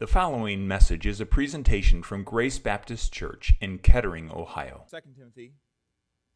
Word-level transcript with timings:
The 0.00 0.06
following 0.06 0.66
message 0.66 1.06
is 1.06 1.20
a 1.20 1.26
presentation 1.26 2.02
from 2.02 2.24
Grace 2.24 2.58
Baptist 2.58 3.12
Church 3.12 3.52
in 3.60 3.76
Kettering, 3.80 4.30
Ohio. 4.32 4.86
2 4.90 4.96
Timothy 5.14 5.52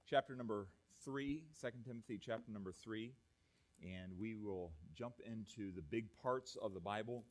chapter 0.06 0.36
number 0.36 0.68
3, 1.02 1.44
2 1.58 1.68
Timothy 1.82 2.20
chapter 2.22 2.52
number 2.52 2.72
3, 2.72 3.14
and 3.82 4.12
we 4.20 4.34
will 4.34 4.72
jump 4.94 5.14
into 5.24 5.72
the 5.74 5.80
big 5.80 6.14
parts 6.22 6.58
of 6.60 6.74
the 6.74 6.80
Bible. 6.80 7.24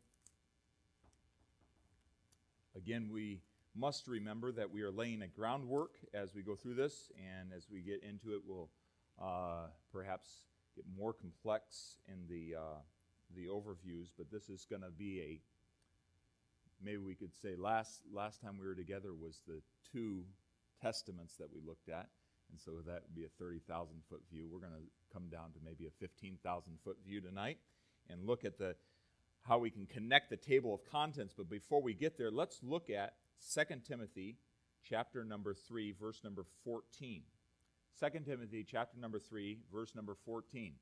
Again, 2.75 3.09
we 3.13 3.43
must 3.75 4.07
remember 4.07 4.51
that 4.53 4.71
we 4.71 4.81
are 4.81 4.91
laying 4.91 5.21
a 5.21 5.27
groundwork 5.27 5.97
as 6.15 6.33
we 6.33 6.41
go 6.41 6.55
through 6.55 6.73
this, 6.73 7.11
and 7.15 7.53
as 7.55 7.67
we 7.71 7.83
get 7.83 8.01
into 8.01 8.33
it, 8.33 8.41
we'll 8.43 8.71
uh, 9.21 9.67
perhaps 9.91 10.45
get 10.75 10.85
more 10.97 11.13
complex 11.13 11.97
in 12.07 12.25
the, 12.27 12.55
uh, 12.59 12.79
the 13.35 13.45
overviews, 13.45 14.07
but 14.17 14.31
this 14.31 14.49
is 14.49 14.65
going 14.67 14.81
to 14.81 14.89
be 14.89 15.21
a 15.21 15.39
maybe 16.83 16.97
we 16.97 17.15
could 17.15 17.33
say 17.33 17.55
last 17.57 18.01
last 18.13 18.41
time 18.41 18.57
we 18.59 18.67
were 18.67 18.75
together 18.75 19.13
was 19.13 19.41
the 19.47 19.61
two 19.91 20.23
testaments 20.81 21.35
that 21.37 21.47
we 21.53 21.61
looked 21.65 21.89
at. 21.89 22.09
And 22.51 22.59
so 22.59 22.71
that 22.85 23.03
would 23.07 23.15
be 23.15 23.23
a 23.23 23.29
30,000 23.39 23.95
foot 24.09 24.21
view. 24.31 24.47
We're 24.51 24.59
going 24.59 24.73
to 24.73 25.13
come 25.13 25.27
down 25.29 25.53
to 25.53 25.59
maybe 25.63 25.87
a 25.87 25.91
15,000 25.99 26.73
foot 26.83 26.97
view 27.05 27.21
tonight 27.21 27.57
and 28.09 28.27
look 28.27 28.45
at 28.45 28.57
the 28.57 28.75
how 29.43 29.57
we 29.57 29.69
can 29.69 29.85
connect 29.85 30.29
the 30.29 30.37
table 30.37 30.73
of 30.73 30.85
contents. 30.89 31.33
But 31.35 31.49
before 31.49 31.81
we 31.81 31.93
get 31.93 32.17
there 32.17 32.31
let's 32.31 32.59
look 32.63 32.89
at 32.89 33.15
2 33.53 33.61
Timothy 33.87 34.37
chapter 34.83 35.23
number 35.23 35.53
3 35.53 35.93
verse 35.99 36.21
number 36.23 36.45
14 36.63 37.21
2 37.99 38.19
Timothy 38.25 38.65
chapter 38.69 38.99
number 38.99 39.19
3 39.19 39.59
verse 39.71 39.95
number 39.95 40.15
14 40.25 40.73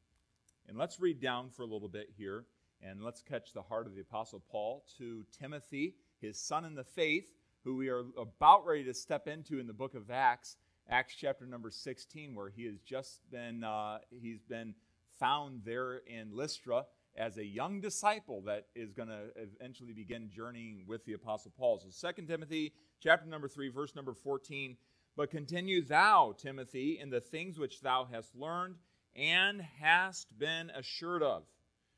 and 0.68 0.78
let's 0.78 1.00
read 1.00 1.20
down 1.20 1.50
for 1.50 1.64
a 1.64 1.68
little 1.68 1.88
bit 1.88 2.10
here 2.18 2.46
and 2.84 3.04
let's 3.04 3.22
catch 3.22 3.54
the 3.54 3.62
heart 3.62 3.88
of 3.88 3.96
the 3.96 4.02
Apostle 4.02 4.42
Paul 4.52 4.84
to 4.98 5.24
Timothy, 5.40 5.96
his 6.20 6.40
son 6.40 6.66
in 6.66 6.76
the 6.76 6.84
faith, 6.84 7.26
who 7.64 7.76
we 7.76 7.90
are 7.90 8.04
about 8.18 8.66
ready 8.66 8.84
to 8.86 8.94
step 8.94 9.28
into 9.28 9.60
in 9.60 9.68
the 9.68 9.74
book 9.74 9.94
of 9.94 10.10
Acts, 10.10 10.58
Acts 10.90 11.16
chapter 11.16 11.46
number 11.46 11.70
16, 11.70 12.34
where 12.34 12.50
he 12.50 12.66
has 12.66 12.80
just 12.80 13.20
been, 13.32 13.64
uh, 13.64 14.00
he's 14.10 14.42
been 14.42 14.74
found 15.20 15.62
there 15.64 15.98
in 16.08 16.36
Lystra 16.36 16.86
as 17.16 17.38
a 17.38 17.46
young 17.46 17.82
disciple 17.82 18.42
that 18.42 18.68
is 18.76 18.94
going 18.94 19.10
to 19.10 19.30
eventually 19.36 19.94
begin 19.94 20.30
journeying 20.34 20.84
with 20.88 21.06
the 21.06 21.14
Apostle 21.14 21.52
Paul. 21.58 21.84
So 21.92 22.12
2 22.12 22.24
Timothy 22.26 22.74
chapter 23.00 23.28
number 23.28 23.48
3, 23.48 23.70
verse 23.70 23.96
number 23.96 24.14
14. 24.14 24.78
But 25.16 25.30
continue 25.30 25.84
thou, 25.84 26.34
Timothy, 26.38 26.98
in 27.00 27.10
the 27.10 27.20
things 27.20 27.60
which 27.60 27.82
thou 27.82 28.08
hast 28.12 28.34
learned 28.36 28.76
and 29.16 29.62
hast 29.80 30.38
been 30.40 30.70
assured 30.72 31.22
of 31.22 31.44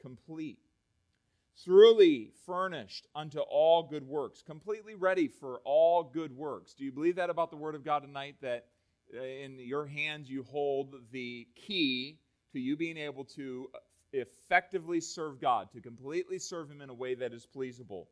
complete, 0.00 0.58
thoroughly 1.64 2.30
furnished 2.46 3.06
unto 3.14 3.40
all 3.40 3.82
good 3.82 4.06
works, 4.06 4.42
completely 4.42 4.94
ready 4.94 5.28
for 5.28 5.60
all 5.64 6.02
good 6.02 6.36
works. 6.36 6.74
Do 6.74 6.84
you 6.84 6.92
believe 6.92 7.16
that 7.16 7.30
about 7.30 7.50
the 7.50 7.56
Word 7.56 7.74
of 7.74 7.84
God 7.84 8.00
tonight? 8.00 8.36
That 8.42 8.66
uh, 9.16 9.22
in 9.22 9.58
your 9.58 9.86
hands 9.86 10.30
you 10.30 10.42
hold 10.44 10.94
the 11.12 11.46
key 11.54 12.18
to 12.52 12.60
you 12.60 12.76
being 12.76 12.96
able 12.96 13.24
to 13.24 13.68
effectively 14.12 15.00
serve 15.00 15.40
God, 15.40 15.70
to 15.72 15.80
completely 15.80 16.38
serve 16.38 16.70
Him 16.70 16.80
in 16.80 16.90
a 16.90 16.94
way 16.94 17.14
that 17.14 17.32
is 17.32 17.46
pleasable. 17.46 18.06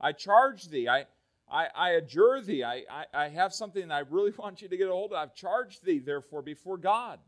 I 0.00 0.12
charge 0.12 0.68
thee, 0.68 0.88
I, 0.88 1.06
I, 1.50 1.68
I 1.74 1.90
adjure 1.90 2.40
thee, 2.40 2.64
I, 2.64 2.82
I, 2.90 3.04
I 3.14 3.28
have 3.28 3.52
something 3.52 3.90
I 3.90 4.00
really 4.10 4.32
want 4.38 4.62
you 4.62 4.68
to 4.68 4.76
get 4.76 4.88
a 4.88 4.92
hold 4.92 5.12
of. 5.12 5.18
I've 5.18 5.34
charged 5.34 5.84
thee, 5.84 5.98
therefore, 5.98 6.42
before 6.42 6.78
God 6.78 7.18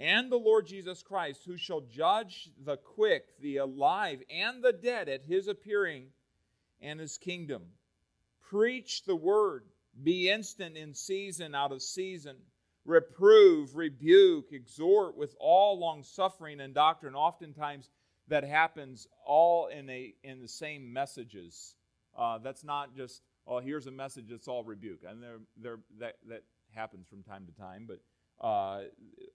and 0.00 0.32
the 0.32 0.36
Lord 0.36 0.66
Jesus 0.66 1.02
Christ, 1.02 1.42
who 1.44 1.58
shall 1.58 1.82
judge 1.82 2.48
the 2.64 2.78
quick, 2.78 3.38
the 3.40 3.58
alive, 3.58 4.22
and 4.30 4.64
the 4.64 4.72
dead 4.72 5.10
at 5.10 5.24
his 5.28 5.46
appearing 5.46 6.06
and 6.80 6.98
his 6.98 7.18
kingdom. 7.18 7.62
Preach 8.40 9.04
the 9.04 9.14
word, 9.14 9.64
be 10.02 10.30
instant 10.30 10.76
in 10.76 10.94
season, 10.94 11.54
out 11.54 11.70
of 11.70 11.82
season. 11.82 12.36
Reprove, 12.86 13.76
rebuke, 13.76 14.52
exhort 14.52 15.18
with 15.18 15.36
all 15.38 15.78
long 15.78 16.02
suffering 16.02 16.60
and 16.60 16.72
doctrine. 16.72 17.14
Oftentimes, 17.14 17.90
that 18.28 18.42
happens 18.42 19.06
all 19.26 19.66
in 19.66 19.90
a 19.90 20.14
in 20.24 20.40
the 20.40 20.48
same 20.48 20.90
messages. 20.90 21.74
Uh, 22.18 22.38
that's 22.38 22.64
not 22.64 22.96
just 22.96 23.20
oh 23.46 23.58
here's 23.58 23.86
a 23.86 23.90
message 23.90 24.28
that's 24.30 24.48
all 24.48 24.64
rebuke, 24.64 25.00
and 25.06 25.22
there 25.22 25.38
there 25.58 25.78
that 25.98 26.16
that 26.26 26.42
happens 26.74 27.06
from 27.06 27.22
time 27.22 27.44
to 27.46 27.60
time, 27.60 27.86
but 27.86 28.00
uh, 28.44 28.84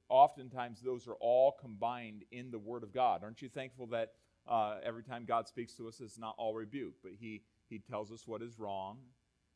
oftentimes 0.10 0.82
those 0.82 1.08
are 1.08 1.16
all 1.20 1.56
combined 1.60 2.24
in 2.32 2.52
the 2.52 2.60
Word 2.60 2.84
of 2.84 2.94
God. 2.94 3.24
Aren't 3.24 3.42
you 3.42 3.50
thankful 3.50 3.88
that 3.88 4.14
uh, 4.48 4.78
every 4.84 5.04
time 5.04 5.26
God 5.26 5.48
speaks 5.48 5.74
to 5.76 5.88
us, 5.88 6.00
it's 6.02 6.18
not 6.18 6.36
all 6.38 6.54
rebuke, 6.54 6.94
but 7.04 7.14
He, 7.20 7.44
he 7.70 7.80
tells 7.80 8.12
us 8.12 8.28
what 8.28 8.42
is 8.42 8.60
wrong. 8.60 8.98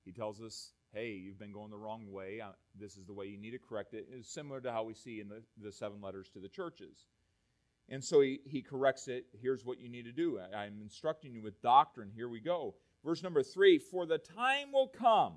He 0.05 0.11
tells 0.11 0.41
us, 0.41 0.71
hey, 0.93 1.11
you've 1.11 1.37
been 1.37 1.51
going 1.51 1.69
the 1.69 1.77
wrong 1.77 2.11
way. 2.11 2.41
Uh, 2.41 2.51
this 2.79 2.97
is 2.97 3.05
the 3.05 3.13
way 3.13 3.27
you 3.27 3.37
need 3.37 3.51
to 3.51 3.59
correct 3.59 3.93
it. 3.93 4.07
It's 4.11 4.31
similar 4.31 4.59
to 4.61 4.71
how 4.71 4.83
we 4.83 4.93
see 4.93 5.19
in 5.19 5.29
the, 5.29 5.43
the 5.61 5.71
seven 5.71 6.01
letters 6.01 6.29
to 6.29 6.39
the 6.39 6.49
churches. 6.49 7.05
And 7.89 8.03
so 8.03 8.21
he, 8.21 8.39
he 8.45 8.61
corrects 8.61 9.07
it. 9.07 9.25
Here's 9.39 9.65
what 9.65 9.79
you 9.79 9.89
need 9.89 10.05
to 10.05 10.11
do. 10.11 10.39
I, 10.39 10.57
I'm 10.57 10.79
instructing 10.81 11.33
you 11.33 11.41
with 11.41 11.61
doctrine. 11.61 12.11
Here 12.15 12.29
we 12.29 12.39
go. 12.39 12.75
Verse 13.03 13.23
number 13.23 13.43
three 13.43 13.77
For 13.77 14.05
the 14.05 14.17
time 14.17 14.71
will 14.71 14.87
come 14.87 15.33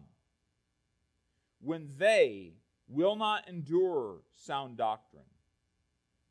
when 1.60 1.90
they 1.98 2.54
will 2.92 3.16
not 3.16 3.48
endure 3.48 4.18
sound 4.36 4.76
doctrine, 4.76 5.22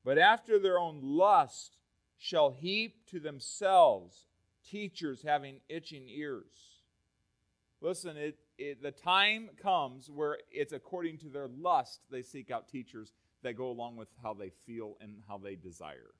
but 0.04 0.18
after 0.18 0.60
their 0.60 0.80
own 0.80 1.00
lust 1.02 1.78
shall 2.18 2.52
heap 2.52 3.06
to 3.10 3.20
themselves 3.20 4.28
teachers 4.70 5.24
having 5.24 5.60
itching 5.70 6.08
ears. 6.08 6.82
Listen, 7.82 8.16
it, 8.16 8.38
it, 8.58 8.84
the 8.84 8.92
time 8.92 9.50
comes 9.62 10.10
where 10.10 10.38
it's 10.52 10.72
according 10.72 11.18
to 11.18 11.30
their 11.30 11.48
lust 11.48 12.02
they 12.12 12.22
seek 12.22 12.52
out 12.52 12.70
teachers 12.70 13.12
that 13.42 13.54
go 13.54 13.70
along 13.72 13.96
with 13.96 14.10
how 14.22 14.36
they 14.36 14.52
feel 14.68 14.98
and 15.02 15.24
how 15.28 15.38
they 15.40 15.56
desire. 15.56 16.12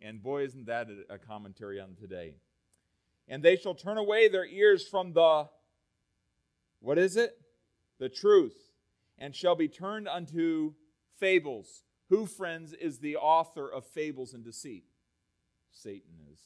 And 0.00 0.22
boy, 0.22 0.44
isn't 0.44 0.66
that 0.66 0.88
a, 0.88 1.14
a 1.14 1.18
commentary 1.18 1.80
on 1.80 1.96
today. 2.00 2.34
And 3.26 3.42
they 3.42 3.56
shall 3.56 3.74
turn 3.74 3.98
away 3.98 4.28
their 4.28 4.46
ears 4.46 4.86
from 4.86 5.12
the, 5.12 5.48
what 6.78 6.96
is 6.96 7.16
it? 7.16 7.36
The 7.98 8.08
truth 8.08 8.67
and 9.18 9.34
shall 9.34 9.56
be 9.56 9.68
turned 9.68 10.08
unto 10.08 10.74
fables. 11.18 11.82
Who, 12.08 12.26
friends, 12.26 12.72
is 12.72 12.98
the 12.98 13.16
author 13.16 13.70
of 13.70 13.84
fables 13.84 14.32
and 14.32 14.44
deceit? 14.44 14.84
Satan 15.70 16.14
is. 16.32 16.38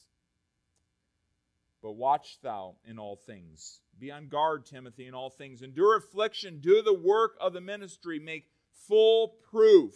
But 1.83 1.93
watch 1.93 2.39
thou 2.43 2.77
in 2.85 2.99
all 2.99 3.17
things. 3.17 3.81
Be 3.99 4.11
on 4.11 4.29
guard, 4.29 4.67
Timothy, 4.67 5.07
in 5.07 5.15
all 5.15 5.31
things. 5.31 5.63
Endure 5.63 5.97
affliction. 5.97 6.61
Do 6.61 6.83
the 6.83 6.95
work 6.95 7.37
of 7.41 7.53
the 7.53 7.61
ministry. 7.61 8.19
Make 8.19 8.47
full 8.89 9.37
proof. 9.51 9.95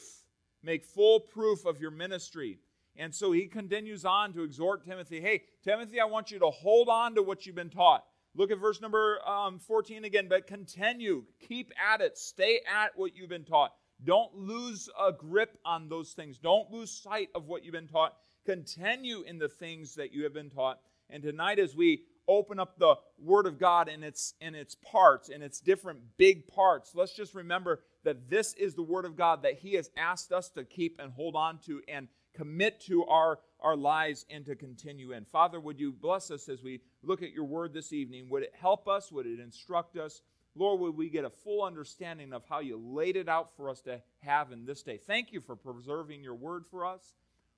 Make 0.62 0.84
full 0.84 1.20
proof 1.20 1.64
of 1.64 1.81
your 1.81 1.91
ministry. 1.91 2.58
And 2.97 3.14
so 3.14 3.32
he 3.32 3.47
continues 3.47 4.04
on 4.04 4.32
to 4.32 4.43
exhort 4.43 4.84
Timothy 4.84 5.20
hey, 5.20 5.43
Timothy, 5.62 6.00
I 6.00 6.06
want 6.06 6.31
you 6.31 6.38
to 6.38 6.50
hold 6.50 6.88
on 6.88 7.14
to 7.14 7.22
what 7.22 7.47
you've 7.47 7.54
been 7.54 7.70
taught. 7.70 8.04
Look 8.37 8.50
at 8.50 8.59
verse 8.59 8.83
number 8.83 9.19
um, 9.27 9.59
14 9.59 10.05
again. 10.05 10.27
But 10.29 10.47
continue, 10.47 11.25
keep 11.41 11.73
at 11.93 12.03
it, 12.03 12.19
stay 12.19 12.61
at 12.71 12.93
what 12.94 13.17
you've 13.17 13.31
been 13.31 13.44
taught. 13.44 13.73
Don't 14.05 14.35
lose 14.35 14.91
a 15.00 15.11
grip 15.11 15.59
on 15.65 15.88
those 15.88 16.12
things. 16.12 16.38
Don't 16.38 16.71
lose 16.71 16.91
sight 16.91 17.31
of 17.35 17.47
what 17.47 17.65
you've 17.65 17.73
been 17.73 17.88
taught. 17.88 18.15
Continue 18.44 19.23
in 19.23 19.38
the 19.38 19.49
things 19.49 19.94
that 19.94 20.12
you 20.12 20.25
have 20.25 20.35
been 20.35 20.50
taught. 20.50 20.81
And 21.09 21.23
tonight, 21.23 21.59
as 21.59 21.75
we 21.75 22.03
open 22.29 22.61
up 22.61 22.79
the 22.79 22.97
Word 23.19 23.47
of 23.47 23.59
God 23.59 23.88
in 23.88 24.03
its 24.03 24.35
in 24.41 24.55
its 24.55 24.75
parts, 24.75 25.31
in 25.31 25.41
its 25.41 25.61
different 25.61 26.00
big 26.19 26.47
parts, 26.47 26.93
let's 26.94 27.15
just 27.15 27.35
remember 27.35 27.85
that 28.05 28.29
this 28.29 28.53
is 28.55 28.75
the 28.75 28.83
Word 28.83 29.06
of 29.06 29.17
God 29.17 29.43
that 29.44 29.59
He 29.61 29.75
has 29.75 29.91
asked 29.97 30.31
us 30.31 30.50
to 30.50 30.65
keep 30.65 31.00
and 31.00 31.11
hold 31.12 31.37
on 31.37 31.59
to 31.67 31.81
and 31.88 32.09
commit 32.37 32.81
to 32.83 33.05
our, 33.06 33.38
our 33.61 33.77
lives 33.77 34.27
and 34.31 34.44
to 34.44 34.55
continue 34.55 35.12
in. 35.12 35.25
Father, 35.25 35.59
would 35.59 35.81
you 35.81 35.91
bless 35.91 36.31
us 36.31 36.49
as 36.49 36.62
we 36.62 36.81
look 37.06 37.23
at 37.23 37.32
your 37.32 37.44
word 37.44 37.73
this 37.73 37.93
evening? 37.93 38.29
Would 38.31 38.43
it 38.43 38.55
help 38.58 38.88
us? 38.88 39.11
Would 39.12 39.26
it 39.26 39.41
instruct 39.41 39.97
us? 39.97 40.23
Lord, 40.55 40.81
would 40.81 40.97
we 40.97 41.08
get 41.11 41.25
a 41.25 41.31
full 41.31 41.62
understanding 41.62 42.32
of 42.32 42.43
how 42.49 42.61
you 42.61 42.79
laid 42.79 43.17
it 43.17 43.29
out 43.29 43.50
for 43.56 43.69
us 43.69 43.81
to 43.82 44.00
have 44.20 44.53
in 44.53 44.64
this 44.64 44.82
day? 44.82 44.99
Thank 44.99 45.32
you 45.32 45.41
for 45.41 45.55
preserving 45.55 46.23
your 46.23 46.35
word 46.35 46.64
for 46.70 46.85
us. 46.85 47.14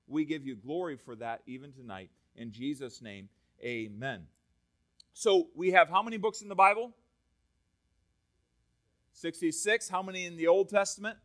We 0.07 0.25
give 0.25 0.45
you 0.45 0.55
glory 0.55 0.97
for 0.97 1.15
that 1.15 1.41
even 1.47 1.71
tonight. 1.71 2.09
In 2.35 2.51
Jesus' 2.51 3.01
name, 3.01 3.29
amen. 3.63 4.27
So 5.13 5.47
we 5.55 5.71
have 5.71 5.89
how 5.89 6.01
many 6.01 6.17
books 6.17 6.41
in 6.41 6.49
the 6.49 6.55
Bible? 6.55 6.93
66. 9.13 9.89
How 9.89 10.01
many 10.01 10.25
in 10.25 10.37
the 10.37 10.47
Old 10.47 10.69
Testament? 10.69 11.17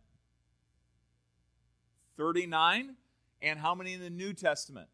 39. 2.17 2.95
And 3.43 3.59
how 3.59 3.75
many 3.75 3.93
in 3.93 4.01
the 4.01 4.11
New 4.11 4.33
Testament? 4.33 4.89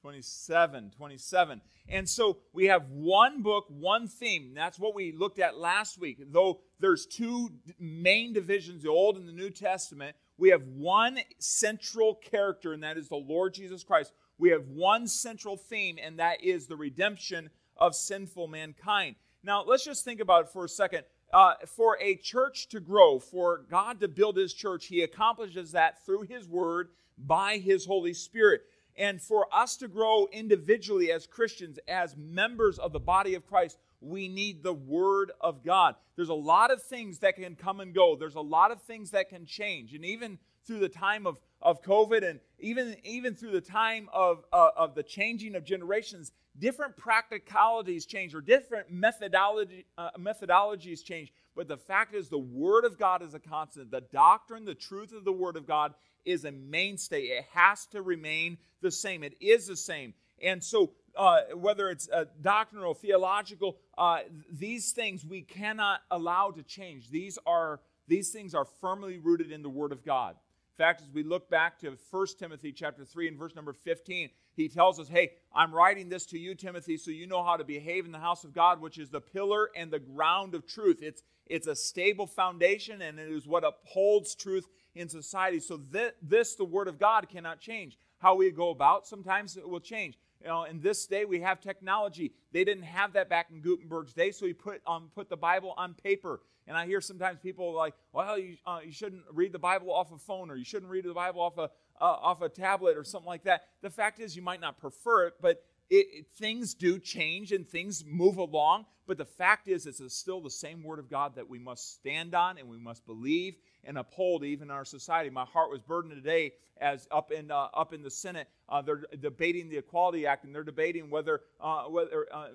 27, 0.00 0.92
27. 0.96 1.60
And 1.88 2.08
so 2.08 2.38
we 2.52 2.66
have 2.66 2.88
one 2.90 3.42
book, 3.42 3.66
one 3.68 4.08
theme. 4.08 4.52
That's 4.54 4.78
what 4.78 4.94
we 4.94 5.12
looked 5.12 5.38
at 5.38 5.58
last 5.58 5.98
week. 5.98 6.22
Though 6.30 6.60
there's 6.78 7.06
two 7.06 7.50
main 7.78 8.32
divisions, 8.32 8.82
the 8.82 8.88
Old 8.88 9.16
and 9.16 9.28
the 9.28 9.32
New 9.32 9.50
Testament, 9.50 10.16
we 10.38 10.48
have 10.50 10.62
one 10.62 11.18
central 11.38 12.14
character, 12.14 12.72
and 12.72 12.82
that 12.82 12.96
is 12.96 13.08
the 13.08 13.16
Lord 13.16 13.52
Jesus 13.52 13.84
Christ. 13.84 14.12
We 14.38 14.50
have 14.50 14.66
one 14.68 15.06
central 15.06 15.56
theme, 15.56 15.98
and 16.02 16.18
that 16.18 16.42
is 16.42 16.66
the 16.66 16.76
redemption 16.76 17.50
of 17.76 17.94
sinful 17.94 18.48
mankind. 18.48 19.16
Now, 19.42 19.64
let's 19.64 19.84
just 19.84 20.04
think 20.04 20.20
about 20.20 20.44
it 20.44 20.50
for 20.50 20.64
a 20.64 20.68
second. 20.68 21.04
Uh, 21.32 21.54
for 21.66 21.96
a 22.00 22.16
church 22.16 22.68
to 22.70 22.80
grow, 22.80 23.18
for 23.18 23.64
God 23.70 24.00
to 24.00 24.08
build 24.08 24.36
his 24.36 24.52
church, 24.52 24.86
he 24.86 25.02
accomplishes 25.02 25.72
that 25.72 26.04
through 26.04 26.22
his 26.22 26.48
word 26.48 26.88
by 27.18 27.58
his 27.58 27.84
Holy 27.84 28.14
Spirit. 28.14 28.62
And 29.00 29.18
for 29.20 29.46
us 29.50 29.78
to 29.78 29.88
grow 29.88 30.28
individually 30.30 31.10
as 31.10 31.26
Christians, 31.26 31.78
as 31.88 32.18
members 32.18 32.78
of 32.78 32.92
the 32.92 33.00
body 33.00 33.34
of 33.34 33.46
Christ, 33.46 33.78
we 34.02 34.28
need 34.28 34.62
the 34.62 34.74
Word 34.74 35.32
of 35.40 35.64
God. 35.64 35.94
There's 36.16 36.28
a 36.28 36.34
lot 36.34 36.70
of 36.70 36.82
things 36.82 37.18
that 37.20 37.36
can 37.36 37.56
come 37.56 37.80
and 37.80 37.94
go, 37.94 38.14
there's 38.14 38.34
a 38.34 38.42
lot 38.42 38.70
of 38.70 38.82
things 38.82 39.10
that 39.12 39.30
can 39.30 39.46
change. 39.46 39.94
And 39.94 40.04
even 40.04 40.38
through 40.66 40.80
the 40.80 40.88
time 40.90 41.26
of, 41.26 41.40
of 41.62 41.82
COVID 41.82 42.28
and 42.28 42.40
even, 42.58 42.94
even 43.02 43.34
through 43.34 43.52
the 43.52 43.62
time 43.62 44.10
of, 44.12 44.44
uh, 44.52 44.68
of 44.76 44.94
the 44.94 45.02
changing 45.02 45.54
of 45.54 45.64
generations, 45.64 46.32
different 46.58 46.94
practicalities 46.98 48.04
change 48.04 48.34
or 48.34 48.42
different 48.42 48.90
methodology, 48.90 49.86
uh, 49.96 50.10
methodologies 50.18 51.02
change. 51.02 51.32
But 51.56 51.68
the 51.68 51.76
fact 51.76 52.14
is, 52.14 52.28
the 52.28 52.38
Word 52.38 52.84
of 52.84 52.98
God 52.98 53.22
is 53.22 53.34
a 53.34 53.38
constant. 53.38 53.90
The 53.90 54.00
doctrine, 54.00 54.64
the 54.64 54.74
truth 54.74 55.12
of 55.12 55.24
the 55.24 55.32
Word 55.32 55.56
of 55.56 55.66
God 55.66 55.94
is 56.24 56.44
a 56.44 56.52
mainstay. 56.52 57.22
It 57.22 57.46
has 57.52 57.86
to 57.86 58.02
remain 58.02 58.58
the 58.80 58.90
same. 58.90 59.22
It 59.22 59.36
is 59.40 59.66
the 59.66 59.76
same. 59.76 60.14
And 60.42 60.62
so, 60.62 60.92
uh, 61.16 61.40
whether 61.54 61.90
it's 61.90 62.08
uh, 62.08 62.26
doctrinal, 62.40 62.94
theological, 62.94 63.78
uh, 63.98 64.20
these 64.50 64.92
things 64.92 65.24
we 65.24 65.42
cannot 65.42 66.00
allow 66.10 66.50
to 66.50 66.62
change. 66.62 67.10
These 67.10 67.38
are 67.46 67.80
these 68.08 68.30
things 68.30 68.54
are 68.54 68.64
firmly 68.64 69.18
rooted 69.18 69.52
in 69.52 69.62
the 69.62 69.68
Word 69.68 69.92
of 69.92 70.04
God. 70.04 70.30
In 70.32 70.84
fact, 70.84 71.02
as 71.02 71.08
we 71.12 71.22
look 71.22 71.48
back 71.50 71.78
to 71.80 71.96
1 72.10 72.26
Timothy 72.38 72.72
chapter 72.72 73.04
3 73.04 73.28
and 73.28 73.38
verse 73.38 73.54
number 73.54 73.72
15, 73.72 74.30
he 74.56 74.68
tells 74.68 74.98
us, 74.98 75.08
Hey, 75.08 75.32
I'm 75.54 75.72
writing 75.72 76.08
this 76.08 76.26
to 76.26 76.38
you, 76.38 76.54
Timothy, 76.54 76.96
so 76.96 77.10
you 77.10 77.26
know 77.26 77.44
how 77.44 77.56
to 77.56 77.64
behave 77.64 78.06
in 78.06 78.12
the 78.12 78.18
house 78.18 78.42
of 78.42 78.52
God, 78.52 78.80
which 78.80 78.98
is 78.98 79.10
the 79.10 79.20
pillar 79.20 79.70
and 79.76 79.90
the 79.90 79.98
ground 79.98 80.54
of 80.54 80.66
truth. 80.66 81.00
It's, 81.02 81.22
it's 81.50 81.66
a 81.66 81.74
stable 81.74 82.26
foundation 82.26 83.02
and 83.02 83.18
it 83.18 83.30
is 83.30 83.46
what 83.46 83.64
upholds 83.64 84.34
truth 84.34 84.66
in 84.94 85.08
society. 85.08 85.60
So 85.60 85.76
this, 85.90 86.12
this, 86.22 86.54
the 86.54 86.64
Word 86.64 86.88
of 86.88 86.98
God, 86.98 87.28
cannot 87.28 87.60
change. 87.60 87.98
How 88.18 88.34
we 88.34 88.50
go 88.50 88.70
about, 88.70 89.06
sometimes 89.06 89.56
it 89.56 89.68
will 89.68 89.80
change. 89.80 90.18
You 90.42 90.48
know, 90.48 90.64
in 90.64 90.80
this 90.80 91.06
day 91.06 91.24
we 91.24 91.40
have 91.40 91.60
technology. 91.60 92.32
They 92.52 92.64
didn't 92.64 92.84
have 92.84 93.12
that 93.12 93.28
back 93.28 93.48
in 93.50 93.60
Gutenberg's 93.60 94.12
day, 94.14 94.30
so 94.30 94.46
he 94.46 94.54
put 94.54 94.80
um, 94.86 95.10
put 95.14 95.28
the 95.28 95.36
Bible 95.36 95.74
on 95.76 95.94
paper. 95.94 96.40
And 96.66 96.76
I 96.76 96.86
hear 96.86 97.00
sometimes 97.00 97.38
people 97.40 97.74
like, 97.74 97.94
"Well, 98.12 98.38
you, 98.38 98.56
uh, 98.66 98.80
you 98.84 98.92
shouldn't 98.92 99.24
read 99.32 99.52
the 99.52 99.58
Bible 99.58 99.92
off 99.92 100.12
a 100.12 100.18
phone, 100.18 100.50
or 100.50 100.56
you 100.56 100.64
shouldn't 100.64 100.90
read 100.90 101.04
the 101.04 101.12
Bible 101.12 101.42
off 101.42 101.58
a 101.58 101.70
uh, 102.00 102.04
off 102.04 102.40
a 102.40 102.48
tablet, 102.48 102.96
or 102.96 103.04
something 103.04 103.28
like 103.28 103.44
that." 103.44 103.64
The 103.82 103.90
fact 103.90 104.18
is, 104.18 104.34
you 104.34 104.40
might 104.40 104.60
not 104.60 104.78
prefer 104.78 105.26
it, 105.26 105.34
but 105.42 105.62
it, 105.90 106.06
it, 106.12 106.26
things 106.32 106.74
do 106.74 106.98
change 106.98 107.52
and 107.52 107.68
things 107.68 108.04
move 108.06 108.36
along. 108.38 108.86
But 109.06 109.18
the 109.18 109.24
fact 109.24 109.66
is, 109.66 109.86
it's 109.86 110.14
still 110.14 110.40
the 110.40 110.50
same 110.50 110.84
Word 110.84 111.00
of 111.00 111.10
God 111.10 111.34
that 111.34 111.50
we 111.50 111.58
must 111.58 111.94
stand 111.94 112.34
on 112.34 112.58
and 112.58 112.68
we 112.68 112.78
must 112.78 113.04
believe 113.06 113.56
and 113.82 113.98
uphold 113.98 114.44
even 114.44 114.68
in 114.68 114.70
our 114.70 114.84
society. 114.84 115.30
My 115.30 115.44
heart 115.44 115.70
was 115.70 115.80
burdened 115.80 116.14
today 116.14 116.52
as 116.80 117.06
up 117.10 117.30
in 117.30 117.50
uh, 117.50 117.68
up 117.74 117.92
in 117.92 118.02
the 118.02 118.10
Senate, 118.10 118.48
uh, 118.68 118.82
they're 118.82 119.02
debating 119.20 119.68
the 119.68 119.76
Equality 119.78 120.26
Act 120.26 120.44
and 120.44 120.54
they're 120.54 120.64
debating 120.64 121.10
whether 121.10 121.40
uh, 121.60 121.84
whether 121.84 122.26
uh, 122.32 122.48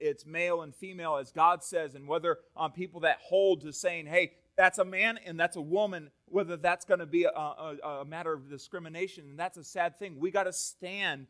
it's 0.00 0.26
male 0.26 0.62
and 0.62 0.74
female 0.74 1.16
as 1.16 1.32
God 1.32 1.62
says, 1.62 1.94
and 1.94 2.06
whether 2.06 2.38
um, 2.56 2.72
people 2.72 3.00
that 3.00 3.18
hold 3.22 3.62
to 3.62 3.72
saying, 3.72 4.06
"Hey, 4.06 4.32
that's 4.56 4.78
a 4.78 4.84
man 4.84 5.18
and 5.24 5.38
that's 5.38 5.56
a 5.56 5.62
woman," 5.62 6.10
whether 6.26 6.56
that's 6.56 6.84
going 6.84 7.00
to 7.00 7.06
be 7.06 7.24
a, 7.24 7.30
a, 7.30 7.76
a 8.00 8.04
matter 8.04 8.32
of 8.32 8.50
discrimination, 8.50 9.24
and 9.30 9.38
that's 9.38 9.56
a 9.56 9.64
sad 9.64 9.98
thing. 9.98 10.18
We 10.18 10.30
got 10.30 10.44
to 10.44 10.52
stand 10.52 11.26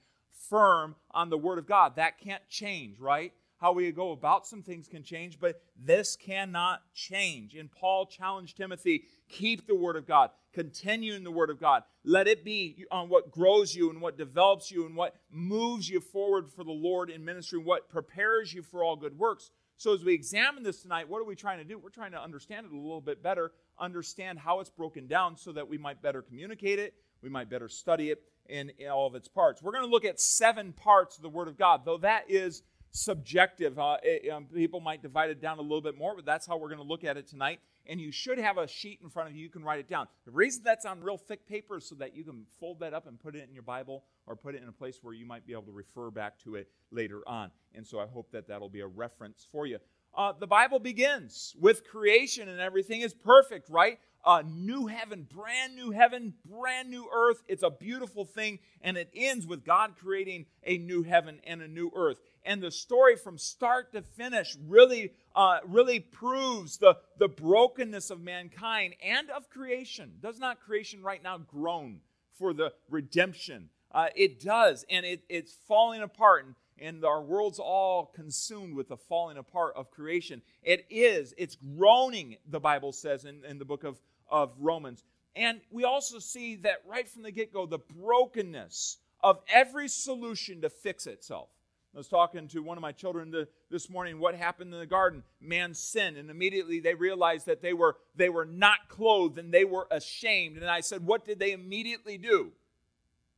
firm 0.48 0.96
on 1.10 1.30
the 1.30 1.38
Word 1.38 1.58
of 1.58 1.66
God. 1.66 1.96
That 1.96 2.18
can't 2.18 2.46
change, 2.48 2.98
right? 2.98 3.32
how 3.64 3.72
we 3.72 3.90
go 3.92 4.12
about 4.12 4.46
some 4.46 4.62
things 4.62 4.88
can 4.88 5.02
change, 5.02 5.40
but 5.40 5.58
this 5.74 6.16
cannot 6.16 6.82
change. 6.92 7.54
And 7.54 7.72
Paul 7.72 8.04
challenged 8.04 8.58
Timothy 8.58 9.04
keep 9.30 9.66
the 9.66 9.74
Word 9.74 9.96
of 9.96 10.06
God, 10.06 10.28
continue 10.52 11.14
in 11.14 11.24
the 11.24 11.30
Word 11.30 11.48
of 11.48 11.58
God. 11.58 11.82
Let 12.04 12.28
it 12.28 12.44
be 12.44 12.84
on 12.90 13.08
what 13.08 13.30
grows 13.30 13.74
you 13.74 13.88
and 13.88 14.02
what 14.02 14.18
develops 14.18 14.70
you 14.70 14.84
and 14.84 14.94
what 14.94 15.16
moves 15.30 15.88
you 15.88 16.00
forward 16.00 16.50
for 16.50 16.62
the 16.62 16.72
Lord 16.72 17.08
in 17.08 17.24
ministry, 17.24 17.58
what 17.58 17.88
prepares 17.88 18.52
you 18.52 18.62
for 18.62 18.84
all 18.84 18.96
good 18.96 19.18
works. 19.18 19.50
So, 19.78 19.94
as 19.94 20.04
we 20.04 20.12
examine 20.12 20.62
this 20.62 20.82
tonight, 20.82 21.08
what 21.08 21.20
are 21.20 21.24
we 21.24 21.34
trying 21.34 21.58
to 21.58 21.64
do? 21.64 21.78
We're 21.78 21.88
trying 21.88 22.12
to 22.12 22.22
understand 22.22 22.66
it 22.66 22.72
a 22.72 22.76
little 22.76 23.00
bit 23.00 23.22
better, 23.22 23.52
understand 23.78 24.38
how 24.38 24.60
it's 24.60 24.70
broken 24.70 25.06
down 25.06 25.38
so 25.38 25.52
that 25.52 25.68
we 25.68 25.78
might 25.78 26.02
better 26.02 26.20
communicate 26.20 26.78
it, 26.78 26.94
we 27.22 27.30
might 27.30 27.48
better 27.48 27.70
study 27.70 28.10
it 28.10 28.22
in, 28.48 28.70
all 28.90 29.06
of 29.06 29.14
its 29.14 29.28
parts. 29.28 29.62
We're 29.62 29.72
going 29.72 29.84
to 29.84 29.90
look 29.90 30.04
at 30.04 30.20
seven 30.20 30.72
parts 30.72 31.16
of 31.16 31.22
the 31.22 31.28
Word 31.28 31.48
of 31.48 31.56
God, 31.56 31.82
though 31.84 31.98
that 31.98 32.24
is 32.28 32.62
subjective. 32.94 33.78
Uh, 33.78 33.96
it, 34.02 34.30
um, 34.30 34.46
people 34.46 34.80
might 34.80 35.02
divide 35.02 35.30
it 35.30 35.40
down 35.40 35.58
a 35.58 35.62
little 35.62 35.80
bit 35.80 35.98
more, 35.98 36.14
but 36.14 36.24
that's 36.24 36.46
how 36.46 36.56
we're 36.56 36.68
going 36.68 36.78
to 36.78 36.86
look 36.86 37.04
at 37.04 37.16
it 37.16 37.26
tonight. 37.26 37.60
And 37.86 38.00
you 38.00 38.12
should 38.12 38.38
have 38.38 38.56
a 38.56 38.66
sheet 38.66 39.00
in 39.02 39.10
front 39.10 39.28
of 39.28 39.36
you. 39.36 39.42
You 39.42 39.50
can 39.50 39.62
write 39.62 39.78
it 39.78 39.88
down. 39.88 40.06
The 40.24 40.30
reason 40.30 40.62
that's 40.64 40.86
on 40.86 41.02
real 41.02 41.18
thick 41.18 41.46
paper 41.46 41.78
is 41.78 41.88
so 41.88 41.96
that 41.96 42.16
you 42.16 42.24
can 42.24 42.46
fold 42.58 42.80
that 42.80 42.94
up 42.94 43.06
and 43.06 43.20
put 43.20 43.34
it 43.34 43.46
in 43.46 43.52
your 43.52 43.62
Bible 43.62 44.04
or 44.26 44.36
put 44.36 44.54
it 44.54 44.62
in 44.62 44.68
a 44.68 44.72
place 44.72 45.00
where 45.02 45.12
you 45.12 45.26
might 45.26 45.46
be 45.46 45.52
able 45.52 45.64
to 45.64 45.72
refer 45.72 46.10
back 46.10 46.38
to 46.44 46.54
it 46.54 46.70
later 46.90 47.22
on. 47.26 47.50
And 47.74 47.86
so 47.86 48.00
I 48.00 48.06
hope 48.06 48.30
that 48.30 48.48
that'll 48.48 48.70
be 48.70 48.80
a 48.80 48.86
reference 48.86 49.46
for 49.50 49.66
you. 49.66 49.78
Uh, 50.16 50.32
the 50.38 50.46
Bible 50.46 50.78
begins 50.78 51.54
with 51.58 51.88
creation 51.88 52.48
and 52.48 52.60
everything 52.60 53.00
is 53.00 53.12
perfect, 53.12 53.68
right? 53.68 53.98
a 54.26 54.42
new 54.42 54.86
heaven, 54.86 55.26
brand 55.30 55.76
new 55.76 55.90
heaven, 55.90 56.34
brand 56.48 56.90
new 56.90 57.08
earth. 57.14 57.42
It's 57.46 57.62
a 57.62 57.70
beautiful 57.70 58.24
thing. 58.24 58.58
And 58.80 58.96
it 58.96 59.10
ends 59.14 59.46
with 59.46 59.64
God 59.64 59.94
creating 60.00 60.46
a 60.64 60.78
new 60.78 61.02
heaven 61.02 61.40
and 61.46 61.62
a 61.62 61.68
new 61.68 61.90
earth. 61.94 62.18
And 62.44 62.62
the 62.62 62.70
story 62.70 63.16
from 63.16 63.38
start 63.38 63.92
to 63.92 64.02
finish 64.02 64.56
really, 64.66 65.12
uh, 65.34 65.60
really 65.66 66.00
proves 66.00 66.78
the, 66.78 66.96
the 67.18 67.28
brokenness 67.28 68.10
of 68.10 68.20
mankind 68.20 68.94
and 69.02 69.30
of 69.30 69.48
creation. 69.50 70.14
Does 70.20 70.38
not 70.38 70.60
creation 70.60 71.02
right 71.02 71.22
now 71.22 71.38
groan 71.38 72.00
for 72.38 72.52
the 72.52 72.72
redemption? 72.90 73.70
Uh, 73.92 74.08
it 74.16 74.40
does. 74.40 74.84
And 74.90 75.06
it, 75.06 75.22
it's 75.28 75.54
falling 75.68 76.02
apart. 76.02 76.46
And 76.46 76.54
and 76.78 77.04
our 77.04 77.22
world's 77.22 77.58
all 77.58 78.06
consumed 78.06 78.74
with 78.74 78.88
the 78.88 78.96
falling 78.96 79.38
apart 79.38 79.74
of 79.76 79.90
creation. 79.90 80.42
It 80.62 80.86
is, 80.90 81.34
it's 81.36 81.56
groaning, 81.76 82.36
the 82.48 82.60
Bible 82.60 82.92
says 82.92 83.24
in, 83.24 83.44
in 83.44 83.58
the 83.58 83.64
book 83.64 83.84
of, 83.84 84.00
of 84.28 84.52
Romans. 84.58 85.04
And 85.36 85.60
we 85.70 85.84
also 85.84 86.18
see 86.18 86.56
that 86.56 86.82
right 86.86 87.08
from 87.08 87.22
the 87.22 87.32
get 87.32 87.52
go, 87.52 87.66
the 87.66 87.78
brokenness 87.78 88.98
of 89.22 89.40
every 89.48 89.88
solution 89.88 90.60
to 90.60 90.70
fix 90.70 91.06
itself. 91.06 91.48
I 91.94 91.98
was 91.98 92.08
talking 92.08 92.48
to 92.48 92.60
one 92.60 92.76
of 92.76 92.82
my 92.82 92.90
children 92.90 93.32
this 93.70 93.88
morning. 93.88 94.18
What 94.18 94.34
happened 94.34 94.72
in 94.72 94.80
the 94.80 94.86
garden? 94.86 95.22
Man 95.40 95.74
sinned, 95.74 96.16
and 96.16 96.28
immediately 96.28 96.80
they 96.80 96.94
realized 96.94 97.46
that 97.46 97.62
they 97.62 97.72
were 97.72 97.98
they 98.16 98.28
were 98.28 98.44
not 98.44 98.88
clothed 98.88 99.38
and 99.38 99.54
they 99.54 99.64
were 99.64 99.86
ashamed. 99.92 100.56
And 100.56 100.66
I 100.66 100.80
said, 100.80 101.06
"What 101.06 101.24
did 101.24 101.38
they 101.38 101.52
immediately 101.52 102.18
do? 102.18 102.50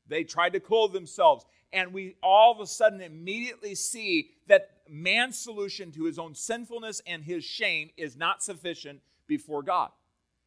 They 0.08 0.24
tried 0.24 0.54
to 0.54 0.60
clothe 0.60 0.94
themselves." 0.94 1.44
And 1.72 1.92
we 1.92 2.16
all 2.22 2.52
of 2.52 2.60
a 2.60 2.66
sudden 2.66 3.00
immediately 3.00 3.74
see 3.74 4.30
that 4.46 4.70
man's 4.88 5.38
solution 5.38 5.90
to 5.92 6.04
his 6.04 6.18
own 6.18 6.34
sinfulness 6.34 7.02
and 7.06 7.24
his 7.24 7.44
shame 7.44 7.90
is 7.96 8.16
not 8.16 8.42
sufficient 8.42 9.00
before 9.26 9.62
God. 9.62 9.90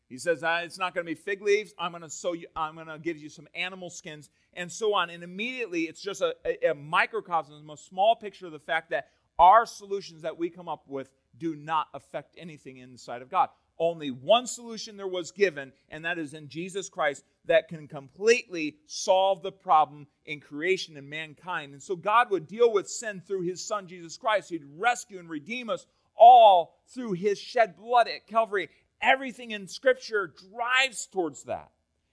He 0.08 0.18
says, 0.18 0.44
uh, 0.44 0.62
It's 0.64 0.80
not 0.80 0.96
going 0.96 1.06
to 1.06 1.12
be 1.12 1.16
fig 1.16 1.42
leaves. 1.42 1.74
I'm 1.78 1.92
going 1.92 2.02
to 2.02 2.10
sew 2.10 2.34
you, 2.34 2.48
I'm 2.56 2.76
going 2.76 2.88
to 2.88 2.98
give 2.98 3.18
you 3.18 3.30
some 3.30 3.48
animal 3.54 3.90
skins, 3.90 4.30
and 4.54 4.72
so 4.72 4.96
on. 4.96 5.10
And 5.12 5.24
immediately, 5.24 5.84
it's 5.84 6.02
just 6.02 6.22
a, 6.22 6.36
a, 6.46 6.72
a 6.72 6.74
microcosm, 6.74 7.70
a 7.70 7.78
small 7.78 8.16
picture 8.16 8.48
of 8.48 8.52
the 8.52 8.60
fact 8.60 8.90
that 8.90 9.10
our 9.38 9.66
solutions 9.66 10.24
that 10.24 10.38
we 10.38 10.50
come 10.50 10.68
up 10.68 10.84
with 10.88 11.12
do 11.38 11.56
not 11.56 11.88
affect 11.94 12.36
anything 12.38 12.78
inside 12.78 13.22
of 13.22 13.30
God. 13.30 13.50
Only 13.78 14.12
one 14.12 14.46
solution 14.46 14.98
there 14.98 15.08
was 15.08 15.32
given, 15.32 15.72
and 15.88 16.04
that 16.04 16.20
is 16.20 16.34
in 16.34 16.50
Jesus 16.50 16.90
Christ, 16.90 17.24
that 17.46 17.70
can 17.70 17.88
completely 17.88 18.76
solve 18.88 19.42
the 19.42 19.54
problem 19.54 20.08
in 20.26 20.42
creation 20.42 20.98
and 20.98 21.10
mankind. 21.10 21.72
And 21.72 21.82
so 21.82 21.96
God 21.96 22.30
would 22.30 22.46
deal 22.46 22.74
with 22.74 22.90
sin 22.90 23.22
through 23.26 23.44
his 23.44 23.66
Son, 23.66 23.88
Jesus 23.88 24.18
Christ. 24.18 24.50
He'd 24.50 24.66
rescue 24.78 25.18
and 25.18 25.30
redeem 25.30 25.70
us 25.70 25.86
all 26.14 26.76
through 26.90 27.14
his 27.14 27.40
shed 27.40 27.78
blood 27.78 28.10
at 28.10 28.28
Calvary. 28.28 28.70
Everything 29.02 29.52
in 29.52 29.66
Scripture 29.68 30.34
drives 30.52 31.06
towards 31.06 31.44
that. 31.44 31.72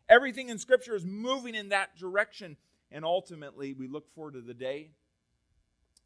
Everything 0.09 0.51
in 0.51 0.59
Scripture 0.59 0.95
is 0.95 1.05
moving 1.05 1.57
in 1.57 1.71
that 1.71 1.97
direction. 1.99 2.57
And 2.93 3.05
ultimately, 3.05 3.73
we 3.73 3.89
look 3.89 4.15
forward 4.15 4.35
to 4.35 4.41
the 4.41 4.55
day 4.55 4.91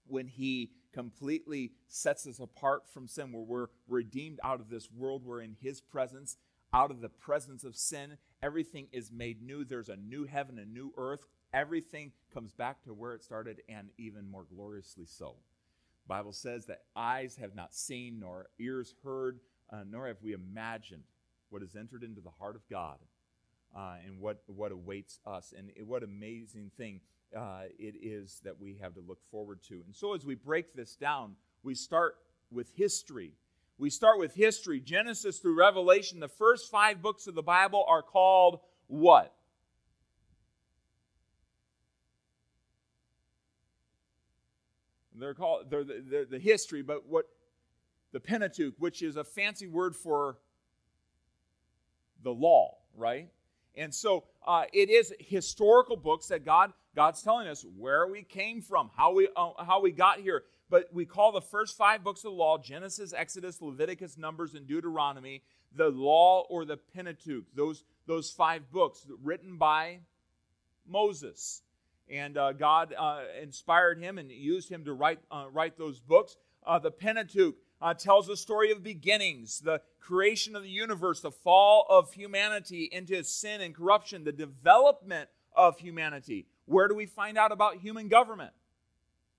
when 0.07 0.27
He 0.27 0.73
completely 0.93 1.73
sets 1.89 2.27
us 2.27 2.39
apart 2.39 2.83
from 2.93 3.09
sin, 3.09 3.33
where 3.33 3.43
we're 3.43 3.67
redeemed 3.89 4.41
out 4.45 4.61
of 4.61 4.71
this 4.71 4.91
world. 4.91 5.25
We're 5.25 5.43
in 5.43 5.57
His 5.61 5.81
presence, 5.81 6.37
out 6.73 6.91
of 6.91 7.01
the 7.01 7.09
presence 7.09 7.65
of 7.65 7.77
sin. 7.77 8.19
Everything 8.43 8.89
is 8.93 9.11
made 9.13 9.43
new. 9.43 9.65
There's 9.65 9.89
a 9.89 9.97
new 9.97 10.25
heaven, 10.25 10.59
a 10.59 10.65
new 10.65 10.93
earth. 10.97 11.27
Everything 11.53 12.13
comes 12.33 12.53
back 12.53 12.83
to 12.85 12.95
where 12.95 13.15
it 13.15 13.23
started, 13.23 13.63
and 13.69 13.89
even 13.99 14.31
more 14.31 14.45
gloriously 14.45 15.07
so. 15.07 15.37
The 16.05 16.15
Bible 16.15 16.33
says 16.33 16.67
that 16.67 16.85
eyes 16.95 17.37
have 17.41 17.55
not 17.55 17.75
seen, 17.75 18.21
nor 18.21 18.49
ears 18.59 18.95
heard, 19.05 19.41
uh, 19.73 19.83
nor 19.89 20.07
have 20.07 20.23
we 20.23 20.33
imagined 20.33 21.05
what 21.51 21.63
has 21.63 21.77
entered 21.77 22.03
into 22.03 22.21
the 22.21 22.31
heart 22.31 22.57
of 22.57 22.69
God 22.69 22.99
uh, 23.77 23.97
and 24.07 24.21
what, 24.21 24.43
what 24.47 24.73
awaits 24.73 25.19
us. 25.27 25.53
And 25.57 25.71
what 25.87 26.03
amazing 26.03 26.71
thing 26.77 27.01
uh, 27.37 27.63
it 27.79 27.95
is 28.03 28.41
that 28.45 28.61
we 28.61 28.79
have 28.81 28.95
to 28.95 29.01
look 29.01 29.21
forward 29.31 29.63
to. 29.69 29.75
And 29.87 29.95
so, 29.95 30.15
as 30.15 30.25
we 30.25 30.35
break 30.35 30.75
this 30.75 30.97
down, 30.97 31.37
we 31.63 31.75
start 31.75 32.17
with 32.51 32.71
history. 32.75 33.35
We 33.79 33.91
start 33.91 34.19
with 34.19 34.35
history. 34.35 34.81
Genesis 34.81 35.39
through 35.39 35.57
Revelation, 35.57 36.21
the 36.21 36.29
first 36.29 36.71
five 36.71 37.01
books 37.01 37.27
of 37.27 37.35
the 37.35 37.43
Bible 37.43 37.85
are 37.89 38.03
called 38.03 38.61
what? 38.89 39.35
They're 45.15 45.35
called 45.35 45.71
they're 45.71 45.85
the, 45.85 46.27
the 46.31 46.39
history, 46.39 46.83
but 46.83 47.07
what 47.07 47.27
the 48.13 48.21
Pentateuch, 48.21 48.75
which 48.79 49.03
is 49.03 49.17
a 49.17 49.25
fancy 49.25 49.67
word 49.67 49.95
for 49.95 50.39
the 52.23 52.33
law, 52.33 52.79
right? 52.97 53.29
And 53.81 53.95
so 53.95 54.25
uh, 54.47 54.65
it 54.75 54.91
is 54.91 55.13
historical 55.19 55.97
books 55.97 56.27
that 56.27 56.45
God 56.45 56.73
God's 56.95 57.23
telling 57.23 57.49
us 57.49 57.65
where 57.79 58.07
we 58.07 58.23
came 58.23 58.61
from, 58.61 58.91
how 58.95 59.13
we 59.13 59.29
uh, 59.35 59.65
how 59.65 59.81
we 59.81 59.91
got 59.91 60.21
here. 60.21 60.45
But 60.69 60.93
we 60.93 61.05
call 61.05 61.33
the 61.33 61.41
first 61.41 61.77
five 61.77 62.05
books 62.05 62.21
of 62.21 62.31
the 62.31 62.37
law 62.37 62.59
Genesis, 62.59 63.15
Exodus, 63.17 63.61
Leviticus, 63.63 64.19
Numbers, 64.19 64.55
and 64.55 64.67
Deuteronomy 64.67 65.43
the 65.75 65.89
law 65.89 66.47
or 66.49 66.65
the 66.65 66.77
Pentateuch. 66.77 67.45
Those 67.55 67.85
those 68.07 68.31
five 68.31 68.71
books 68.71 69.07
written 69.23 69.57
by 69.57 70.01
Moses, 70.87 71.63
and 72.09 72.37
uh, 72.37 72.53
God 72.53 72.95
uh, 72.97 73.23
inspired 73.41 73.99
him 73.99 74.19
and 74.19 74.31
used 74.31 74.69
him 74.69 74.85
to 74.85 74.93
write 74.93 75.21
uh, 75.31 75.47
write 75.51 75.79
those 75.79 76.01
books. 76.01 76.37
Uh, 76.67 76.79
the 76.79 76.91
Pentateuch 76.91 77.55
uh, 77.81 77.95
tells 77.95 78.27
the 78.27 78.37
story 78.37 78.71
of 78.73 78.83
beginnings, 78.83 79.61
the 79.61 79.81
creation 80.01 80.57
of 80.57 80.63
the 80.63 80.69
universe, 80.69 81.21
the 81.21 81.31
fall 81.31 81.87
of 81.89 82.13
humanity 82.13 82.89
into 82.93 83.23
sin 83.25 83.61
and 83.61 83.75
corruption, 83.75 84.25
the 84.25 84.33
development 84.33 85.29
of 85.55 85.79
humanity. 85.79 86.47
Where 86.67 86.89
do 86.89 86.95
we 86.95 87.07
find 87.07 87.39
out 87.39 87.53
about 87.53 87.77
human 87.77 88.09
government? 88.09 88.53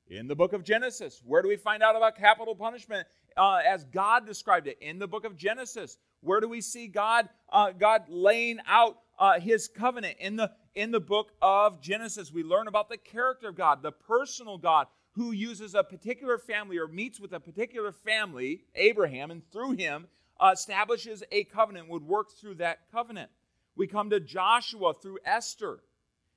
In 0.10 0.28
the 0.28 0.36
book 0.36 0.54
of 0.54 0.64
Genesis. 0.64 1.22
Where 1.26 1.42
do 1.42 1.48
we 1.48 1.56
find 1.56 1.82
out 1.82 1.96
about 1.96 2.18
capital 2.18 2.56
punishment 2.56 3.08
uh, 3.38 3.62
as 3.66 3.86
God 3.86 4.26
described 4.26 4.68
it? 4.68 4.78
In 4.82 5.00
the 5.00 5.08
book 5.08 5.24
of 5.24 5.38
Genesis. 5.38 5.98
Where 6.22 6.42
do 6.42 6.50
we 6.50 6.62
see 6.62 6.88
God, 6.88 7.30
uh, 7.50 7.72
God 7.72 8.04
laying 8.10 8.60
out 8.68 8.98
uh, 9.18 9.40
His 9.40 9.68
covenant? 9.68 10.18
In 10.20 10.36
the 10.36 10.52
in 10.74 10.92
the 10.92 11.00
book 11.00 11.34
of 11.42 11.82
Genesis, 11.82 12.32
we 12.32 12.44
learn 12.44 12.68
about 12.68 12.88
the 12.90 12.98
character 12.98 13.50
of 13.50 13.56
God, 13.56 13.84
the 13.84 13.92
personal 13.92 14.58
God 14.58 14.88
who 15.14 15.32
uses 15.32 15.76
a 15.76 15.84
particular 15.84 16.38
family 16.38 16.78
or 16.78 16.88
meets 16.88 17.20
with 17.20 17.34
a 17.34 17.40
particular 17.40 17.92
family, 17.92 18.64
Abraham, 18.76 19.32
and 19.32 19.42
through 19.52 19.72
him 19.74 20.08
uh, 20.40 20.52
establishes 20.54 21.24
a 21.32 21.44
covenant, 21.46 21.90
would 21.90 22.04
work 22.04 22.32
through 22.32 22.56
that 22.56 22.80
covenant. 22.92 23.30
We 23.76 23.88
come 23.88 24.10
to 24.10 24.20
Joshua 24.20 24.94
through 24.94 25.20
Esther. 25.26 25.80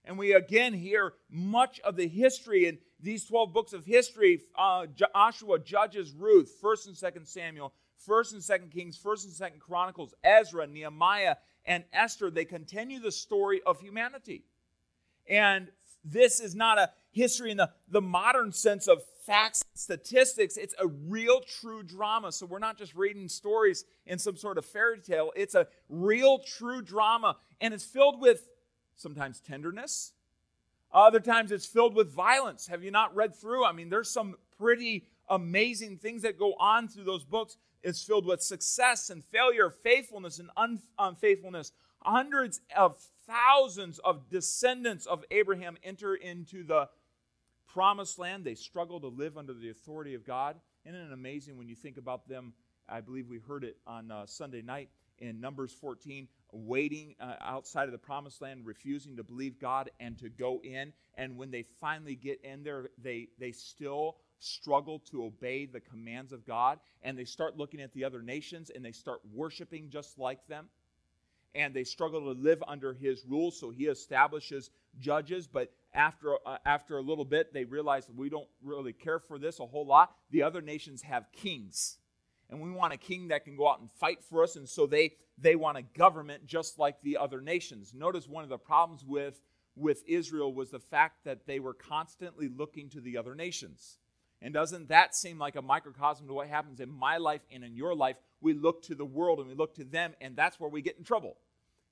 And 0.04 0.18
we 0.18 0.34
again 0.34 0.74
hear 0.74 1.14
much 1.30 1.80
of 1.80 1.96
the 1.96 2.06
history 2.06 2.66
in 2.66 2.78
these 3.00 3.24
12 3.24 3.52
books 3.52 3.72
of 3.72 3.86
history. 3.86 4.40
Uh, 4.56 4.86
Joshua 4.86 5.58
judges 5.58 6.12
Ruth, 6.12 6.54
1st 6.62 6.86
and 6.88 6.96
2nd 6.96 7.26
Samuel, 7.26 7.72
1st 8.06 8.32
and 8.34 8.42
2nd 8.42 8.70
Kings, 8.70 8.98
1st 9.02 9.24
and 9.24 9.52
2nd 9.54 9.58
Chronicles, 9.60 10.14
Ezra, 10.22 10.66
Nehemiah, 10.66 11.36
and 11.64 11.84
Esther. 11.92 12.30
They 12.30 12.44
continue 12.44 13.00
the 13.00 13.12
story 13.12 13.62
of 13.64 13.80
humanity. 13.80 14.44
And 15.26 15.68
this 16.04 16.40
is 16.40 16.54
not 16.54 16.78
a 16.78 16.90
history 17.10 17.50
in 17.50 17.56
the, 17.56 17.70
the 17.88 18.00
modern 18.00 18.52
sense 18.52 18.86
of 18.88 19.02
facts, 19.24 19.64
statistics. 19.74 20.56
It's 20.56 20.74
a 20.78 20.86
real, 20.86 21.40
true 21.40 21.82
drama. 21.82 22.32
So 22.32 22.46
we're 22.46 22.58
not 22.58 22.76
just 22.76 22.94
reading 22.94 23.28
stories 23.28 23.84
in 24.06 24.18
some 24.18 24.36
sort 24.36 24.58
of 24.58 24.66
fairy 24.66 25.00
tale. 25.00 25.32
It's 25.34 25.54
a 25.54 25.66
real, 25.88 26.38
true 26.40 26.82
drama. 26.82 27.36
And 27.60 27.72
it's 27.72 27.84
filled 27.84 28.20
with 28.20 28.48
sometimes 28.96 29.40
tenderness. 29.40 30.12
Other 30.92 31.20
times 31.20 31.50
it's 31.50 31.66
filled 31.66 31.94
with 31.94 32.12
violence. 32.12 32.66
Have 32.68 32.84
you 32.84 32.90
not 32.90 33.14
read 33.14 33.34
through? 33.34 33.64
I 33.64 33.72
mean, 33.72 33.88
there's 33.88 34.10
some 34.10 34.36
pretty 34.58 35.06
amazing 35.28 35.96
things 35.96 36.22
that 36.22 36.38
go 36.38 36.54
on 36.60 36.88
through 36.88 37.04
those 37.04 37.24
books. 37.24 37.56
It's 37.82 38.02
filled 38.02 38.26
with 38.26 38.42
success 38.42 39.10
and 39.10 39.24
failure, 39.24 39.70
faithfulness 39.70 40.38
and 40.38 40.50
unfaithfulness. 40.98 41.72
Hundreds 42.00 42.60
of 42.76 43.02
thousands 43.26 43.98
of 44.00 44.28
descendants 44.28 45.06
of 45.06 45.24
Abraham 45.30 45.76
enter 45.82 46.14
into 46.14 46.64
the 46.64 46.88
promised 47.66 48.18
land. 48.18 48.44
They 48.44 48.54
struggle 48.54 49.00
to 49.00 49.08
live 49.08 49.36
under 49.36 49.54
the 49.54 49.70
authority 49.70 50.14
of 50.14 50.24
God. 50.24 50.56
Isn't 50.84 51.00
it 51.00 51.12
amazing 51.12 51.56
when 51.56 51.68
you 51.68 51.74
think 51.74 51.96
about 51.96 52.28
them? 52.28 52.52
I 52.88 53.00
believe 53.00 53.28
we 53.28 53.38
heard 53.38 53.64
it 53.64 53.78
on 53.86 54.10
uh, 54.10 54.26
Sunday 54.26 54.62
night 54.62 54.90
in 55.18 55.40
Numbers 55.40 55.72
14, 55.72 56.28
waiting 56.52 57.14
uh, 57.20 57.34
outside 57.40 57.84
of 57.84 57.92
the 57.92 57.98
promised 57.98 58.42
land, 58.42 58.60
refusing 58.64 59.16
to 59.16 59.24
believe 59.24 59.58
God 59.58 59.90
and 60.00 60.18
to 60.18 60.28
go 60.28 60.60
in. 60.62 60.92
And 61.14 61.36
when 61.36 61.50
they 61.50 61.64
finally 61.80 62.14
get 62.14 62.40
in 62.44 62.62
there, 62.62 62.90
they, 63.02 63.28
they 63.38 63.52
still 63.52 64.16
struggle 64.38 64.98
to 65.10 65.24
obey 65.24 65.66
the 65.66 65.80
commands 65.80 66.32
of 66.32 66.44
God. 66.44 66.78
And 67.02 67.18
they 67.18 67.24
start 67.24 67.56
looking 67.56 67.80
at 67.80 67.92
the 67.94 68.04
other 68.04 68.22
nations 68.22 68.70
and 68.74 68.84
they 68.84 68.92
start 68.92 69.20
worshiping 69.32 69.88
just 69.90 70.18
like 70.18 70.46
them. 70.46 70.68
And 71.54 71.74
they 71.74 71.84
struggle 71.84 72.20
to 72.34 72.40
live 72.40 72.62
under 72.66 72.92
his 72.92 73.24
rule. 73.26 73.50
So 73.50 73.70
he 73.70 73.86
establishes 73.86 74.70
judges. 74.98 75.46
But 75.46 75.72
after, 75.92 76.36
uh, 76.46 76.58
after 76.66 76.98
a 76.98 77.02
little 77.02 77.24
bit, 77.24 77.52
they 77.52 77.64
realize 77.64 78.08
we 78.14 78.28
don't 78.28 78.48
really 78.62 78.92
care 78.92 79.18
for 79.18 79.38
this 79.38 79.60
a 79.60 79.66
whole 79.66 79.86
lot. 79.86 80.14
The 80.30 80.42
other 80.42 80.60
nations 80.60 81.02
have 81.02 81.30
kings 81.32 81.98
and 82.50 82.60
we 82.60 82.70
want 82.70 82.92
a 82.92 82.96
king 82.96 83.28
that 83.28 83.44
can 83.44 83.56
go 83.56 83.68
out 83.68 83.80
and 83.80 83.90
fight 83.90 84.22
for 84.22 84.42
us 84.42 84.56
and 84.56 84.68
so 84.68 84.86
they 84.86 85.12
they 85.38 85.56
want 85.56 85.78
a 85.78 85.82
government 85.82 86.46
just 86.46 86.78
like 86.78 87.00
the 87.02 87.16
other 87.16 87.40
nations 87.40 87.92
notice 87.94 88.28
one 88.28 88.44
of 88.44 88.50
the 88.50 88.58
problems 88.58 89.04
with 89.04 89.40
with 89.76 90.02
israel 90.06 90.52
was 90.52 90.70
the 90.70 90.78
fact 90.78 91.24
that 91.24 91.46
they 91.46 91.58
were 91.58 91.74
constantly 91.74 92.48
looking 92.48 92.88
to 92.88 93.00
the 93.00 93.16
other 93.16 93.34
nations 93.34 93.98
and 94.42 94.52
doesn't 94.52 94.88
that 94.88 95.14
seem 95.14 95.38
like 95.38 95.56
a 95.56 95.62
microcosm 95.62 96.26
to 96.26 96.34
what 96.34 96.48
happens 96.48 96.80
in 96.80 96.90
my 96.90 97.16
life 97.16 97.40
and 97.52 97.64
in 97.64 97.74
your 97.74 97.94
life 97.94 98.16
we 98.40 98.52
look 98.52 98.82
to 98.82 98.94
the 98.94 99.04
world 99.04 99.38
and 99.38 99.48
we 99.48 99.54
look 99.54 99.74
to 99.74 99.84
them 99.84 100.14
and 100.20 100.36
that's 100.36 100.60
where 100.60 100.70
we 100.70 100.82
get 100.82 100.96
in 100.98 101.04
trouble 101.04 101.36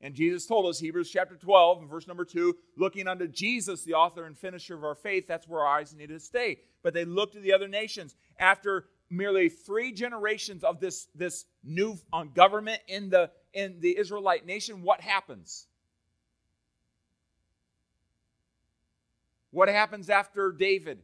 and 0.02 0.14
Jesus 0.14 0.46
told 0.46 0.66
us, 0.66 0.80
Hebrews 0.80 1.10
chapter 1.10 1.36
12, 1.36 1.78
and 1.78 1.88
verse 1.88 2.08
number 2.08 2.24
2, 2.24 2.56
looking 2.76 3.06
unto 3.06 3.28
Jesus, 3.28 3.84
the 3.84 3.94
author 3.94 4.24
and 4.24 4.36
finisher 4.36 4.74
of 4.74 4.82
our 4.82 4.96
faith, 4.96 5.28
that's 5.28 5.46
where 5.46 5.60
our 5.60 5.78
eyes 5.78 5.94
need 5.94 6.08
to 6.08 6.18
stay. 6.18 6.58
But 6.82 6.92
they 6.92 7.04
looked 7.04 7.34
to 7.34 7.40
the 7.40 7.52
other 7.52 7.68
nations. 7.68 8.16
After 8.36 8.86
merely 9.08 9.48
three 9.48 9.92
generations 9.92 10.64
of 10.64 10.80
this, 10.80 11.06
this 11.14 11.44
new 11.62 11.96
uh, 12.12 12.24
government 12.24 12.80
in 12.88 13.10
the, 13.10 13.30
in 13.54 13.78
the 13.78 13.96
Israelite 13.96 14.44
nation, 14.44 14.82
what 14.82 15.00
happens? 15.00 15.68
What 19.52 19.68
happens 19.68 20.10
after 20.10 20.50
David? 20.50 20.98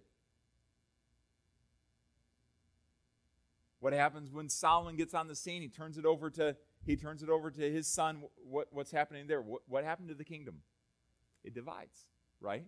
What 3.79 3.93
happens 3.93 4.33
when 4.33 4.49
Solomon 4.49 4.97
gets 4.97 5.15
on 5.15 5.29
the 5.29 5.37
scene? 5.37 5.63
He 5.63 5.69
turns 5.69 5.99
it 5.99 6.05
over 6.05 6.31
to 6.31 6.57
he 6.89 6.97
turns 6.97 7.23
it 7.23 7.29
over 7.29 7.51
to 7.51 7.71
his 7.71 7.87
son. 7.87 8.23
What, 8.49 8.69
what's 8.71 8.91
happening 8.91 9.27
there? 9.27 9.43
What, 9.43 9.61
what 9.69 9.85
happened 9.85 10.09
to 10.09 10.15
the 10.15 10.25
kingdom? 10.25 10.63
It 11.45 11.55
divides, 11.55 12.07
right? 12.41 12.65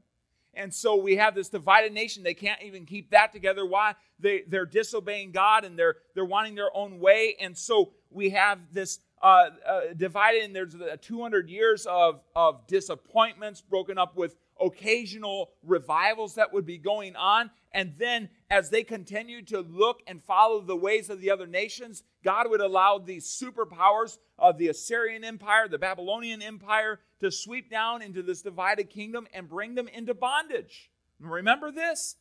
And 0.52 0.74
so 0.74 0.96
we 0.96 1.16
have 1.16 1.34
this 1.34 1.48
divided 1.48 1.94
nation. 1.94 2.22
They 2.22 2.34
can't 2.34 2.60
even 2.62 2.84
keep 2.84 3.12
that 3.12 3.32
together. 3.32 3.64
Why? 3.64 3.94
They, 4.18 4.42
they're 4.46 4.66
disobeying 4.66 5.32
God 5.32 5.64
and 5.64 5.78
they're, 5.78 5.96
they're 6.14 6.24
wanting 6.26 6.54
their 6.54 6.74
own 6.76 7.00
way. 7.00 7.36
And 7.40 7.56
so 7.56 7.92
we 8.10 8.30
have 8.30 8.58
this 8.72 8.98
uh, 9.22 9.50
uh, 9.66 9.80
divided, 9.96 10.42
and 10.42 10.54
there's 10.54 10.74
200 11.00 11.48
years 11.48 11.86
of, 11.86 12.20
of 12.36 12.66
disappointments 12.66 13.62
broken 13.62 13.96
up 13.96 14.16
with 14.16 14.36
occasional 14.60 15.50
revivals 15.62 16.34
that 16.34 16.52
would 16.52 16.66
be 16.66 16.78
going 16.78 17.16
on. 17.16 17.50
And 17.72 17.94
then, 17.98 18.28
as 18.50 18.70
they 18.70 18.82
continued 18.82 19.48
to 19.48 19.60
look 19.60 20.02
and 20.06 20.22
follow 20.22 20.60
the 20.60 20.76
ways 20.76 21.08
of 21.08 21.20
the 21.20 21.30
other 21.30 21.46
nations, 21.46 22.02
God 22.24 22.50
would 22.50 22.60
allow 22.60 22.98
these 22.98 23.26
superpowers 23.26 24.18
of 24.38 24.58
the 24.58 24.68
Assyrian 24.68 25.24
Empire, 25.24 25.68
the 25.68 25.78
Babylonian 25.78 26.42
Empire, 26.42 27.00
to 27.20 27.30
sweep 27.30 27.70
down 27.70 28.02
into 28.02 28.22
this 28.22 28.42
divided 28.42 28.90
kingdom 28.90 29.26
and 29.32 29.48
bring 29.48 29.74
them 29.74 29.88
into 29.88 30.14
bondage. 30.14 30.90
remember 31.18 31.70
this? 31.70 32.16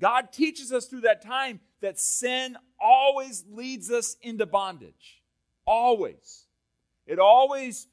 God 0.00 0.32
teaches 0.32 0.72
us 0.72 0.86
through 0.86 1.02
that 1.02 1.22
time 1.24 1.60
that 1.80 1.98
sin 1.98 2.56
always 2.80 3.44
leads 3.48 3.90
us 3.90 4.16
into 4.20 4.46
bondage. 4.46 5.22
Always. 5.64 6.46
It 7.06 7.18
always 7.18 7.86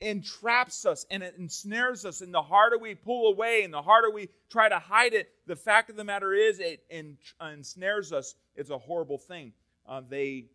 entraps 0.00 0.84
us 0.84 1.06
and 1.10 1.22
it 1.22 1.34
ensnares 1.38 2.04
us. 2.04 2.20
And 2.20 2.32
the 2.32 2.42
harder 2.42 2.78
we 2.78 2.94
pull 2.94 3.32
away 3.32 3.62
and 3.62 3.72
the 3.72 3.82
harder 3.82 4.10
we 4.10 4.28
try 4.50 4.68
to 4.68 4.78
hide 4.78 5.14
it, 5.14 5.30
the 5.46 5.56
fact 5.56 5.90
of 5.90 5.96
the 5.96 6.04
matter 6.04 6.32
is 6.32 6.60
it 6.60 6.84
ensnares 7.40 8.12
us. 8.12 8.34
It's 8.56 8.70
a 8.70 8.78
horrible 8.78 9.18
thing. 9.18 9.52
Uh, 9.86 10.02
they, 10.08 10.46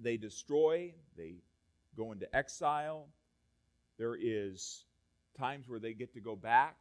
they 0.00 0.16
destroy, 0.16 0.94
they 1.16 1.34
go 1.96 2.12
into 2.12 2.34
exile. 2.34 3.06
There 3.98 4.16
is 4.20 4.84
times 5.38 5.68
where 5.68 5.78
they 5.78 5.92
get 5.92 6.14
to 6.14 6.20
go 6.20 6.36
back, 6.36 6.76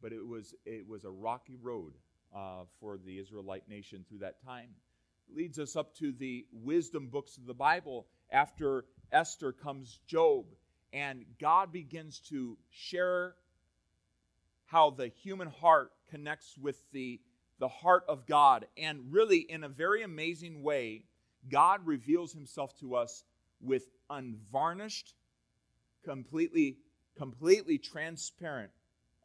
but 0.00 0.12
it 0.12 0.26
was, 0.26 0.54
it 0.64 0.86
was 0.88 1.04
a 1.04 1.10
rocky 1.10 1.56
road 1.60 1.92
uh, 2.34 2.64
for 2.80 2.98
the 2.98 3.18
Israelite 3.18 3.68
nation 3.68 4.04
through 4.08 4.18
that 4.18 4.42
time. 4.44 4.68
Leads 5.34 5.58
us 5.58 5.76
up 5.76 5.94
to 5.96 6.12
the 6.12 6.44
wisdom 6.52 7.08
books 7.08 7.36
of 7.36 7.46
the 7.46 7.54
Bible. 7.54 8.06
After 8.30 8.84
Esther 9.12 9.52
comes 9.52 10.00
Job 10.06 10.46
and 10.92 11.24
God 11.40 11.72
begins 11.72 12.20
to 12.28 12.56
share 12.70 13.34
how 14.66 14.90
the 14.90 15.08
human 15.08 15.48
heart 15.48 15.92
connects 16.10 16.56
with 16.58 16.82
the, 16.92 17.20
the 17.58 17.68
heart 17.68 18.04
of 18.08 18.26
God. 18.26 18.66
And 18.76 19.12
really, 19.12 19.38
in 19.38 19.64
a 19.64 19.68
very 19.68 20.02
amazing 20.02 20.62
way, 20.62 21.04
God 21.50 21.86
reveals 21.86 22.32
himself 22.32 22.78
to 22.80 22.94
us 22.94 23.24
with 23.60 23.84
unvarnished, 24.10 25.14
completely, 26.04 26.78
completely 27.16 27.78
transparent 27.78 28.70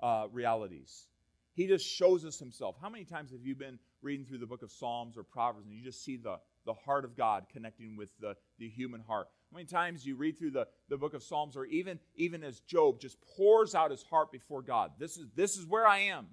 uh, 0.02 0.28
realities. 0.32 1.08
He 1.54 1.68
just 1.68 1.86
shows 1.86 2.24
us 2.24 2.38
himself. 2.38 2.76
How 2.82 2.90
many 2.90 3.04
times 3.04 3.32
have 3.32 3.44
you 3.44 3.56
been 3.56 3.80
reading 4.02 4.26
through 4.26 4.38
the 4.38 4.46
book 4.46 4.64
of 4.64 4.72
Psalms 4.72 5.18
or 5.18 5.24
Proverbs 5.24 5.66
and 5.66 5.76
you 5.76 5.84
just 5.84 6.04
see 6.04 6.18
the, 6.18 6.40
the 6.68 6.74
heart 6.74 7.06
of 7.06 7.18
God 7.18 7.46
connecting 7.52 7.98
with 7.98 8.10
the, 8.20 8.36
the 8.60 8.70
human 8.70 9.02
heart? 9.02 9.30
How 9.52 9.56
many 9.56 9.66
times 9.66 10.06
you 10.06 10.16
read 10.16 10.38
through 10.38 10.52
the, 10.52 10.68
the 10.90 10.98
book 10.98 11.14
of 11.14 11.24
Psalms, 11.24 11.56
or 11.56 11.66
even, 11.66 11.98
even 12.16 12.44
as 12.44 12.60
Job 12.60 13.00
just 13.00 13.18
pours 13.22 13.74
out 13.74 13.90
his 13.90 14.04
heart 14.04 14.32
before 14.32 14.62
God? 14.62 14.92
This 15.00 15.18
is, 15.18 15.26
this 15.36 15.58
is 15.58 15.66
where 15.66 15.88
I 15.88 16.00
am. 16.00 16.28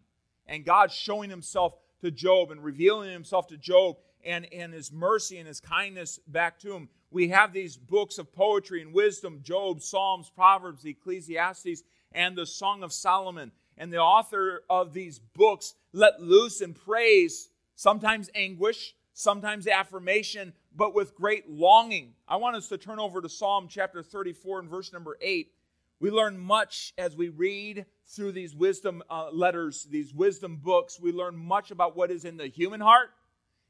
And 0.46 0.64
God 0.64 0.92
showing 0.92 1.30
himself 1.30 1.76
to 2.02 2.10
Job 2.10 2.50
and 2.50 2.62
revealing 2.62 3.10
himself 3.10 3.46
to 3.46 3.56
Job 3.56 3.96
and, 4.24 4.46
and 4.52 4.74
his 4.74 4.92
mercy 4.92 5.38
and 5.38 5.46
his 5.46 5.60
kindness 5.60 6.18
back 6.26 6.58
to 6.60 6.74
him. 6.74 6.88
We 7.10 7.28
have 7.28 7.52
these 7.52 7.76
books 7.76 8.18
of 8.18 8.32
poetry 8.32 8.82
and 8.82 8.92
wisdom 8.92 9.40
Job, 9.42 9.80
Psalms, 9.80 10.30
Proverbs, 10.34 10.84
Ecclesiastes, 10.84 11.84
and 12.12 12.36
the 12.36 12.46
Song 12.46 12.82
of 12.82 12.92
Solomon. 12.92 13.52
And 13.78 13.92
the 13.92 13.98
author 13.98 14.64
of 14.68 14.92
these 14.92 15.18
books 15.18 15.74
let 15.92 16.20
loose 16.20 16.60
in 16.60 16.74
praise, 16.74 17.48
sometimes 17.76 18.30
anguish, 18.34 18.94
sometimes 19.14 19.66
affirmation, 19.66 20.52
but 20.76 20.94
with 20.94 21.14
great 21.14 21.48
longing. 21.48 22.12
I 22.28 22.36
want 22.36 22.56
us 22.56 22.68
to 22.68 22.76
turn 22.76 22.98
over 22.98 23.22
to 23.22 23.28
Psalm 23.28 23.68
chapter 23.70 24.02
34 24.02 24.60
and 24.60 24.68
verse 24.68 24.92
number 24.92 25.16
8. 25.20 25.50
We 26.00 26.10
learn 26.10 26.38
much 26.38 26.92
as 26.98 27.16
we 27.16 27.28
read 27.28 27.86
through 28.06 28.32
these 28.32 28.54
wisdom 28.54 29.02
uh, 29.08 29.30
letters, 29.32 29.86
these 29.88 30.12
wisdom 30.12 30.56
books. 30.56 31.00
We 31.00 31.12
learn 31.12 31.36
much 31.36 31.70
about 31.70 31.96
what 31.96 32.10
is 32.10 32.24
in 32.24 32.36
the 32.36 32.48
human 32.48 32.80
heart 32.80 33.10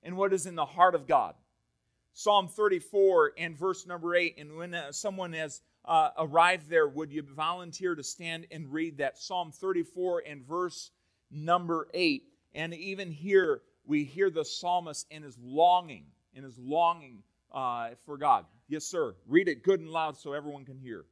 and 0.03 0.17
what 0.17 0.33
is 0.33 0.47
in 0.47 0.55
the 0.55 0.65
heart 0.65 0.95
of 0.95 1.07
God. 1.07 1.35
Psalm 2.15 2.49
34 2.49 3.33
and 3.37 3.57
verse 3.57 3.87
number 3.87 4.15
8. 4.15 4.37
And 4.39 4.57
when 4.57 4.75
uh, 4.75 4.93
someone 4.93 5.35
has 5.35 5.61
uh, 5.85 6.11
arrived 6.17 6.71
there, 6.71 6.89
would 6.89 7.13
you 7.13 7.23
volunteer 7.23 7.95
to 7.95 8.03
stand 8.03 8.47
and 8.51 8.73
read 8.73 8.99
that? 8.99 9.19
Psalm 9.19 9.53
34 9.53 10.23
and 10.27 10.43
verse 10.43 10.91
number 11.31 11.89
8. 11.93 12.25
And 12.55 12.73
even 12.73 13.11
here, 13.11 13.61
we 13.87 14.05
hear 14.05 14.31
the 14.31 14.45
psalmist 14.45 15.07
in 15.11 15.23
his 15.23 15.39
longing 15.43 16.07
in 16.35 16.43
his 16.43 16.59
longing 16.59 17.23
uh, 17.53 17.91
for 18.05 18.19
God. 18.19 18.45
Yes, 18.69 18.85
sir. 18.85 19.15
Read 19.27 19.49
it 19.49 19.63
good 19.63 19.81
and 19.81 19.89
loud 19.89 20.17
so 20.17 20.33
everyone 20.33 20.65
can 20.65 20.79
hear. 20.79 21.05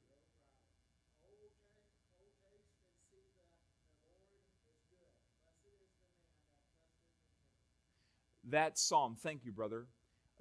That 8.50 8.78
psalm, 8.78 9.16
thank 9.22 9.44
you, 9.44 9.52
brother. 9.52 9.86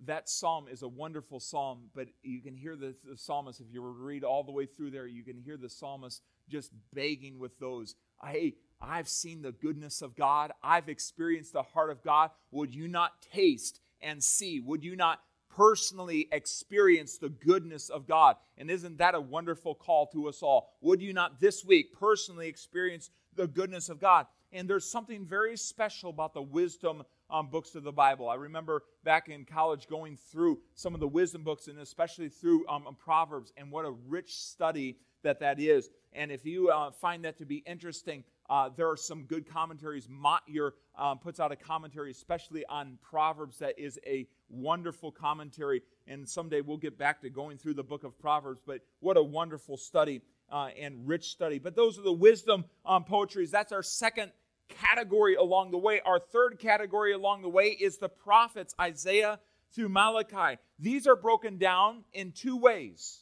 That 0.06 0.28
psalm 0.28 0.68
is 0.68 0.82
a 0.82 0.88
wonderful 0.88 1.40
psalm, 1.40 1.84
but 1.94 2.08
you 2.24 2.42
can 2.42 2.58
hear 2.58 2.76
the, 2.76 2.96
the 3.08 3.16
psalmist, 3.16 3.62
if 3.62 3.68
you 3.72 3.82
read 3.82 4.24
all 4.24 4.44
the 4.44 4.52
way 4.52 4.66
through 4.66 4.92
there, 4.92 5.06
you 5.06 5.24
can 5.24 5.38
hear 5.38 5.56
the 5.56 5.70
psalmist 5.70 6.22
just 6.50 6.72
begging 6.94 7.40
with 7.40 7.58
those. 7.60 7.96
Hey, 8.26 8.56
I've 8.82 9.10
seen 9.10 9.42
the 9.42 9.52
goodness 9.52 10.02
of 10.02 10.16
God. 10.16 10.52
I've 10.64 10.90
experienced 10.90 11.54
the 11.54 11.64
heart 11.64 11.92
of 11.92 12.04
God. 12.04 12.32
Would 12.52 12.74
you 12.74 12.88
not 12.88 13.22
taste 13.22 13.80
and 14.02 14.24
see? 14.24 14.60
Would 14.60 14.84
you 14.84 14.96
not 14.96 15.22
personally 15.56 16.28
experience 16.32 17.18
the 17.18 17.30
goodness 17.30 17.90
of 17.90 18.08
God? 18.08 18.38
And 18.58 18.72
isn't 18.72 18.98
that 18.98 19.16
a 19.16 19.22
wonderful 19.22 19.76
call 19.76 20.08
to 20.08 20.28
us 20.28 20.42
all? 20.42 20.74
Would 20.82 21.02
you 21.02 21.14
not 21.14 21.40
this 21.40 21.64
week 21.64 21.94
personally 21.94 22.48
experience 22.48 23.12
the 23.36 23.48
goodness 23.48 23.90
of 23.90 24.00
God? 24.00 24.26
And 24.54 24.70
there's 24.70 24.90
something 24.90 25.26
very 25.26 25.56
special 25.56 26.10
about 26.10 26.34
the 26.34 26.42
wisdom 26.42 27.04
um, 27.30 27.48
books 27.48 27.76
of 27.76 27.84
the 27.84 27.92
Bible. 27.92 28.30
I 28.30 28.36
remember 28.36 28.84
back 29.04 29.30
in 29.30 29.46
college 29.46 29.88
going 29.88 30.18
through 30.18 30.60
some 30.76 30.94
of 30.94 31.00
the 31.00 31.08
wisdom 31.08 31.44
books 31.44 31.68
and 31.68 31.80
especially 31.80 32.28
through 32.28 32.68
um, 32.68 32.84
Proverbs, 33.00 33.54
and 33.56 33.72
what 33.72 33.86
a 33.86 33.92
rich 33.92 34.36
study 34.36 34.98
that 35.24 35.40
that 35.40 35.60
is. 35.60 35.90
And 36.14 36.32
if 36.32 36.46
you 36.46 36.70
uh, 36.70 36.92
find 36.92 37.24
that 37.24 37.38
to 37.38 37.46
be 37.46 37.64
interesting, 37.66 38.24
uh, 38.52 38.70
there 38.76 38.90
are 38.90 38.98
some 38.98 39.24
good 39.24 39.50
commentaries. 39.50 40.10
Motyer 40.10 40.74
um, 40.98 41.20
puts 41.20 41.40
out 41.40 41.54
a 41.54 41.56
commentary, 41.56 42.12
especially 42.12 42.66
on 42.66 42.98
Proverbs, 43.02 43.60
that 43.60 43.80
is 43.80 43.98
a 44.06 44.28
wonderful 44.50 45.10
commentary. 45.10 45.82
And 46.06 46.28
someday 46.28 46.60
we'll 46.60 46.76
get 46.76 46.98
back 46.98 47.22
to 47.22 47.30
going 47.30 47.58
through 47.58 47.76
the 47.76 47.84
book 47.84 48.04
of 48.04 48.20
Proverbs. 48.20 48.60
But 48.68 48.82
what 49.00 49.16
a 49.16 49.24
wonderful 49.24 49.78
study 49.78 50.20
uh, 50.52 50.68
and 50.78 51.08
rich 51.08 51.30
study. 51.30 51.60
But 51.60 51.78
those 51.78 51.98
are 51.98 52.02
the 52.02 52.12
wisdom 52.12 52.66
um, 52.86 53.06
poetries. 53.06 53.52
That's 53.52 53.72
our 53.72 53.84
second 53.84 54.34
category 54.68 55.36
along 55.36 55.72
the 55.72 55.78
way. 55.78 56.02
Our 56.06 56.20
third 56.20 56.60
category 56.60 57.14
along 57.14 57.44
the 57.44 57.50
way 57.50 57.68
is 57.68 58.00
the 58.00 58.10
prophets, 58.10 58.76
Isaiah 58.78 59.40
through 59.74 59.88
Malachi. 59.88 60.60
These 60.78 61.08
are 61.08 61.16
broken 61.16 61.58
down 61.58 62.04
in 62.12 62.34
two 62.34 62.58
ways 62.58 63.22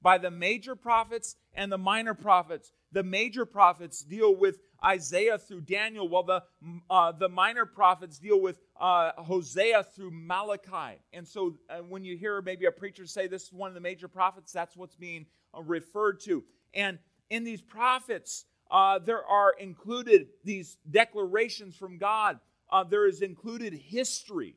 by 0.00 0.16
the 0.16 0.30
major 0.30 0.74
prophets 0.74 1.36
and 1.54 1.70
the 1.70 1.76
minor 1.76 2.14
prophets 2.14 2.72
the 2.92 3.02
major 3.02 3.44
prophets 3.44 4.02
deal 4.02 4.36
with 4.36 4.60
Isaiah 4.84 5.38
through 5.38 5.62
Daniel, 5.62 6.08
while 6.08 6.24
the, 6.24 6.42
uh, 6.90 7.12
the 7.12 7.28
minor 7.28 7.64
prophets 7.64 8.18
deal 8.18 8.40
with 8.40 8.58
uh, 8.80 9.12
Hosea 9.16 9.84
through 9.94 10.10
Malachi. 10.12 10.98
And 11.12 11.26
so 11.26 11.54
uh, 11.70 11.78
when 11.78 12.04
you 12.04 12.16
hear 12.16 12.42
maybe 12.42 12.66
a 12.66 12.72
preacher 12.72 13.06
say 13.06 13.26
this 13.26 13.44
is 13.44 13.52
one 13.52 13.68
of 13.68 13.74
the 13.74 13.80
major 13.80 14.08
prophets, 14.08 14.52
that's 14.52 14.76
what's 14.76 14.96
being 14.96 15.26
uh, 15.56 15.62
referred 15.62 16.20
to. 16.20 16.44
And 16.74 16.98
in 17.30 17.44
these 17.44 17.62
prophets, 17.62 18.44
uh, 18.70 18.98
there 18.98 19.24
are 19.24 19.54
included 19.58 20.28
these 20.44 20.76
declarations 20.90 21.76
from 21.76 21.98
God. 21.98 22.40
Uh, 22.70 22.84
there 22.84 23.06
is 23.06 23.22
included 23.22 23.72
history. 23.74 24.56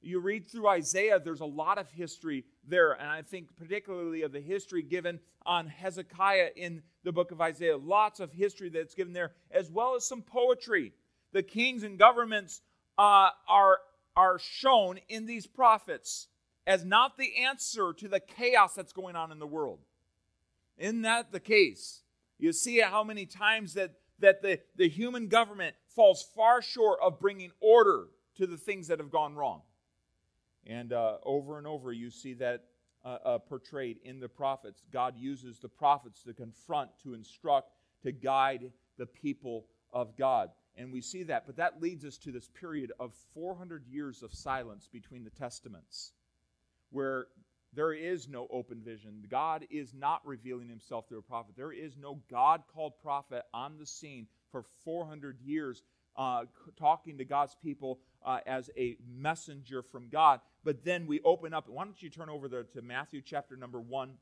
You 0.00 0.18
read 0.18 0.50
through 0.50 0.66
Isaiah, 0.68 1.20
there's 1.20 1.40
a 1.40 1.46
lot 1.46 1.78
of 1.78 1.88
history 1.90 2.44
there. 2.66 2.92
And 2.92 3.08
I 3.08 3.22
think 3.22 3.56
particularly 3.56 4.22
of 4.22 4.32
the 4.32 4.40
history 4.40 4.82
given 4.82 5.20
on 5.44 5.66
Hezekiah 5.66 6.50
in 6.56 6.82
the 7.04 7.12
book 7.12 7.30
of 7.30 7.40
Isaiah. 7.40 7.76
Lots 7.76 8.20
of 8.20 8.32
history 8.32 8.68
that's 8.68 8.94
given 8.94 9.12
there, 9.12 9.32
as 9.50 9.70
well 9.70 9.94
as 9.94 10.06
some 10.06 10.22
poetry. 10.22 10.92
The 11.32 11.42
kings 11.42 11.82
and 11.82 11.98
governments 11.98 12.60
uh, 12.98 13.30
are, 13.48 13.78
are 14.16 14.38
shown 14.38 14.98
in 15.08 15.26
these 15.26 15.46
prophets 15.46 16.28
as 16.66 16.84
not 16.84 17.16
the 17.16 17.44
answer 17.44 17.92
to 17.92 18.08
the 18.08 18.20
chaos 18.20 18.74
that's 18.74 18.92
going 18.92 19.16
on 19.16 19.32
in 19.32 19.38
the 19.38 19.46
world. 19.46 19.80
Isn't 20.78 21.02
that 21.02 21.32
the 21.32 21.40
case? 21.40 22.02
You 22.38 22.52
see 22.52 22.80
how 22.80 23.04
many 23.04 23.26
times 23.26 23.74
that, 23.74 23.94
that 24.20 24.42
the, 24.42 24.60
the 24.76 24.88
human 24.88 25.28
government 25.28 25.74
falls 25.88 26.24
far 26.34 26.62
short 26.62 26.98
of 27.02 27.20
bringing 27.20 27.50
order 27.60 28.06
to 28.36 28.46
the 28.46 28.56
things 28.56 28.88
that 28.88 28.98
have 28.98 29.10
gone 29.10 29.34
wrong. 29.34 29.62
And 30.66 30.92
uh, 30.92 31.16
over 31.24 31.58
and 31.58 31.66
over, 31.66 31.92
you 31.92 32.10
see 32.10 32.34
that 32.34 32.64
uh, 33.04 33.18
uh, 33.24 33.38
portrayed 33.38 33.98
in 34.04 34.20
the 34.20 34.28
prophets. 34.28 34.82
God 34.92 35.14
uses 35.16 35.58
the 35.58 35.68
prophets 35.68 36.22
to 36.22 36.32
confront, 36.32 36.90
to 37.02 37.14
instruct, 37.14 37.72
to 38.02 38.12
guide 38.12 38.70
the 38.96 39.06
people 39.06 39.66
of 39.92 40.16
God. 40.16 40.50
And 40.76 40.92
we 40.92 41.00
see 41.00 41.24
that. 41.24 41.46
But 41.46 41.56
that 41.56 41.82
leads 41.82 42.04
us 42.04 42.16
to 42.18 42.32
this 42.32 42.48
period 42.48 42.92
of 43.00 43.12
400 43.34 43.86
years 43.86 44.22
of 44.22 44.32
silence 44.32 44.88
between 44.90 45.24
the 45.24 45.30
testaments, 45.30 46.12
where 46.90 47.26
there 47.74 47.92
is 47.92 48.28
no 48.28 48.46
open 48.50 48.80
vision. 48.82 49.24
God 49.30 49.66
is 49.70 49.94
not 49.94 50.20
revealing 50.26 50.68
himself 50.68 51.08
through 51.08 51.18
a 51.18 51.22
prophet. 51.22 51.54
There 51.56 51.72
is 51.72 51.96
no 51.96 52.20
God 52.30 52.62
called 52.72 52.92
prophet 53.02 53.42
on 53.52 53.78
the 53.78 53.86
scene 53.86 54.26
for 54.50 54.64
400 54.84 55.40
years 55.40 55.82
uh, 56.16 56.44
talking 56.78 57.18
to 57.18 57.24
God's 57.24 57.56
people 57.62 57.98
uh, 58.24 58.38
as 58.46 58.70
a 58.76 58.96
messenger 59.06 59.82
from 59.82 60.08
God. 60.08 60.40
But 60.64 60.84
then 60.84 61.06
we 61.06 61.20
open 61.22 61.52
up. 61.54 61.68
Why 61.68 61.84
don't 61.84 62.00
you 62.02 62.10
turn 62.10 62.28
over 62.28 62.48
to, 62.48 62.64
to 62.64 62.82
Matthew 62.82 63.20
chapter 63.20 63.56
number 63.56 63.80
one? 63.80 64.14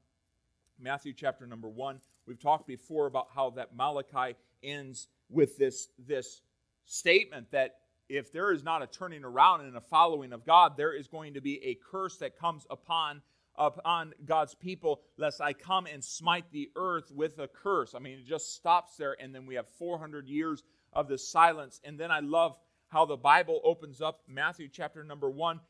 Matthew 0.78 1.12
chapter 1.12 1.46
number 1.46 1.68
one. 1.68 2.00
We've 2.26 2.40
talked 2.40 2.66
before 2.66 3.06
about 3.06 3.28
how 3.34 3.50
that 3.50 3.76
Malachi 3.76 4.36
ends 4.62 5.08
with 5.28 5.58
this, 5.58 5.88
this 6.06 6.40
statement 6.86 7.50
that 7.52 7.76
if 8.08 8.32
there 8.32 8.52
is 8.52 8.64
not 8.64 8.82
a 8.82 8.86
turning 8.86 9.24
around 9.24 9.60
and 9.60 9.76
a 9.76 9.80
following 9.80 10.32
of 10.32 10.44
God, 10.44 10.76
there 10.76 10.92
is 10.92 11.06
going 11.06 11.34
to 11.34 11.40
be 11.40 11.62
a 11.64 11.76
curse 11.90 12.16
that 12.18 12.38
comes 12.38 12.66
upon 12.70 13.22
upon 13.56 14.14
God's 14.24 14.54
people, 14.54 15.02
lest 15.18 15.40
I 15.40 15.52
come 15.52 15.86
and 15.86 16.02
smite 16.02 16.46
the 16.50 16.70
earth 16.76 17.12
with 17.14 17.38
a 17.38 17.48
curse. 17.48 17.94
I 17.94 17.98
mean, 17.98 18.18
it 18.18 18.26
just 18.26 18.54
stops 18.54 18.96
there, 18.96 19.16
and 19.20 19.34
then 19.34 19.44
we 19.44 19.54
have 19.56 19.68
400 19.78 20.28
years 20.28 20.62
of 20.92 21.08
this 21.08 21.28
silence. 21.28 21.80
And 21.84 21.98
then 21.98 22.10
I 22.10 22.20
love 22.20 22.56
how 22.90 23.05
the 23.05 23.16
Bible 23.16 23.61
opens 23.64 24.00
up 24.00 24.20
Matthew 24.29 24.68
chapter 24.68 25.05
number 25.05 25.31
one, 25.31 25.61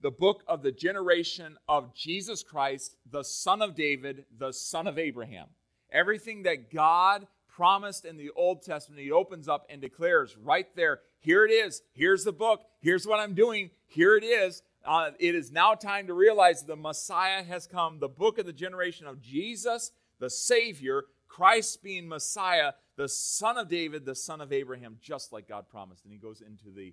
the 0.00 0.10
book 0.10 0.42
of 0.48 0.62
the 0.62 0.72
generation 0.72 1.58
of 1.68 1.94
Jesus 1.94 2.42
Christ, 2.42 2.96
the 3.10 3.22
son 3.22 3.60
of 3.60 3.74
David, 3.74 4.24
the 4.38 4.52
son 4.52 4.86
of 4.86 4.98
Abraham. 4.98 5.48
Everything 5.92 6.42
that 6.44 6.72
God 6.72 7.26
promised 7.48 8.06
in 8.06 8.16
the 8.16 8.30
Old 8.30 8.62
Testament, 8.62 9.02
he 9.02 9.10
opens 9.10 9.46
up 9.46 9.66
and 9.68 9.80
declares 9.80 10.36
right 10.38 10.74
there, 10.74 11.00
here 11.18 11.44
it 11.44 11.50
is, 11.50 11.82
here's 11.92 12.24
the 12.24 12.32
book, 12.32 12.62
here's 12.80 13.06
what 13.06 13.20
I'm 13.20 13.34
doing, 13.34 13.70
here 13.86 14.16
it 14.16 14.24
is. 14.24 14.62
Uh, 14.82 15.10
it 15.18 15.34
is 15.34 15.52
now 15.52 15.74
time 15.74 16.06
to 16.06 16.14
realize 16.14 16.62
the 16.62 16.76
Messiah 16.76 17.42
has 17.42 17.66
come, 17.66 17.98
the 17.98 18.08
book 18.08 18.38
of 18.38 18.46
the 18.46 18.52
generation 18.54 19.06
of 19.06 19.20
Jesus, 19.20 19.90
the 20.18 20.30
Savior, 20.30 21.04
Christ 21.28 21.82
being 21.82 22.08
Messiah, 22.08 22.72
the 23.00 23.08
son 23.08 23.56
of 23.56 23.66
David, 23.66 24.04
the 24.04 24.14
son 24.14 24.42
of 24.42 24.52
Abraham, 24.52 24.98
just 25.00 25.32
like 25.32 25.48
God 25.48 25.70
promised. 25.70 26.04
And 26.04 26.12
he 26.12 26.18
goes 26.18 26.42
into 26.42 26.70
the, 26.70 26.92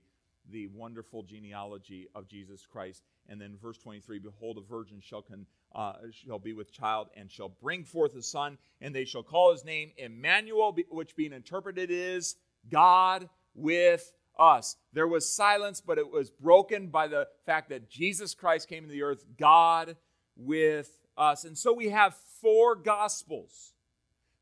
the 0.49 0.67
wonderful 0.67 1.21
genealogy 1.21 2.07
of 2.15 2.29
Jesus 2.29 2.65
Christ. 2.65 3.03
And 3.27 3.41
then 3.41 3.57
verse 3.61 3.77
23 3.79 4.19
Behold, 4.19 4.57
a 4.57 4.61
virgin 4.61 5.01
shall, 5.01 5.21
con, 5.21 5.45
uh, 5.75 5.95
shall 6.13 6.39
be 6.39 6.53
with 6.53 6.71
child 6.71 7.09
and 7.17 7.29
shall 7.29 7.49
bring 7.49 7.83
forth 7.83 8.15
a 8.15 8.21
son, 8.21 8.57
and 8.79 8.95
they 8.95 9.03
shall 9.03 9.21
call 9.21 9.51
his 9.51 9.65
name 9.65 9.91
Emmanuel, 9.97 10.77
which 10.89 11.13
being 11.17 11.33
interpreted 11.33 11.89
is 11.91 12.37
God 12.71 13.27
with 13.53 14.13
us. 14.39 14.77
There 14.93 15.09
was 15.09 15.29
silence, 15.29 15.81
but 15.81 15.97
it 15.97 16.09
was 16.09 16.29
broken 16.29 16.87
by 16.87 17.09
the 17.09 17.27
fact 17.45 17.67
that 17.67 17.89
Jesus 17.89 18.33
Christ 18.33 18.69
came 18.69 18.85
to 18.85 18.89
the 18.89 19.03
earth, 19.03 19.25
God 19.37 19.97
with 20.37 20.89
us. 21.17 21.43
And 21.43 21.57
so 21.57 21.73
we 21.73 21.89
have 21.89 22.15
four 22.39 22.75
gospels 22.75 23.73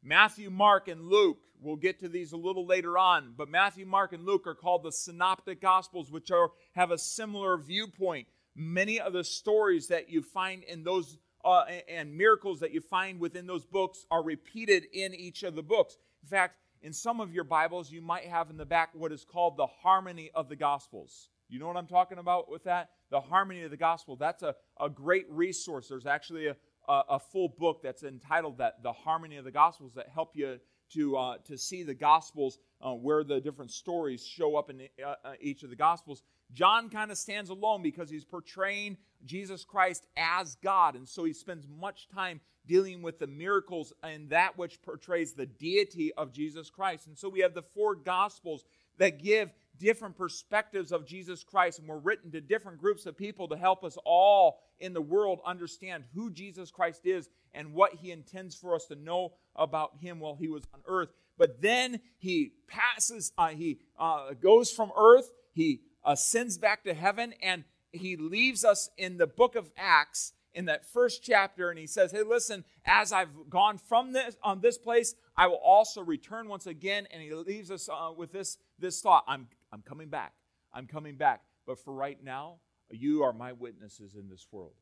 Matthew, 0.04 0.52
Mark, 0.52 0.88
and 0.88 1.08
Luke. 1.08 1.40
We'll 1.66 1.78
get 1.78 2.00
to 2.02 2.08
these 2.08 2.32
a 2.32 2.38
little 2.38 2.68
later 2.68 2.96
on, 2.96 3.34
but 3.36 3.50
Matthew, 3.50 3.88
Mark, 3.88 4.14
and 4.14 4.24
Luke 4.24 4.46
are 4.46 4.54
called 4.54 4.84
the 4.84 4.92
synoptic 4.92 5.60
gospels, 5.60 6.12
which 6.12 6.30
are, 6.30 6.52
have 6.76 6.92
a 6.92 6.98
similar 6.98 7.58
viewpoint. 7.58 8.28
Many 8.56 9.00
of 9.00 9.14
the 9.14 9.24
stories 9.24 9.88
that 9.88 10.08
you 10.08 10.22
find 10.22 10.64
in 10.64 10.84
those 10.84 11.18
uh, 11.44 11.64
and 11.90 12.16
miracles 12.16 12.60
that 12.60 12.72
you 12.72 12.82
find 12.82 13.20
within 13.20 13.48
those 13.48 13.66
books 13.66 14.06
are 14.12 14.24
repeated 14.24 14.86
in 14.94 15.16
each 15.16 15.42
of 15.42 15.56
the 15.56 15.64
books. 15.64 15.98
In 16.22 16.30
fact, 16.30 16.58
in 16.84 16.94
some 16.94 17.20
of 17.20 17.34
your 17.34 17.44
Bibles, 17.44 17.92
you 17.92 18.02
might 18.02 18.26
have 18.26 18.52
in 18.52 18.58
the 18.58 18.66
back 18.66 18.90
what 18.94 19.12
is 19.12 19.26
called 19.26 19.58
the 19.58 19.66
harmony 19.66 20.30
of 20.36 20.50
the 20.50 20.56
Gospels. 20.56 21.30
You 21.50 21.60
know 21.60 21.68
what 21.68 21.78
I'm 21.78 21.88
talking 21.88 22.20
about 22.20 22.50
with 22.50 22.64
that? 22.66 22.92
The 23.10 23.22
harmony 23.22 23.64
of 23.64 23.72
the 23.72 23.78
gospel. 23.78 24.16
That's 24.16 24.44
a, 24.44 24.56
a 24.80 24.90
great 24.90 25.26
resource. 25.30 25.88
There's 25.88 26.06
actually 26.06 26.48
a, 26.48 26.56
a, 26.88 27.02
a 27.10 27.20
full 27.20 27.50
book 27.50 27.82
that's 27.84 28.04
entitled 28.04 28.60
that 28.60 28.84
the 28.84 28.94
harmony 28.94 29.38
of 29.38 29.46
the 29.46 29.52
gospels 29.52 29.94
that 29.96 30.10
help 30.14 30.36
you 30.36 30.60
to 30.94 31.18
uh, 31.18 31.38
to 31.46 31.58
see 31.58 31.84
the 31.84 31.94
gospels 31.94 32.60
uh, 32.82 32.94
where 32.94 33.24
the 33.24 33.40
different 33.40 33.72
stories 33.72 34.26
show 34.26 34.56
up 34.56 34.70
in 34.70 34.82
uh, 35.04 35.16
uh 35.24 35.34
each 35.40 35.64
of 35.64 35.70
the 35.70 35.76
gospels 35.76 36.24
john 36.54 36.90
kind 36.90 37.12
of 37.12 37.18
stands 37.18 37.50
alone 37.50 37.82
because 37.82 38.10
he's 38.10 38.26
portraying 38.26 38.98
jesus 39.26 39.64
christ 39.64 40.06
as 40.18 40.56
god 40.64 40.96
and 40.96 41.08
so 41.08 41.24
he 41.24 41.34
spends 41.34 41.68
much 41.68 42.08
time 42.08 42.40
dealing 42.68 43.02
with 43.02 43.20
the 43.20 43.28
miracles 43.28 43.94
and 44.04 44.30
that 44.30 44.58
which 44.58 44.82
portrays 44.82 45.34
the 45.34 45.46
deity 45.46 46.14
of 46.14 46.32
Jesus 46.32 46.70
Christ. 46.70 47.08
And 47.08 47.18
so 47.18 47.30
we 47.30 47.42
have 47.42 47.54
the 47.54 47.62
four 47.62 47.96
gospels 47.96 48.66
that 48.98 49.22
give 49.22 49.54
different 49.78 50.18
perspectives 50.18 50.92
of 50.92 51.06
Jesus 51.06 51.44
Christ 51.44 51.80
and 51.80 51.88
were 51.88 52.00
written 52.00 52.32
to 52.32 52.42
different 52.42 52.78
groups 52.78 53.06
of 53.06 53.18
people 53.18 53.48
to 53.48 53.58
help 53.58 53.84
us 53.84 53.98
all 54.06 54.60
in 54.80 54.94
the 54.94 55.02
world 55.02 55.40
understand 55.46 56.04
who 56.14 56.32
Jesus 56.32 56.72
Christ 56.72 57.06
is 57.06 57.30
and 57.54 57.74
what 57.74 57.94
he 57.94 58.12
intends 58.12 58.56
for 58.56 58.76
us 58.76 58.86
to 58.88 58.96
know 58.96 59.34
about 59.56 59.98
him 60.00 60.20
while 60.20 60.36
he 60.36 60.48
was 60.48 60.64
on 60.74 60.82
earth. 60.86 61.10
But 61.38 61.62
then 61.62 62.00
he 62.18 62.54
passes, 62.68 63.32
uh, 63.38 63.50
he 63.50 63.80
uh, 64.00 64.34
goes 64.34 64.72
from 64.72 64.92
earth, 64.98 65.32
he 65.54 65.82
ascends 66.04 66.58
back 66.58 66.84
to 66.84 66.94
heaven, 66.94 67.34
and 67.42 67.64
he 67.92 68.18
leaves 68.18 68.64
us 68.64 68.90
in 68.98 69.18
the 69.18 69.28
book 69.28 69.56
of 69.56 69.72
Acts 69.78 70.34
in 70.56 70.66
that 70.66 70.86
first 70.88 71.22
chapter 71.22 71.70
and 71.70 71.78
he 71.78 71.86
says 71.86 72.12
hey 72.12 72.24
listen 72.24 72.64
as 72.86 73.12
i've 73.12 73.50
gone 73.50 73.78
from 73.78 74.14
this 74.14 74.38
on 74.42 74.62
this 74.62 74.78
place 74.78 75.14
i 75.36 75.46
will 75.46 75.60
also 75.62 76.02
return 76.02 76.48
once 76.48 76.66
again 76.66 77.06
and 77.12 77.22
he 77.22 77.34
leaves 77.34 77.70
us 77.70 77.90
uh, 77.90 78.10
with 78.16 78.32
this 78.32 78.58
this 78.80 79.02
thought 79.02 79.26
i'm 79.28 79.48
i'm 79.76 79.84
coming 79.84 80.10
back. 80.10 80.34
I'm 80.74 80.88
coming 80.88 81.16
back. 81.16 81.42
But 81.68 81.80
for 81.80 81.94
right 81.94 82.18
now 82.24 82.56
you 82.90 83.24
are 83.24 83.34
my 83.34 83.52
witnesses 83.52 84.16
in 84.16 84.30
this 84.30 84.48
world. 84.52 84.74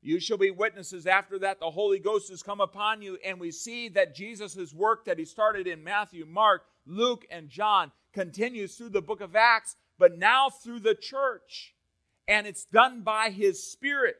You 0.00 0.20
shall 0.20 0.38
be 0.38 0.50
witnesses 0.50 1.06
after 1.06 1.38
that 1.40 1.58
the 1.58 1.70
holy 1.70 1.98
ghost 1.98 2.30
has 2.30 2.42
come 2.42 2.60
upon 2.60 3.02
you 3.02 3.18
and 3.24 3.40
we 3.40 3.50
see 3.50 3.88
that 3.90 4.14
jesus' 4.14 4.72
work 4.74 5.04
that 5.06 5.18
he 5.18 5.24
started 5.24 5.66
in 5.66 5.84
matthew 5.84 6.26
mark 6.26 6.64
luke 6.86 7.24
and 7.30 7.48
john 7.48 7.92
continues 8.12 8.74
through 8.74 8.88
the 8.88 9.00
book 9.00 9.20
of 9.20 9.36
acts 9.36 9.76
but 10.02 10.18
now 10.18 10.50
through 10.50 10.80
the 10.80 10.96
church. 10.96 11.76
And 12.26 12.44
it's 12.44 12.64
done 12.64 13.02
by 13.02 13.30
his 13.30 13.62
spirit. 13.62 14.16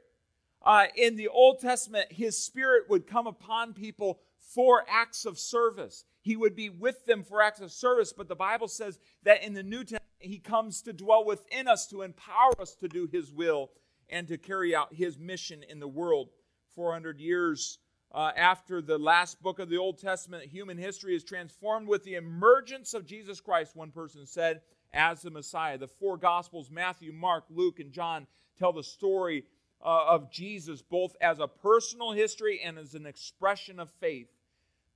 Uh, 0.65 0.87
in 0.97 1.17
the 1.17 1.27
Old 1.27 1.59
Testament, 1.59 2.13
his 2.13 2.39
spirit 2.39 2.85
would 2.89 3.05
come 3.05 3.27
upon 3.27 3.75
people 3.75 4.21
for 4.39 4.85
acts 4.89 5.25
of 5.25 5.41
service. 5.41 6.05
He 6.21 6.37
would 6.37 6.55
be 6.55 6.69
with 6.69 7.05
them 7.05 7.25
for 7.25 7.43
acts 7.43 7.61
of 7.61 7.73
service, 7.73 8.13
but 8.13 8.29
the 8.29 8.37
Bible 8.37 8.69
says 8.69 9.01
that 9.25 9.43
in 9.43 9.55
the 9.55 9.63
New 9.65 9.81
Testament, 9.81 10.02
he 10.23 10.39
comes 10.39 10.83
to 10.83 10.93
dwell 10.93 11.25
within 11.25 11.69
us 11.69 11.87
to 11.89 12.03
empower 12.03 12.61
us 12.61 12.75
to 12.77 12.89
do 12.89 13.09
his 13.11 13.33
will 13.33 13.71
and 14.09 14.29
to 14.29 14.39
carry 14.39 14.75
out 14.75 14.95
his 14.95 15.19
mission 15.19 15.65
in 15.69 15.81
the 15.81 15.89
world. 15.89 16.29
400 16.75 17.21
years 17.21 17.79
uh, 18.15 18.31
after 18.37 18.83
the 18.83 18.99
last 18.99 19.43
book 19.43 19.59
of 19.59 19.71
the 19.71 19.79
Old 19.79 19.99
Testament, 19.99 20.45
human 20.45 20.77
history 20.77 21.17
is 21.17 21.25
transformed 21.25 21.89
with 21.89 22.05
the 22.05 22.15
emergence 22.15 22.93
of 22.95 23.07
Jesus 23.07 23.41
Christ, 23.41 23.75
one 23.75 23.91
person 23.91 24.27
said, 24.27 24.61
as 24.93 25.23
the 25.23 25.31
Messiah. 25.31 25.79
The 25.79 25.89
four 25.89 26.19
Gospels, 26.19 26.71
Matthew, 26.71 27.13
Mark, 27.13 27.45
Luke, 27.49 27.81
and 27.81 27.91
John, 27.91 28.27
tell 28.59 28.73
the 28.73 28.83
story 28.83 29.45
uh, 29.83 30.07
of 30.09 30.31
Jesus, 30.31 30.83
both 30.83 31.17
as 31.21 31.39
a 31.39 31.49
personal 31.49 32.13
history 32.13 32.61
and 32.63 32.79
as 32.79 32.95
an 32.95 33.07
expression 33.07 33.81
of 33.81 33.91
faith. 33.99 34.29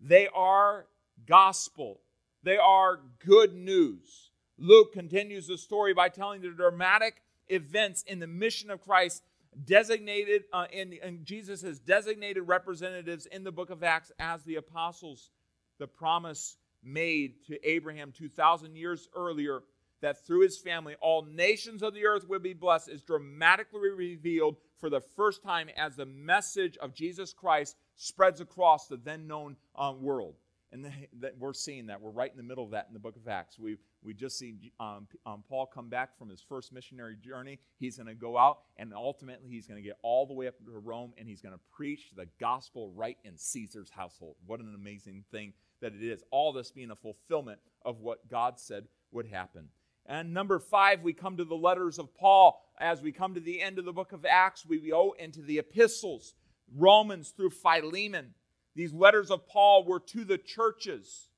They 0.01 0.29
are 0.35 0.87
gospel, 1.27 2.01
they 2.43 2.59
are 2.59 3.01
good 3.25 3.55
news. 3.55 4.26
Luke 4.59 4.93
continues 4.93 5.47
the 5.47 5.59
story 5.59 5.93
by 5.93 6.09
telling 6.09 6.41
the 6.41 6.51
dramatic 6.51 7.23
events 7.49 8.03
in 8.05 8.19
the 8.19 8.27
mission 8.27 8.71
of 8.71 8.81
Christ 8.81 9.23
designated 9.65 10.45
uh, 10.53 10.67
in, 10.73 10.93
in 10.95 11.25
Jesus 11.25 11.63
designated 11.81 12.47
representatives 12.47 13.27
in 13.27 13.45
the 13.45 13.53
book 13.53 13.71
of 13.71 13.83
Acts 13.83 14.13
as 14.19 14.43
the 14.45 14.57
apostles. 14.57 15.31
The 15.79 15.87
promise 15.87 16.57
made 16.83 17.45
to 17.47 17.69
Abraham 17.69 18.13
2,000 18.13 18.77
years 18.77 19.09
earlier 19.15 19.63
that 20.03 20.27
through 20.27 20.43
his 20.43 20.59
family 20.59 20.95
all 21.01 21.23
nations 21.23 21.83
of 21.83 21.95
the 21.95 22.07
earth 22.07 22.29
would 22.29 22.43
be 22.43 22.53
blessed 22.53 22.89
is 22.89 23.03
dramatically 23.03 23.91
revealed 23.91 24.57
for 24.79 24.91
the 24.91 25.01
first 25.01 25.43
time 25.43 25.69
as 25.77 25.97
the 25.97 26.07
message 26.07 26.77
of 26.79 26.95
Jesus 26.95 27.33
Christ 27.33 27.77
spreads 27.97 28.41
across 28.41 28.89
the 28.89 28.97
then 28.97 29.27
known 29.27 29.57
um, 29.77 30.03
world. 30.03 30.35
And 30.73 30.85
the, 30.85 31.33
we're 31.39 31.53
seeing 31.53 31.87
that. 31.87 32.01
We're 32.01 32.11
right 32.11 32.31
in 32.31 32.37
the 32.37 32.43
middle 32.43 32.65
of 32.65 32.73
that 32.73 32.87
in 32.89 32.93
the 32.93 33.01
book 33.01 33.17
of 33.17 33.29
Acts. 33.29 33.59
We, 33.59 33.77
we 34.03 34.15
just 34.15 34.39
see 34.39 34.73
um, 34.81 35.07
um, 35.25 35.45
Paul 35.49 35.67
come 35.67 35.89
back 35.89 36.19
from 36.19 36.29
his 36.29 36.41
first 36.41 36.73
missionary 36.73 37.17
journey. 37.17 37.61
He's 37.79 37.97
going 37.97 38.09
to 38.09 38.15
go 38.15 38.37
out, 38.37 38.59
and 38.77 38.93
ultimately, 38.93 39.49
he's 39.49 39.67
going 39.67 39.81
to 39.81 39.87
get 39.87 39.97
all 40.03 40.27
the 40.27 40.35
way 40.35 40.49
up 40.49 40.55
to 40.59 40.73
Rome, 40.73 41.13
and 41.19 41.29
he's 41.29 41.41
going 41.41 41.55
to 41.55 41.61
preach 41.75 42.11
the 42.17 42.27
gospel 42.41 42.91
right 42.97 43.17
in 43.25 43.37
Caesar's 43.37 43.91
household. 43.91 44.37
What 44.45 44.61
an 44.61 44.75
amazing 44.75 45.25
thing 45.31 45.53
that 45.81 45.95
it 45.95 46.03
is. 46.03 46.23
All 46.31 46.53
this 46.53 46.73
being 46.73 46.91
a 46.91 46.97
fulfillment 46.97 47.61
of 47.85 48.01
what 48.01 48.29
God 48.29 48.59
said 48.59 48.87
would 49.13 49.27
happen. 49.27 49.69
And 50.05 50.35
number 50.35 50.59
five, 50.59 51.03
we 51.03 51.13
come 51.13 51.37
to 51.37 51.45
the 51.45 51.57
letters 51.57 51.99
of 51.99 52.15
Paul. 52.15 52.61
As 52.79 53.03
we 53.03 53.13
come 53.13 53.35
to 53.35 53.41
the 53.41 53.61
end 53.61 53.79
of 53.79 53.85
the 53.85 53.93
book 53.93 54.13
of 54.13 54.25
Acts, 54.25 54.65
we 54.67 54.79
go 54.79 55.15
into 55.19 55.43
the 55.43 55.59
epistles, 55.59 56.35
Romans 56.77 57.31
through 57.31 57.51
Philemon. 57.51 58.35
These 58.77 58.93
letters 58.93 59.33
of 59.33 59.49
Paul 59.49 59.85
were 59.85 59.99
to 59.99 60.25
the 60.25 60.39
churches. 60.39 61.29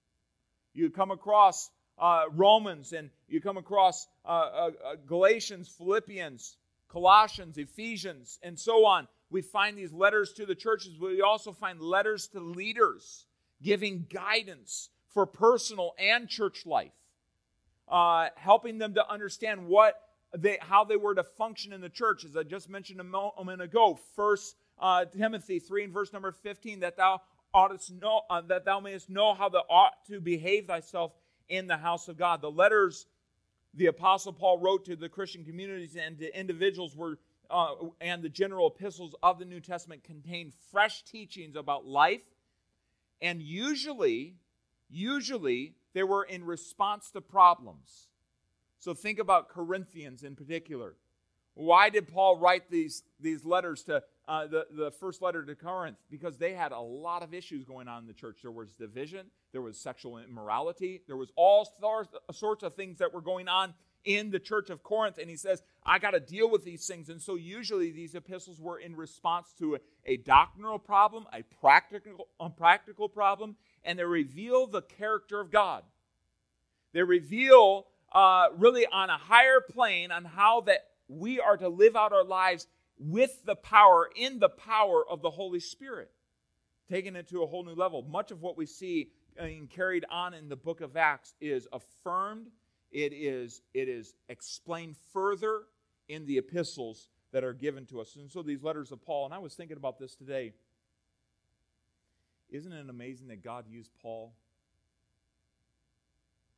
You 0.74 0.90
come 0.90 1.10
across 1.10 1.70
uh, 1.98 2.24
Romans 2.32 2.92
and 2.92 3.08
you 3.28 3.40
come 3.40 3.56
across 3.56 4.06
uh, 4.24 4.28
uh, 4.28 4.70
uh 4.84 4.96
Galatians, 5.06 5.68
Philippians, 5.68 6.56
Colossians, 6.88 7.56
Ephesians, 7.56 8.38
and 8.42 8.58
so 8.58 8.84
on. 8.84 9.08
We 9.30 9.40
find 9.40 9.78
these 9.78 9.92
letters 9.92 10.34
to 10.34 10.44
the 10.46 10.54
churches, 10.54 10.94
but 11.00 11.10
we 11.10 11.22
also 11.22 11.52
find 11.52 11.80
letters 11.80 12.26
to 12.28 12.40
leaders 12.40 13.24
giving 13.62 14.06
guidance 14.12 14.90
for 15.08 15.24
personal 15.24 15.94
and 15.98 16.28
church 16.28 16.66
life 16.66 16.92
uh, 17.90 18.28
helping 18.36 18.78
them 18.78 18.94
to 18.94 19.10
understand 19.10 19.66
what 19.66 20.00
they, 20.36 20.58
how 20.60 20.84
they 20.84 20.96
were 20.96 21.14
to 21.14 21.24
function 21.24 21.72
in 21.72 21.80
the 21.80 21.88
church. 21.88 22.24
As 22.24 22.36
I 22.36 22.42
just 22.42 22.68
mentioned 22.68 23.00
a 23.00 23.04
moment 23.04 23.62
ago, 23.62 23.98
First 24.14 24.56
uh, 24.80 25.04
Timothy 25.04 25.58
three 25.58 25.84
and 25.84 25.92
verse 25.92 26.12
number 26.12 26.32
fifteen, 26.32 26.80
that 26.80 26.96
thou 26.96 27.20
oughtest 27.54 27.92
know 27.92 28.22
uh, 28.30 28.42
that 28.42 28.64
thou 28.64 28.80
mayest 28.80 29.08
know 29.08 29.34
how 29.34 29.48
thou 29.48 29.64
ought 29.68 30.04
to 30.06 30.20
behave 30.20 30.66
thyself 30.66 31.12
in 31.48 31.66
the 31.66 31.76
house 31.76 32.08
of 32.08 32.16
God. 32.16 32.40
The 32.40 32.50
letters 32.50 33.06
the 33.74 33.86
apostle 33.86 34.32
Paul 34.32 34.58
wrote 34.58 34.84
to 34.86 34.96
the 34.96 35.08
Christian 35.08 35.44
communities 35.44 35.96
and 35.96 36.18
to 36.18 36.38
individuals 36.38 36.96
were 36.96 37.18
uh, 37.50 37.74
and 38.00 38.22
the 38.22 38.28
general 38.28 38.66
epistles 38.68 39.14
of 39.22 39.38
the 39.38 39.44
New 39.44 39.60
Testament 39.60 40.04
contain 40.04 40.52
fresh 40.70 41.02
teachings 41.04 41.56
about 41.56 41.86
life, 41.86 42.22
and 43.22 43.40
usually, 43.40 44.36
usually 44.90 45.74
they 45.94 46.02
were 46.02 46.24
in 46.24 46.44
response 46.44 47.10
to 47.12 47.20
problems. 47.20 48.08
So 48.78 48.94
think 48.94 49.18
about 49.18 49.48
Corinthians 49.48 50.22
in 50.22 50.36
particular. 50.36 50.96
Why 51.54 51.88
did 51.90 52.06
Paul 52.06 52.38
write 52.38 52.70
these, 52.70 53.02
these 53.18 53.44
letters 53.44 53.82
to 53.84 54.02
uh, 54.28 54.46
the, 54.46 54.66
the 54.70 54.90
first 54.92 55.22
letter 55.22 55.44
to 55.44 55.54
Corinth? 55.56 55.96
Because 56.10 56.36
they 56.36 56.52
had 56.52 56.70
a 56.70 56.78
lot 56.78 57.22
of 57.22 57.34
issues 57.34 57.64
going 57.64 57.88
on 57.88 58.02
in 58.02 58.06
the 58.06 58.12
church. 58.12 58.38
There 58.42 58.52
was 58.52 58.72
division, 58.72 59.26
there 59.52 59.62
was 59.62 59.78
sexual 59.78 60.18
immorality, 60.18 61.02
there 61.06 61.16
was 61.16 61.32
all 61.34 61.68
sorts 62.30 62.62
of 62.62 62.74
things 62.74 62.98
that 62.98 63.12
were 63.12 63.22
going 63.22 63.48
on 63.48 63.74
in 64.04 64.30
the 64.30 64.38
church 64.38 64.70
of 64.70 64.82
Corinth. 64.82 65.18
And 65.18 65.28
he 65.28 65.36
says, 65.36 65.62
I 65.84 65.98
got 65.98 66.12
to 66.12 66.20
deal 66.20 66.50
with 66.50 66.64
these 66.64 66.86
things. 66.86 67.08
And 67.08 67.20
so 67.20 67.34
usually 67.34 67.90
these 67.90 68.14
epistles 68.14 68.60
were 68.60 68.78
in 68.78 68.94
response 68.96 69.52
to 69.58 69.76
a, 69.76 69.78
a 70.04 70.16
doctrinal 70.18 70.78
problem, 70.78 71.26
a 71.32 71.42
practical, 71.60 72.28
a 72.38 72.50
practical 72.50 73.08
problem, 73.08 73.56
and 73.82 73.98
they 73.98 74.04
reveal 74.04 74.66
the 74.66 74.82
character 74.82 75.40
of 75.40 75.50
God. 75.50 75.82
They 76.92 77.02
reveal 77.02 77.86
uh, 78.12 78.48
really 78.56 78.86
on 78.86 79.10
a 79.10 79.18
higher 79.18 79.60
plane 79.60 80.10
on 80.10 80.24
how 80.24 80.62
that 80.62 80.86
we 81.08 81.40
are 81.40 81.56
to 81.56 81.68
live 81.68 81.96
out 81.96 82.12
our 82.12 82.24
lives 82.24 82.66
with 82.98 83.44
the 83.44 83.54
power, 83.54 84.08
in 84.16 84.38
the 84.38 84.48
power 84.48 85.04
of 85.08 85.22
the 85.22 85.30
Holy 85.30 85.60
Spirit, 85.60 86.10
taking 86.90 87.16
it 87.16 87.28
to 87.28 87.42
a 87.42 87.46
whole 87.46 87.64
new 87.64 87.74
level. 87.74 88.02
Much 88.02 88.30
of 88.30 88.42
what 88.42 88.56
we 88.56 88.66
see 88.66 89.10
and 89.36 89.70
carried 89.70 90.04
on 90.10 90.34
in 90.34 90.48
the 90.48 90.56
book 90.56 90.80
of 90.80 90.96
Acts 90.96 91.34
is 91.40 91.68
affirmed, 91.72 92.48
it 92.90 93.12
is, 93.12 93.62
it 93.74 93.88
is 93.88 94.14
explained 94.28 94.96
further 95.12 95.62
in 96.08 96.26
the 96.26 96.38
epistles 96.38 97.08
that 97.32 97.44
are 97.44 97.52
given 97.52 97.86
to 97.86 98.00
us. 98.00 98.16
And 98.16 98.30
so 98.30 98.42
these 98.42 98.62
letters 98.62 98.90
of 98.90 99.02
Paul, 99.02 99.26
and 99.26 99.34
I 99.34 99.38
was 99.38 99.54
thinking 99.54 99.76
about 99.76 99.98
this 99.98 100.14
today. 100.14 100.52
Isn't 102.50 102.72
it 102.72 102.88
amazing 102.88 103.28
that 103.28 103.44
God 103.44 103.66
used 103.68 103.90
Paul 104.00 104.32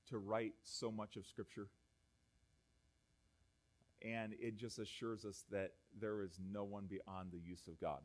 to 0.09 0.19
write 0.19 0.55
so 0.63 0.91
much 0.93 1.17
of 1.17 1.27
Scripture? 1.27 1.67
And 4.03 4.35
it 4.39 4.57
just 4.57 4.79
assures 4.79 5.25
us 5.25 5.45
that 5.51 5.73
there 6.01 6.23
is 6.23 6.39
no 6.53 6.65
one 6.65 6.85
beyond 6.87 7.31
the 7.33 7.39
use 7.39 7.67
of 7.69 7.81
God. 7.81 8.01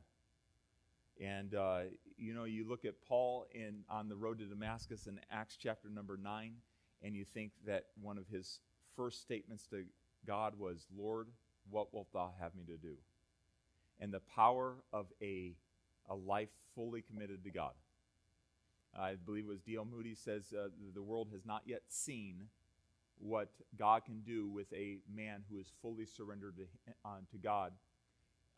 And 1.22 1.56
uh, 1.56 1.82
you 2.18 2.34
know, 2.34 2.44
you 2.44 2.68
look 2.68 2.84
at 2.86 3.02
Paul 3.08 3.46
in 3.54 3.84
on 3.90 4.10
the 4.10 4.16
road 4.16 4.40
to 4.40 4.46
Damascus 4.46 5.08
in 5.08 5.20
Acts 5.32 5.58
chapter 5.58 5.90
number 5.90 6.18
nine, 6.22 6.56
and 7.02 7.16
you 7.16 7.24
think 7.24 7.52
that 7.66 7.86
one 8.02 8.18
of 8.18 8.28
his 8.28 8.60
first 8.96 9.22
statements 9.22 9.66
to 9.68 9.86
God 10.28 10.60
was, 10.60 10.88
"Lord, 10.96 11.28
what 11.70 11.94
wilt 11.94 12.12
Thou 12.14 12.32
have 12.40 12.54
me 12.56 12.64
to 12.66 12.78
do?" 12.78 12.96
And 14.00 14.14
the 14.14 14.20
power 14.20 14.76
of 14.92 15.08
a 15.22 15.56
a 16.10 16.16
life 16.16 16.50
fully 16.76 17.02
committed 17.02 17.44
to 17.46 17.50
God. 17.50 17.72
I 18.98 19.16
believe 19.16 19.46
it 19.46 19.50
was 19.50 19.62
D.L. 19.62 19.86
Moody 19.86 20.16
says 20.16 20.54
uh, 20.54 20.68
the 20.94 21.02
world 21.02 21.30
has 21.34 21.46
not 21.46 21.64
yet 21.66 21.82
seen 21.90 22.48
what 23.20 23.50
God 23.78 24.06
can 24.06 24.22
do 24.22 24.48
with 24.48 24.72
a 24.74 24.98
man 25.14 25.44
who 25.50 25.60
is 25.60 25.68
fully 25.82 26.06
surrendered 26.06 26.58
to, 26.58 26.64
uh, 27.06 27.18
to 27.32 27.38
God, 27.38 27.72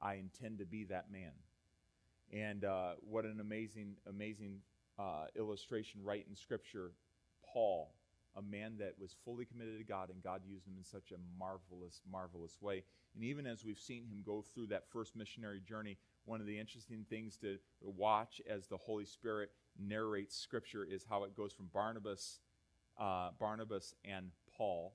I 0.01 0.15
intend 0.15 0.59
to 0.59 0.65
be 0.65 0.85
that 0.85 1.11
man. 1.11 1.31
And 2.31 2.65
uh, 2.65 2.93
what 3.01 3.25
an 3.25 3.39
amazing, 3.39 3.95
amazing 4.07 4.59
uh, 4.99 5.25
illustration 5.35 6.01
right 6.03 6.25
in 6.27 6.35
Scripture. 6.35 6.91
Paul, 7.53 7.93
a 8.35 8.41
man 8.41 8.73
that 8.79 8.93
was 8.99 9.15
fully 9.23 9.45
committed 9.45 9.77
to 9.77 9.83
God, 9.83 10.09
and 10.09 10.21
God 10.21 10.41
used 10.45 10.67
him 10.67 10.75
in 10.77 10.83
such 10.83 11.11
a 11.11 11.39
marvelous, 11.39 12.01
marvelous 12.11 12.61
way. 12.61 12.83
And 13.15 13.23
even 13.23 13.47
as 13.47 13.63
we've 13.63 13.79
seen 13.79 14.03
him 14.03 14.21
go 14.25 14.43
through 14.53 14.67
that 14.67 14.83
first 14.91 15.15
missionary 15.15 15.61
journey, 15.61 15.97
one 16.25 16.41
of 16.41 16.45
the 16.45 16.59
interesting 16.59 17.05
things 17.09 17.37
to 17.37 17.57
watch 17.81 18.41
as 18.49 18.67
the 18.67 18.77
Holy 18.77 19.05
Spirit 19.05 19.51
narrates 19.79 20.37
Scripture 20.37 20.85
is 20.85 21.05
how 21.09 21.23
it 21.23 21.35
goes 21.35 21.53
from 21.53 21.67
Barnabas, 21.73 22.39
uh, 22.99 23.29
Barnabas 23.39 23.95
and 24.03 24.31
Paul 24.57 24.93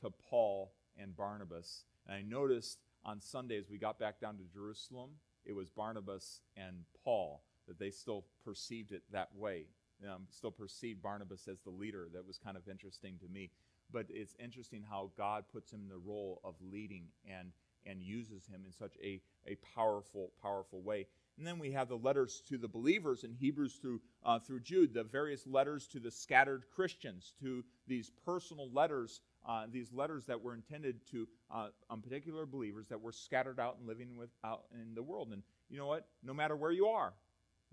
to 0.00 0.10
Paul 0.10 0.72
and 0.98 1.16
Barnabas. 1.16 1.84
And 2.06 2.16
I 2.16 2.22
noticed 2.22 2.78
on 3.04 3.20
Sundays 3.20 3.70
we 3.70 3.78
got 3.78 3.98
back 3.98 4.20
down 4.20 4.36
to 4.38 4.44
Jerusalem, 4.44 5.10
it 5.44 5.52
was 5.52 5.70
Barnabas 5.70 6.40
and 6.56 6.84
Paul, 7.04 7.42
that 7.66 7.78
they 7.78 7.90
still 7.90 8.24
perceived 8.44 8.92
it 8.92 9.02
that 9.12 9.28
way. 9.34 9.66
Um, 10.04 10.26
still 10.30 10.50
perceived 10.50 11.00
Barnabas 11.00 11.46
as 11.48 11.60
the 11.60 11.70
leader. 11.70 12.08
That 12.12 12.26
was 12.26 12.38
kind 12.38 12.56
of 12.56 12.68
interesting 12.68 13.18
to 13.20 13.28
me. 13.28 13.50
But 13.92 14.06
it's 14.08 14.34
interesting 14.42 14.84
how 14.88 15.10
God 15.16 15.44
puts 15.52 15.72
him 15.72 15.80
in 15.82 15.88
the 15.88 15.96
role 15.98 16.40
of 16.44 16.54
leading 16.60 17.04
and, 17.28 17.52
and 17.86 18.02
uses 18.02 18.46
him 18.46 18.62
in 18.66 18.72
such 18.72 18.96
a, 19.02 19.20
a 19.46 19.56
powerful, 19.74 20.32
powerful 20.42 20.80
way. 20.82 21.06
And 21.38 21.46
then 21.46 21.58
we 21.58 21.72
have 21.72 21.88
the 21.88 21.96
letters 21.96 22.42
to 22.48 22.58
the 22.58 22.68
believers 22.68 23.24
in 23.24 23.32
Hebrews 23.34 23.78
through, 23.80 24.00
uh, 24.24 24.38
through 24.38 24.60
Jude, 24.60 24.92
the 24.92 25.04
various 25.04 25.46
letters 25.46 25.86
to 25.88 25.98
the 25.98 26.10
scattered 26.10 26.64
Christians, 26.74 27.32
to 27.40 27.64
these 27.86 28.10
personal 28.24 28.70
letters, 28.72 29.20
uh, 29.48 29.64
these 29.70 29.92
letters 29.92 30.26
that 30.26 30.40
were 30.40 30.54
intended 30.54 31.00
to 31.10 31.26
uh, 31.50 31.68
um, 31.90 32.02
particular 32.02 32.44
believers 32.46 32.86
that 32.88 33.00
were 33.00 33.12
scattered 33.12 33.58
out 33.58 33.78
and 33.78 33.88
living 33.88 34.16
with, 34.16 34.30
out 34.44 34.64
in 34.74 34.94
the 34.94 35.02
world. 35.02 35.30
And 35.32 35.42
you 35.70 35.78
know 35.78 35.86
what? 35.86 36.06
No 36.22 36.34
matter 36.34 36.54
where 36.54 36.70
you 36.70 36.86
are, 36.86 37.14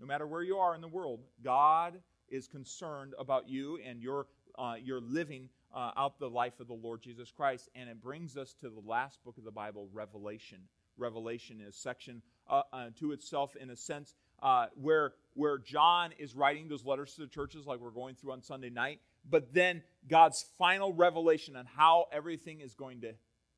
no 0.00 0.06
matter 0.06 0.26
where 0.26 0.42
you 0.42 0.56
are 0.56 0.74
in 0.74 0.80
the 0.80 0.88
world, 0.88 1.20
God 1.44 2.00
is 2.28 2.48
concerned 2.48 3.12
about 3.18 3.48
you 3.48 3.78
and 3.86 4.00
your, 4.00 4.26
uh, 4.58 4.76
your 4.82 5.00
living 5.00 5.50
uh, 5.74 5.90
out 5.96 6.18
the 6.18 6.30
life 6.30 6.58
of 6.60 6.66
the 6.66 6.74
Lord 6.74 7.02
Jesus 7.02 7.30
Christ. 7.30 7.68
And 7.74 7.90
it 7.90 8.02
brings 8.02 8.36
us 8.36 8.54
to 8.60 8.70
the 8.70 8.80
last 8.84 9.22
book 9.22 9.36
of 9.36 9.44
the 9.44 9.50
Bible, 9.50 9.88
Revelation. 9.92 10.60
Revelation 10.96 11.60
is 11.60 11.76
section 11.76 12.22
uh, 12.50 12.62
uh, 12.72 12.86
to 12.98 13.12
itself 13.12 13.56
in 13.56 13.70
a 13.70 13.76
sense 13.76 14.14
uh, 14.42 14.66
where, 14.74 15.12
where 15.34 15.58
John 15.58 16.10
is 16.18 16.34
writing 16.34 16.68
those 16.68 16.84
letters 16.84 17.14
to 17.14 17.22
the 17.22 17.26
churches, 17.28 17.66
like 17.66 17.80
we're 17.80 17.90
going 17.90 18.16
through 18.16 18.32
on 18.32 18.42
Sunday 18.42 18.70
night, 18.70 19.00
but 19.28 19.54
then 19.54 19.82
God's 20.08 20.44
final 20.58 20.92
revelation 20.92 21.56
on 21.56 21.66
how 21.66 22.06
everything 22.12 22.60
is 22.60 22.74
going 22.74 23.02
to 23.02 23.14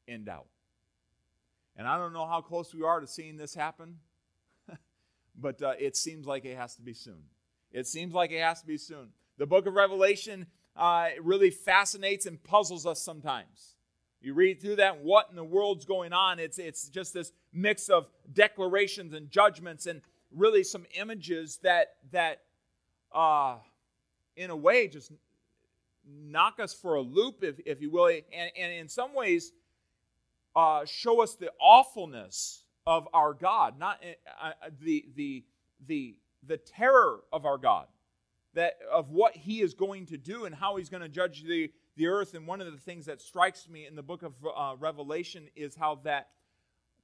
end 0.07 0.28
out. 0.28 0.46
And 1.76 1.88
I 1.88 1.96
don't 1.96 2.12
know 2.12 2.26
how 2.26 2.40
close 2.42 2.74
we 2.74 2.83
are 2.83 3.00
to 3.00 3.07
seeing 3.07 3.37
this 3.37 3.55
happen, 3.55 3.96
but 5.40 5.62
uh, 5.62 5.72
it 5.78 5.96
seems 5.96 6.26
like 6.26 6.44
it 6.44 6.57
has 6.57 6.74
to 6.76 6.83
be 6.83 6.92
soon. 6.92 7.22
It 7.72 7.87
seems 7.87 8.12
like 8.12 8.31
it 8.31 8.42
has 8.42 8.61
to 8.61 8.66
be 8.66 8.76
soon. 8.76 9.09
The 9.38 9.46
book 9.46 9.66
of 9.66 9.72
Revelation 9.72 10.46
uh, 10.76 11.09
really 11.22 11.50
fascinates 11.50 12.26
and 12.26 12.42
puzzles 12.42 12.85
us 12.85 13.00
sometimes. 13.00 13.76
You 14.20 14.35
read 14.35 14.61
through 14.61 14.76
that, 14.76 15.02
what 15.02 15.28
in 15.31 15.37
the 15.37 15.44
world's 15.44 15.85
going 15.85 16.12
on? 16.12 16.38
It's, 16.38 16.59
it's 16.59 16.88
just 16.88 17.14
this 17.14 17.33
mix 17.52 17.88
of 17.88 18.08
declarations 18.32 19.12
and 19.12 19.30
judgments 19.30 19.86
and 19.86 20.00
really 20.34 20.64
some 20.64 20.86
images 20.94 21.58
that, 21.62 21.96
that 22.10 22.42
uh, 23.14 23.56
in 24.36 24.50
a 24.50 24.56
way, 24.56 24.88
just 24.88 25.12
knock 26.06 26.58
us 26.58 26.72
for 26.72 26.94
a 26.94 27.00
loop, 27.00 27.42
if, 27.44 27.60
if 27.66 27.80
you 27.80 27.90
will, 27.90 28.06
and, 28.06 28.50
and 28.58 28.72
in 28.72 28.88
some 28.88 29.14
ways, 29.14 29.52
uh, 30.56 30.84
show 30.84 31.22
us 31.22 31.34
the 31.34 31.50
awfulness 31.60 32.64
of 32.86 33.08
our 33.14 33.32
God, 33.32 33.78
not 33.78 34.02
uh, 34.02 34.48
uh 34.48 34.52
the, 34.80 35.06
the, 35.14 35.44
the, 35.86 36.16
the 36.46 36.56
terror 36.56 37.20
of 37.32 37.46
our 37.46 37.58
God, 37.58 37.86
that 38.54 38.78
of 38.90 39.10
what 39.10 39.36
He 39.36 39.60
is 39.60 39.74
going 39.74 40.06
to 40.06 40.16
do 40.16 40.44
and 40.44 40.54
how 40.54 40.76
He's 40.76 40.88
going 40.88 41.02
to 41.02 41.08
judge 41.08 41.44
the 41.44 41.70
the 41.96 42.06
earth. 42.06 42.34
And 42.34 42.46
one 42.46 42.60
of 42.60 42.70
the 42.70 42.78
things 42.78 43.06
that 43.06 43.20
strikes 43.20 43.68
me 43.68 43.86
in 43.86 43.96
the 43.96 44.02
book 44.02 44.22
of 44.22 44.32
uh, 44.44 44.74
Revelation 44.78 45.48
is 45.54 45.74
how 45.74 46.00
that 46.04 46.28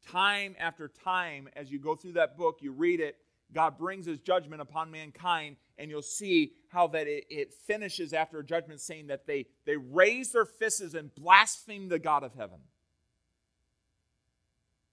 time 0.07 0.55
after 0.59 0.89
time, 0.89 1.49
as 1.57 1.71
you 1.71 1.79
go 1.79 1.95
through 1.95 2.13
that 2.13 2.37
book, 2.37 2.59
you 2.61 2.73
read 2.73 3.01
it, 3.01 3.17
God 3.53 3.79
brings 3.79 4.07
his 4.07 4.19
judgment 4.19 4.61
upon 4.61 4.91
mankind, 4.91 5.57
and 5.79 5.91
you'll 5.91 6.03
see 6.03 6.53
how 6.69 6.87
that 6.89 7.07
it, 7.07 7.25
it 7.31 7.55
finishes 7.55 8.13
after 8.13 8.41
a 8.41 8.45
judgment 8.45 8.81
saying 8.81 9.07
that 9.07 9.27
they, 9.27 9.47
they 9.65 9.77
raise 9.77 10.33
their 10.33 10.45
fists 10.45 10.95
and 10.95 11.15
blaspheme 11.15 11.89
the 11.89 11.99
God 11.99 12.25
of 12.25 12.35
heaven. 12.35 12.59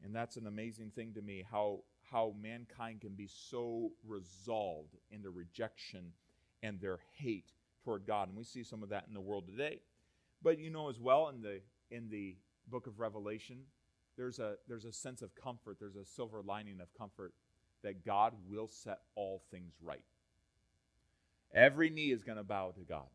And 0.04 0.16
that's 0.16 0.38
an 0.38 0.48
amazing 0.48 0.92
thing 0.96 1.14
to 1.16 1.22
me, 1.22 1.44
how, 1.50 1.80
how 2.12 2.34
mankind 2.42 3.02
can 3.02 3.14
be 3.14 3.28
so 3.28 3.92
resolved 4.08 4.96
in 5.12 5.22
their 5.22 5.32
rejection 5.32 6.14
and 6.64 6.80
their 6.80 7.00
hate 7.18 7.52
toward 7.84 8.06
God. 8.06 8.30
And 8.30 8.38
we 8.38 8.44
see 8.44 8.64
some 8.64 8.84
of 8.84 8.90
that 8.90 9.06
in 9.08 9.14
the 9.14 9.22
world 9.22 9.48
today. 9.48 9.80
But 10.42 10.60
you 10.60 10.70
know 10.70 10.90
as 10.90 11.00
well 11.00 11.30
in 11.30 11.42
the 11.42 11.62
in 11.92 12.10
the 12.10 12.36
book 12.68 12.88
of 12.88 13.00
Revelation, 13.00 13.58
there's 14.18 14.40
a 14.40 14.56
there's 14.68 14.86
a 14.86 14.94
sense 14.94 15.22
of 15.22 15.36
comfort, 15.36 15.78
there's 15.80 15.96
a 15.96 16.06
silver 16.06 16.42
lining 16.42 16.80
of 16.82 16.88
comfort 16.98 17.34
that 17.84 18.06
God 18.06 18.34
will 18.50 18.68
set 18.68 19.00
all 19.16 19.42
things 19.52 19.74
right. 19.82 20.04
Every 21.54 21.90
knee 21.90 22.12
is 22.12 22.24
going 22.24 22.38
to 22.38 22.44
bow 22.44 22.72
to 22.72 22.82
God. 22.82 23.08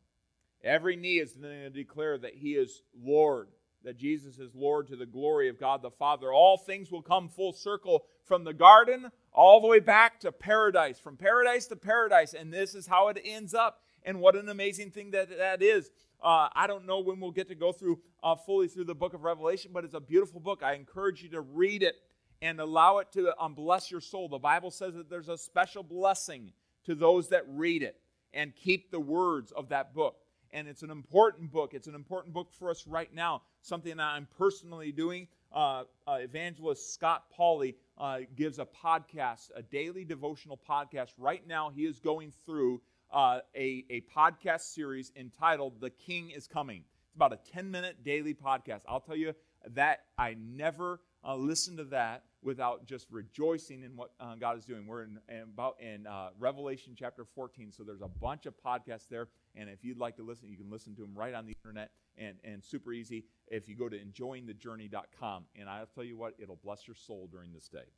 Every 0.63 0.97
knee 0.97 1.19
is 1.19 1.33
going 1.33 1.63
to 1.63 1.71
declare 1.71 2.19
that 2.19 2.35
He 2.35 2.53
is 2.53 2.83
Lord, 3.03 3.49
that 3.85 3.99
Jesus 3.99 4.39
is 4.39 4.55
Lord 4.55 4.87
to 4.89 4.97
the 4.97 5.07
glory 5.07 5.49
of 5.49 5.59
God 5.59 5.83
the 5.83 5.91
Father. 5.91 6.33
All 6.33 6.57
things 6.57 6.91
will 6.91 7.03
come 7.03 7.29
full 7.29 7.53
circle 7.53 8.05
from 8.25 8.45
the 8.45 8.53
garden 8.53 9.11
all 9.33 9.61
the 9.61 9.67
way 9.67 9.81
back 9.81 10.21
to 10.21 10.33
paradise, 10.33 10.99
from 10.99 11.17
paradise 11.17 11.67
to 11.67 11.77
paradise. 11.77 12.35
And 12.35 12.53
this 12.53 12.75
is 12.75 12.87
how 12.87 13.09
it 13.09 13.21
ends 13.25 13.55
up. 13.55 13.83
And 14.03 14.21
what 14.21 14.37
an 14.37 14.49
amazing 14.49 14.91
thing 14.91 15.11
that 15.11 15.37
that 15.37 15.63
is. 15.63 15.91
Uh, 16.23 16.49
I 16.55 16.67
don't 16.67 16.87
know 16.87 17.01
when 17.01 17.21
we'll 17.21 17.31
get 17.31 17.49
to 17.49 17.55
go 17.55 17.73
through 17.73 18.01
uh, 18.23 18.37
fully 18.37 18.69
through 18.69 18.85
the 18.85 18.95
book 18.95 19.15
of 19.15 19.23
Revelation, 19.23 19.71
but 19.73 19.85
it's 19.85 19.95
a 19.95 20.01
beautiful 20.01 20.41
book. 20.41 20.63
I 20.63 20.75
encourage 20.75 21.23
you 21.23 21.31
to 21.31 21.41
read 21.41 21.83
it 21.83 21.97
and 22.43 22.61
allow 22.61 22.99
it 22.99 23.11
to 23.13 23.35
um, 23.43 23.55
bless 23.55 23.91
your 23.91 24.01
soul. 24.01 24.29
The 24.29 24.39
Bible 24.39 24.71
says 24.71 24.95
that 24.95 25.09
there's 25.11 25.29
a 25.29 25.39
special 25.39 25.83
blessing 25.83 26.53
to 26.85 26.95
those 26.95 27.29
that 27.29 27.45
read 27.49 27.83
it 27.83 28.01
and 28.33 28.55
keep 28.55 28.91
the 28.91 29.01
words 29.01 29.53
of 29.53 29.69
that 29.71 29.95
book. 29.95 30.17
And 30.53 30.67
it's 30.67 30.83
an 30.83 30.91
important 30.91 31.53
book. 31.53 31.75
It's 31.75 31.87
an 31.87 31.95
important 31.95 32.35
book 32.35 32.53
for 32.53 32.71
us 32.71 32.87
right 32.87 33.13
now. 33.15 33.43
Something 33.63 33.97
that 33.97 34.03
I'm 34.05 34.27
personally 34.37 34.93
doing. 34.93 35.29
Uh, 35.53 35.85
uh, 36.07 36.19
evangelist 36.21 36.95
Scott 36.95 37.25
Pauley 37.37 37.75
uh, 37.99 38.21
gives 38.37 38.59
a 38.59 38.67
podcast, 38.67 39.51
a 39.55 39.63
daily 39.63 40.05
devotional 40.05 40.59
podcast. 40.69 41.11
Right 41.19 41.47
now, 41.47 41.71
he 41.71 41.87
is 41.87 41.99
going 41.99 42.33
through 42.47 42.81
uh, 43.13 43.41
a, 43.55 43.85
a 43.91 44.03
podcast 44.15 44.73
series 44.73 45.13
entitled 45.17 45.81
The 45.81 45.91
King 45.91 46.31
is 46.31 46.47
Coming. 46.47 46.85
It's 47.07 47.17
about 47.17 47.33
a 47.33 47.39
10 47.53 47.71
minute 47.71 48.05
daily 48.05 48.35
podcast. 48.35 48.83
I'll 48.89 49.01
tell 49.01 49.17
you 49.17 49.35
that 49.75 50.05
I 50.17 50.37
never 50.39 51.01
uh, 51.27 51.37
listen 51.37 51.77
to 51.77 51.85
that 51.85 52.25
without 52.43 52.87
just 52.87 53.07
rejoicing 53.11 53.83
in 53.83 53.97
what 53.97 54.13
uh, 54.19 54.35
God 54.37 54.57
is 54.57 54.65
doing. 54.65 54.87
We're 54.87 55.03
in, 55.03 55.19
in 55.29 55.43
about 55.43 55.77
in 55.81 56.07
uh, 56.07 56.31
Revelation 56.39 56.95
chapter 56.97 57.25
14, 57.25 57.73
so 57.73 57.83
there's 57.83 58.01
a 58.01 58.09
bunch 58.09 58.47
of 58.47 58.55
podcasts 58.65 59.09
there. 59.09 59.29
And 59.55 59.69
if 59.69 59.85
you'd 59.85 59.99
like 59.99 60.17
to 60.17 60.23
listen, 60.23 60.49
you 60.49 60.57
can 60.57 60.71
listen 60.71 60.95
to 60.95 61.03
them 61.03 61.15
right 61.15 61.35
on 61.35 61.45
the 61.45 61.55
internet 61.65 61.91
and, 62.17 62.37
and 62.45 62.65
super 62.65 62.93
easy 62.93 63.25
if 63.49 63.69
you 63.69 63.77
go 63.77 63.89
to 63.89 63.99
enjoyingthejourney.com. 63.99 65.45
And 65.59 65.69
I'll 65.69 65.87
tell 65.87 66.05
you 66.05 66.17
what, 66.17 66.35
it'll 66.39 66.61
bless 66.63 66.87
your 66.87 66.95
soul 66.95 67.29
during 67.31 67.53
this 67.53 67.69
day. 67.69 67.91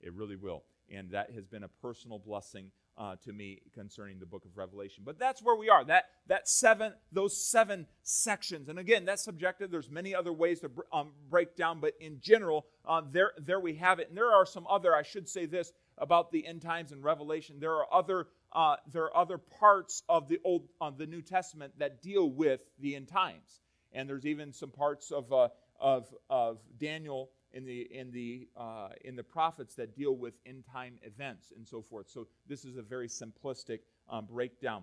It 0.00 0.12
really 0.14 0.36
will. 0.36 0.64
And 0.90 1.10
that 1.10 1.30
has 1.32 1.46
been 1.46 1.62
a 1.62 1.68
personal 1.68 2.18
blessing 2.18 2.70
uh, 2.96 3.16
to 3.24 3.32
me 3.32 3.60
concerning 3.72 4.18
the 4.18 4.26
book 4.26 4.44
of 4.44 4.56
Revelation. 4.56 5.02
But 5.04 5.18
that's 5.18 5.42
where 5.42 5.56
we 5.56 5.68
are. 5.68 5.84
That 5.84 6.04
that 6.28 6.48
seven, 6.48 6.92
those 7.12 7.36
seven 7.36 7.86
sections. 8.02 8.68
And 8.68 8.78
again, 8.78 9.04
that's 9.04 9.24
subjective. 9.24 9.70
There's 9.70 9.90
many 9.90 10.14
other 10.14 10.32
ways 10.32 10.60
to 10.60 10.70
um, 10.92 11.10
break 11.28 11.56
down, 11.56 11.80
but 11.80 11.94
in 12.00 12.20
general, 12.20 12.66
uh, 12.86 13.02
there 13.10 13.32
there 13.38 13.60
we 13.60 13.74
have 13.76 13.98
it. 13.98 14.08
And 14.08 14.16
there 14.16 14.32
are 14.32 14.46
some 14.46 14.66
other. 14.68 14.94
I 14.94 15.02
should 15.02 15.28
say 15.28 15.46
this 15.46 15.72
about 15.98 16.30
the 16.30 16.46
end 16.46 16.62
times 16.62 16.92
and 16.92 17.02
Revelation. 17.02 17.56
There 17.58 17.74
are 17.74 17.86
other 17.92 18.28
uh, 18.52 18.76
there 18.92 19.04
are 19.04 19.16
other 19.16 19.38
parts 19.38 20.02
of 20.08 20.28
the 20.28 20.38
old 20.44 20.68
of 20.80 20.98
the 20.98 21.06
New 21.06 21.22
Testament 21.22 21.74
that 21.78 22.02
deal 22.02 22.30
with 22.30 22.64
the 22.78 22.94
end 22.94 23.08
times. 23.08 23.60
And 23.92 24.08
there's 24.08 24.26
even 24.26 24.52
some 24.52 24.70
parts 24.70 25.10
of 25.10 25.32
uh, 25.32 25.48
of 25.80 26.06
of 26.30 26.58
Daniel 26.78 27.30
in 27.54 27.64
the 27.64 27.82
in 27.90 28.10
the 28.10 28.48
uh, 28.56 28.88
in 29.04 29.16
the 29.16 29.22
prophets 29.22 29.74
that 29.76 29.96
deal 29.96 30.14
with 30.14 30.34
end 30.44 30.64
time 30.70 30.98
events 31.02 31.52
and 31.56 31.66
so 31.66 31.80
forth. 31.80 32.10
So 32.10 32.26
this 32.46 32.64
is 32.64 32.76
a 32.76 32.82
very 32.82 33.08
simplistic 33.08 33.80
um, 34.10 34.26
breakdown 34.26 34.82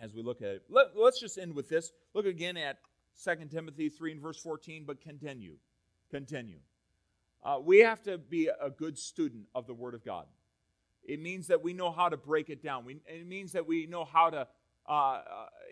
as 0.00 0.14
we 0.14 0.22
look 0.22 0.40
at 0.40 0.48
it. 0.48 0.62
Let, 0.70 0.96
us 0.96 1.20
just 1.20 1.36
end 1.36 1.54
with 1.54 1.68
this. 1.68 1.92
Look 2.14 2.24
again 2.24 2.56
at 2.56 2.78
2 3.22 3.46
Timothy 3.50 3.90
3 3.90 4.12
and 4.12 4.22
verse 4.22 4.40
14, 4.40 4.84
but 4.86 5.00
continue. 5.02 5.56
Continue. 6.10 6.60
Uh, 7.44 7.58
we 7.62 7.80
have 7.80 8.02
to 8.04 8.16
be 8.16 8.48
a 8.48 8.70
good 8.70 8.98
student 8.98 9.44
of 9.54 9.66
the 9.66 9.74
Word 9.74 9.94
of 9.94 10.04
God. 10.04 10.26
It 11.02 11.20
means 11.20 11.48
that 11.48 11.62
we 11.62 11.72
know 11.72 11.90
how 11.90 12.08
to 12.08 12.16
break 12.16 12.50
it 12.50 12.62
down. 12.62 12.84
We, 12.84 13.00
it 13.06 13.26
means 13.26 13.52
that 13.52 13.66
we 13.66 13.86
know 13.86 14.04
how 14.04 14.30
to 14.30 14.46
uh, 14.88 14.92
uh, 14.92 15.22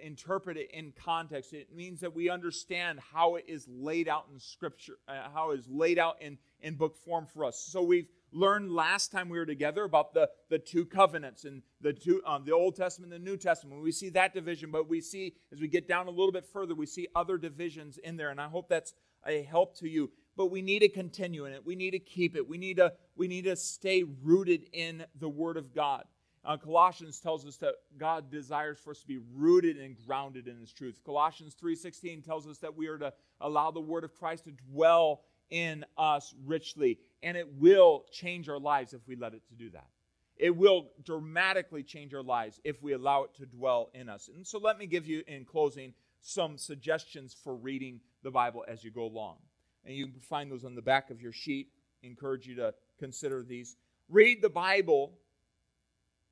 interpret 0.02 0.56
it 0.56 0.70
in 0.72 0.92
context. 1.04 1.52
It 1.52 1.74
means 1.74 2.00
that 2.00 2.14
we 2.14 2.30
understand 2.30 3.00
how 3.12 3.36
it 3.36 3.44
is 3.48 3.66
laid 3.68 4.08
out 4.08 4.26
in 4.32 4.38
Scripture, 4.38 4.98
uh, 5.08 5.28
how 5.34 5.50
it 5.50 5.60
is 5.60 5.66
laid 5.68 5.98
out 5.98 6.20
in, 6.20 6.38
in 6.60 6.74
book 6.74 6.96
form 6.96 7.26
for 7.26 7.44
us. 7.44 7.58
So 7.58 7.82
we've 7.82 8.08
learned 8.32 8.72
last 8.72 9.10
time 9.10 9.28
we 9.28 9.38
were 9.38 9.46
together 9.46 9.84
about 9.84 10.12
the, 10.12 10.28
the 10.50 10.58
two 10.58 10.84
covenants 10.84 11.44
and 11.44 11.62
the 11.80 11.92
two 11.92 12.22
um, 12.26 12.44
the 12.44 12.52
Old 12.52 12.76
Testament 12.76 13.12
and 13.12 13.24
the 13.24 13.30
New 13.30 13.36
Testament. 13.36 13.82
We 13.82 13.92
see 13.92 14.10
that 14.10 14.34
division, 14.34 14.70
but 14.70 14.88
we 14.88 15.00
see 15.00 15.34
as 15.52 15.60
we 15.60 15.68
get 15.68 15.88
down 15.88 16.06
a 16.06 16.10
little 16.10 16.32
bit 16.32 16.46
further, 16.46 16.74
we 16.74 16.86
see 16.86 17.08
other 17.14 17.38
divisions 17.38 17.98
in 17.98 18.16
there, 18.16 18.30
and 18.30 18.40
I 18.40 18.48
hope 18.48 18.68
that's 18.68 18.94
a 19.26 19.42
help 19.42 19.76
to 19.78 19.88
you. 19.88 20.10
But 20.36 20.50
we 20.52 20.62
need 20.62 20.80
to 20.80 20.88
continue 20.88 21.46
in 21.46 21.52
it. 21.52 21.66
We 21.66 21.74
need 21.74 21.90
to 21.92 21.98
keep 21.98 22.36
it. 22.36 22.48
We 22.48 22.58
need 22.58 22.76
to 22.76 22.92
we 23.16 23.26
need 23.26 23.44
to 23.44 23.56
stay 23.56 24.04
rooted 24.22 24.68
in 24.72 25.04
the 25.18 25.28
Word 25.28 25.56
of 25.56 25.74
God. 25.74 26.04
Uh, 26.48 26.56
Colossians 26.56 27.20
tells 27.20 27.44
us 27.44 27.58
that 27.58 27.74
God 27.98 28.30
desires 28.30 28.78
for 28.78 28.92
us 28.92 29.00
to 29.00 29.06
be 29.06 29.18
rooted 29.34 29.76
and 29.76 29.94
grounded 30.06 30.48
in 30.48 30.58
His 30.58 30.72
truth. 30.72 30.98
Colossians 31.04 31.54
3:16 31.54 32.22
tells 32.22 32.48
us 32.48 32.56
that 32.60 32.74
we 32.74 32.86
are 32.86 32.96
to 32.96 33.12
allow 33.42 33.70
the 33.70 33.82
Word 33.82 34.02
of 34.02 34.14
Christ 34.14 34.44
to 34.44 34.52
dwell 34.52 35.24
in 35.50 35.84
us 35.98 36.34
richly, 36.46 37.00
and 37.22 37.36
it 37.36 37.46
will 37.58 38.06
change 38.10 38.48
our 38.48 38.58
lives 38.58 38.94
if 38.94 39.06
we 39.06 39.14
let 39.14 39.34
it 39.34 39.46
to 39.48 39.54
do 39.54 39.68
that. 39.70 39.90
It 40.36 40.56
will 40.56 40.90
dramatically 41.04 41.82
change 41.82 42.14
our 42.14 42.22
lives 42.22 42.62
if 42.64 42.82
we 42.82 42.94
allow 42.94 43.24
it 43.24 43.34
to 43.34 43.44
dwell 43.44 43.90
in 43.92 44.08
us. 44.08 44.28
And 44.34 44.46
so, 44.46 44.58
let 44.58 44.78
me 44.78 44.86
give 44.86 45.06
you 45.06 45.22
in 45.26 45.44
closing 45.44 45.92
some 46.20 46.56
suggestions 46.56 47.34
for 47.34 47.56
reading 47.56 48.00
the 48.22 48.30
Bible 48.30 48.64
as 48.66 48.82
you 48.82 48.90
go 48.90 49.04
along. 49.04 49.36
And 49.84 49.94
you 49.94 50.06
can 50.06 50.20
find 50.20 50.50
those 50.50 50.64
on 50.64 50.74
the 50.74 50.80
back 50.80 51.10
of 51.10 51.20
your 51.20 51.32
sheet. 51.32 51.68
I 52.02 52.06
encourage 52.06 52.46
you 52.46 52.54
to 52.54 52.72
consider 52.98 53.42
these. 53.42 53.76
Read 54.08 54.40
the 54.40 54.48
Bible 54.48 55.12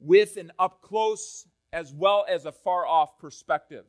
with 0.00 0.36
an 0.36 0.52
up 0.58 0.82
close 0.82 1.46
as 1.72 1.92
well 1.92 2.24
as 2.28 2.44
a 2.44 2.52
far 2.52 2.86
off 2.86 3.18
perspective. 3.18 3.84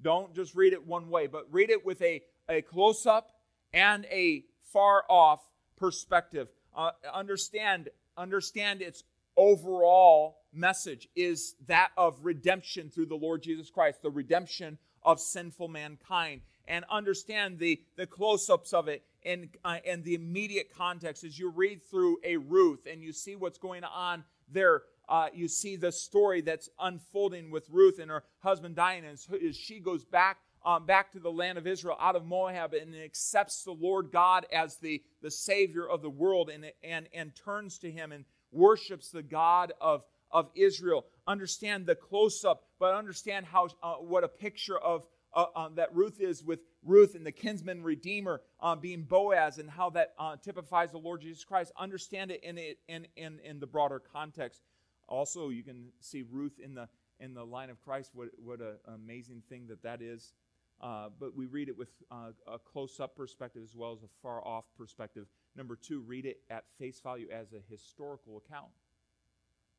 Don't 0.00 0.34
just 0.34 0.54
read 0.54 0.72
it 0.72 0.86
one 0.86 1.10
way, 1.10 1.26
but 1.26 1.52
read 1.52 1.70
it 1.70 1.84
with 1.84 2.00
a, 2.02 2.22
a 2.48 2.62
close 2.62 3.06
up 3.06 3.30
and 3.72 4.04
a 4.06 4.44
far 4.72 5.04
off 5.08 5.40
perspective. 5.76 6.48
Uh, 6.76 6.90
understand, 7.12 7.88
understand 8.16 8.82
its 8.82 9.04
overall 9.36 10.38
message 10.52 11.08
is 11.16 11.54
that 11.66 11.90
of 11.96 12.18
redemption 12.22 12.90
through 12.90 13.06
the 13.06 13.14
Lord 13.14 13.42
Jesus 13.42 13.70
Christ, 13.70 14.02
the 14.02 14.10
redemption 14.10 14.78
of 15.02 15.20
sinful 15.20 15.68
mankind. 15.68 16.42
And 16.66 16.84
understand 16.90 17.58
the, 17.58 17.80
the 17.96 18.06
close 18.06 18.50
ups 18.50 18.74
of 18.74 18.88
it 18.88 19.02
and, 19.28 19.48
uh, 19.64 19.78
and 19.86 20.02
the 20.02 20.14
immediate 20.14 20.74
context 20.74 21.22
as 21.22 21.38
you 21.38 21.50
read 21.50 21.82
through 21.82 22.18
a 22.24 22.36
Ruth 22.36 22.86
and 22.90 23.02
you 23.02 23.12
see 23.12 23.36
what's 23.36 23.58
going 23.58 23.84
on 23.84 24.24
there 24.50 24.82
uh, 25.08 25.28
you 25.32 25.48
see 25.48 25.76
the 25.76 25.90
story 25.90 26.40
that's 26.40 26.68
unfolding 26.80 27.50
with 27.50 27.68
Ruth 27.70 27.98
and 27.98 28.10
her 28.10 28.24
husband 28.40 28.76
dying 28.76 29.04
as, 29.04 29.26
as 29.46 29.56
she 29.56 29.80
goes 29.80 30.04
back 30.04 30.38
um, 30.64 30.86
back 30.86 31.12
to 31.12 31.20
the 31.20 31.30
land 31.30 31.56
of 31.56 31.66
Israel 31.66 31.96
out 32.00 32.16
of 32.16 32.24
Moab 32.24 32.74
and 32.74 32.94
accepts 32.94 33.62
the 33.62 33.72
Lord 33.72 34.10
God 34.10 34.44
as 34.52 34.76
the, 34.76 35.02
the 35.22 35.30
Savior 35.30 35.88
of 35.88 36.02
the 36.02 36.10
world 36.10 36.50
and, 36.50 36.66
and, 36.82 37.08
and 37.14 37.34
turns 37.36 37.78
to 37.78 37.90
Him 37.90 38.12
and 38.12 38.24
worships 38.50 39.10
the 39.10 39.22
God 39.22 39.72
of, 39.80 40.04
of 40.32 40.50
Israel. 40.54 41.06
Understand 41.26 41.86
the 41.86 41.94
close 41.94 42.44
up, 42.44 42.64
but 42.78 42.94
understand 42.94 43.46
how 43.46 43.68
uh, 43.82 43.94
what 43.94 44.24
a 44.24 44.28
picture 44.28 44.78
of 44.78 45.06
uh, 45.34 45.46
uh, 45.54 45.68
that 45.74 45.94
Ruth 45.94 46.20
is 46.20 46.42
with 46.42 46.60
Ruth 46.84 47.14
and 47.14 47.24
the 47.24 47.32
kinsman 47.32 47.82
redeemer 47.82 48.40
uh, 48.60 48.76
being 48.76 49.02
Boaz 49.02 49.58
and 49.58 49.70
how 49.70 49.90
that 49.90 50.14
uh, 50.18 50.36
typifies 50.36 50.92
the 50.92 50.98
Lord 50.98 51.20
Jesus 51.20 51.44
Christ. 51.44 51.72
Understand 51.76 52.30
it 52.30 52.42
in, 52.42 52.58
it 52.58 52.78
in, 52.88 53.06
in, 53.16 53.40
in 53.44 53.60
the 53.60 53.66
broader 53.66 54.00
context. 54.00 54.62
Also, 55.06 55.48
you 55.48 55.62
can 55.62 55.88
see 56.00 56.22
Ruth 56.30 56.58
in 56.62 56.74
the 56.74 56.88
in 57.20 57.34
the 57.34 57.44
line 57.44 57.70
of 57.70 57.82
Christ. 57.82 58.10
What 58.14 58.28
what 58.38 58.60
an 58.60 58.76
amazing 58.94 59.42
thing 59.48 59.66
that 59.68 59.82
that 59.82 60.02
is. 60.02 60.32
Uh, 60.80 61.08
but 61.18 61.34
we 61.34 61.46
read 61.46 61.68
it 61.68 61.76
with 61.76 61.88
a 62.12 62.58
close 62.58 63.00
up 63.00 63.16
perspective 63.16 63.62
as 63.64 63.74
well 63.74 63.92
as 63.92 64.04
a 64.04 64.08
far 64.22 64.46
off 64.46 64.64
perspective. 64.76 65.26
Number 65.56 65.74
two, 65.74 66.00
read 66.02 66.24
it 66.24 66.38
at 66.50 66.64
face 66.78 67.00
value 67.00 67.26
as 67.32 67.52
a 67.52 67.60
historical 67.68 68.36
account. 68.36 68.70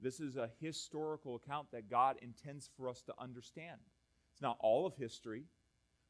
This 0.01 0.19
is 0.19 0.35
a 0.35 0.49
historical 0.59 1.35
account 1.35 1.71
that 1.71 1.89
God 1.89 2.17
intends 2.21 2.69
for 2.75 2.89
us 2.89 3.01
to 3.03 3.13
understand. 3.17 3.79
It's 4.39 4.41
not 4.41 4.58
all 4.62 4.86
of 4.86 4.95
history, 4.95 5.43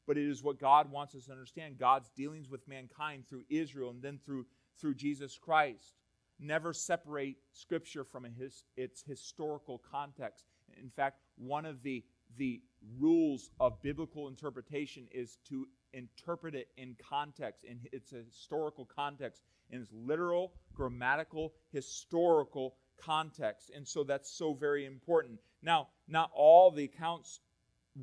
but 0.06 0.16
it 0.16 0.28
is 0.28 0.40
what 0.40 0.60
God 0.60 0.88
wants 0.88 1.16
us 1.16 1.24
to 1.26 1.32
understand 1.32 1.78
God's 1.78 2.10
dealings 2.10 2.48
with 2.48 2.68
mankind 2.68 3.24
through 3.28 3.42
Israel 3.50 3.90
and 3.90 4.00
then 4.00 4.20
through, 4.24 4.46
through 4.80 4.94
Jesus 4.94 5.36
Christ 5.36 5.96
never 6.38 6.72
separate 6.72 7.38
Scripture 7.52 8.04
from 8.04 8.24
his, 8.38 8.62
its 8.76 9.02
historical 9.02 9.82
context. 9.90 10.44
In 10.80 10.90
fact, 10.90 11.18
one 11.36 11.66
of 11.66 11.82
the, 11.82 12.04
the 12.36 12.62
rules 13.00 13.50
of 13.58 13.82
biblical 13.82 14.28
interpretation 14.28 15.08
is 15.10 15.38
to 15.48 15.66
interpret 15.92 16.54
it 16.54 16.68
in 16.76 16.96
context, 17.10 17.64
in 17.64 17.80
its 17.92 18.12
historical 18.12 18.84
context, 18.84 19.42
in 19.70 19.80
its 19.80 19.90
literal, 19.92 20.52
grammatical, 20.72 21.52
historical 21.72 22.76
context. 22.96 23.72
And 23.74 23.86
so 23.86 24.04
that's 24.04 24.30
so 24.30 24.54
very 24.54 24.86
important. 24.86 25.40
Now, 25.62 25.88
not 26.06 26.30
all 26.32 26.70
the 26.70 26.84
accounts 26.84 27.40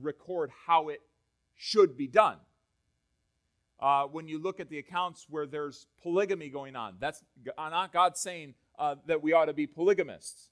record 0.01 0.51
how 0.65 0.89
it 0.89 1.01
should 1.55 1.97
be 1.97 2.07
done 2.07 2.38
uh, 3.79 4.03
when 4.03 4.27
you 4.27 4.39
look 4.39 4.59
at 4.59 4.69
the 4.69 4.79
accounts 4.79 5.25
where 5.29 5.45
there's 5.45 5.88
polygamy 6.01 6.49
going 6.49 6.75
on. 6.75 6.95
That's 6.99 7.23
uh, 7.57 7.69
not 7.69 7.93
God 7.93 8.17
saying 8.17 8.55
uh, 8.77 8.95
that 9.05 9.21
we 9.21 9.33
ought 9.33 9.45
to 9.45 9.53
be 9.53 9.67
polygamists. 9.67 10.49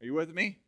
Are 0.00 0.06
you 0.06 0.14
with 0.14 0.32
me? 0.34 0.58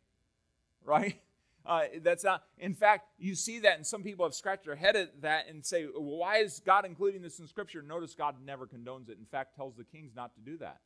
Right? 0.85 1.21
Uh, 1.66 1.83
that's 2.03 2.25
not. 2.25 2.45
In 2.59 2.73
fact, 2.73 3.09
you 3.19 3.35
see 3.35 3.59
that, 3.59 3.77
and 3.77 3.87
some 3.87 4.03
people 4.03 4.25
have 4.25 4.33
scratched 4.33 4.64
their 4.64 4.77
head 4.77 4.97
at 4.97 5.21
that 5.21 5.49
and 5.49 5.64
say, 5.64 5.87
well, 5.87 6.19
"Why 6.19 6.39
is 6.39 6.62
God 6.64 6.87
including 6.87 7.21
this 7.21 7.41
in 7.41 7.47
Scripture?" 7.47 7.83
Notice 7.83 8.14
God 8.14 8.37
never 8.43 8.66
condones 8.66 9.11
it. 9.11 9.19
In 9.19 9.27
fact, 9.27 9.55
tells 9.55 9.77
the 9.77 9.85
kings 9.85 10.12
not 10.16 10.35
to 10.37 10.41
do 10.41 10.57
that. 10.59 10.81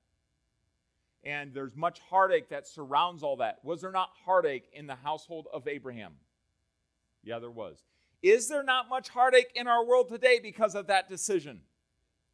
And 1.22 1.54
there's 1.54 1.76
much 1.76 2.00
heartache 2.00 2.48
that 2.48 2.66
surrounds 2.66 3.22
all 3.22 3.36
that. 3.36 3.60
Was 3.62 3.82
there 3.82 3.92
not 3.92 4.10
heartache 4.24 4.64
in 4.72 4.88
the 4.88 4.96
household 4.96 5.46
of 5.52 5.68
Abraham? 5.68 6.14
Yeah, 7.22 7.38
there 7.38 7.50
was. 7.50 7.84
Is 8.22 8.48
there 8.48 8.62
not 8.62 8.88
much 8.88 9.08
heartache 9.08 9.52
in 9.54 9.66
our 9.66 9.84
world 9.84 10.08
today 10.08 10.38
because 10.40 10.74
of 10.74 10.86
that 10.86 11.08
decision? 11.08 11.60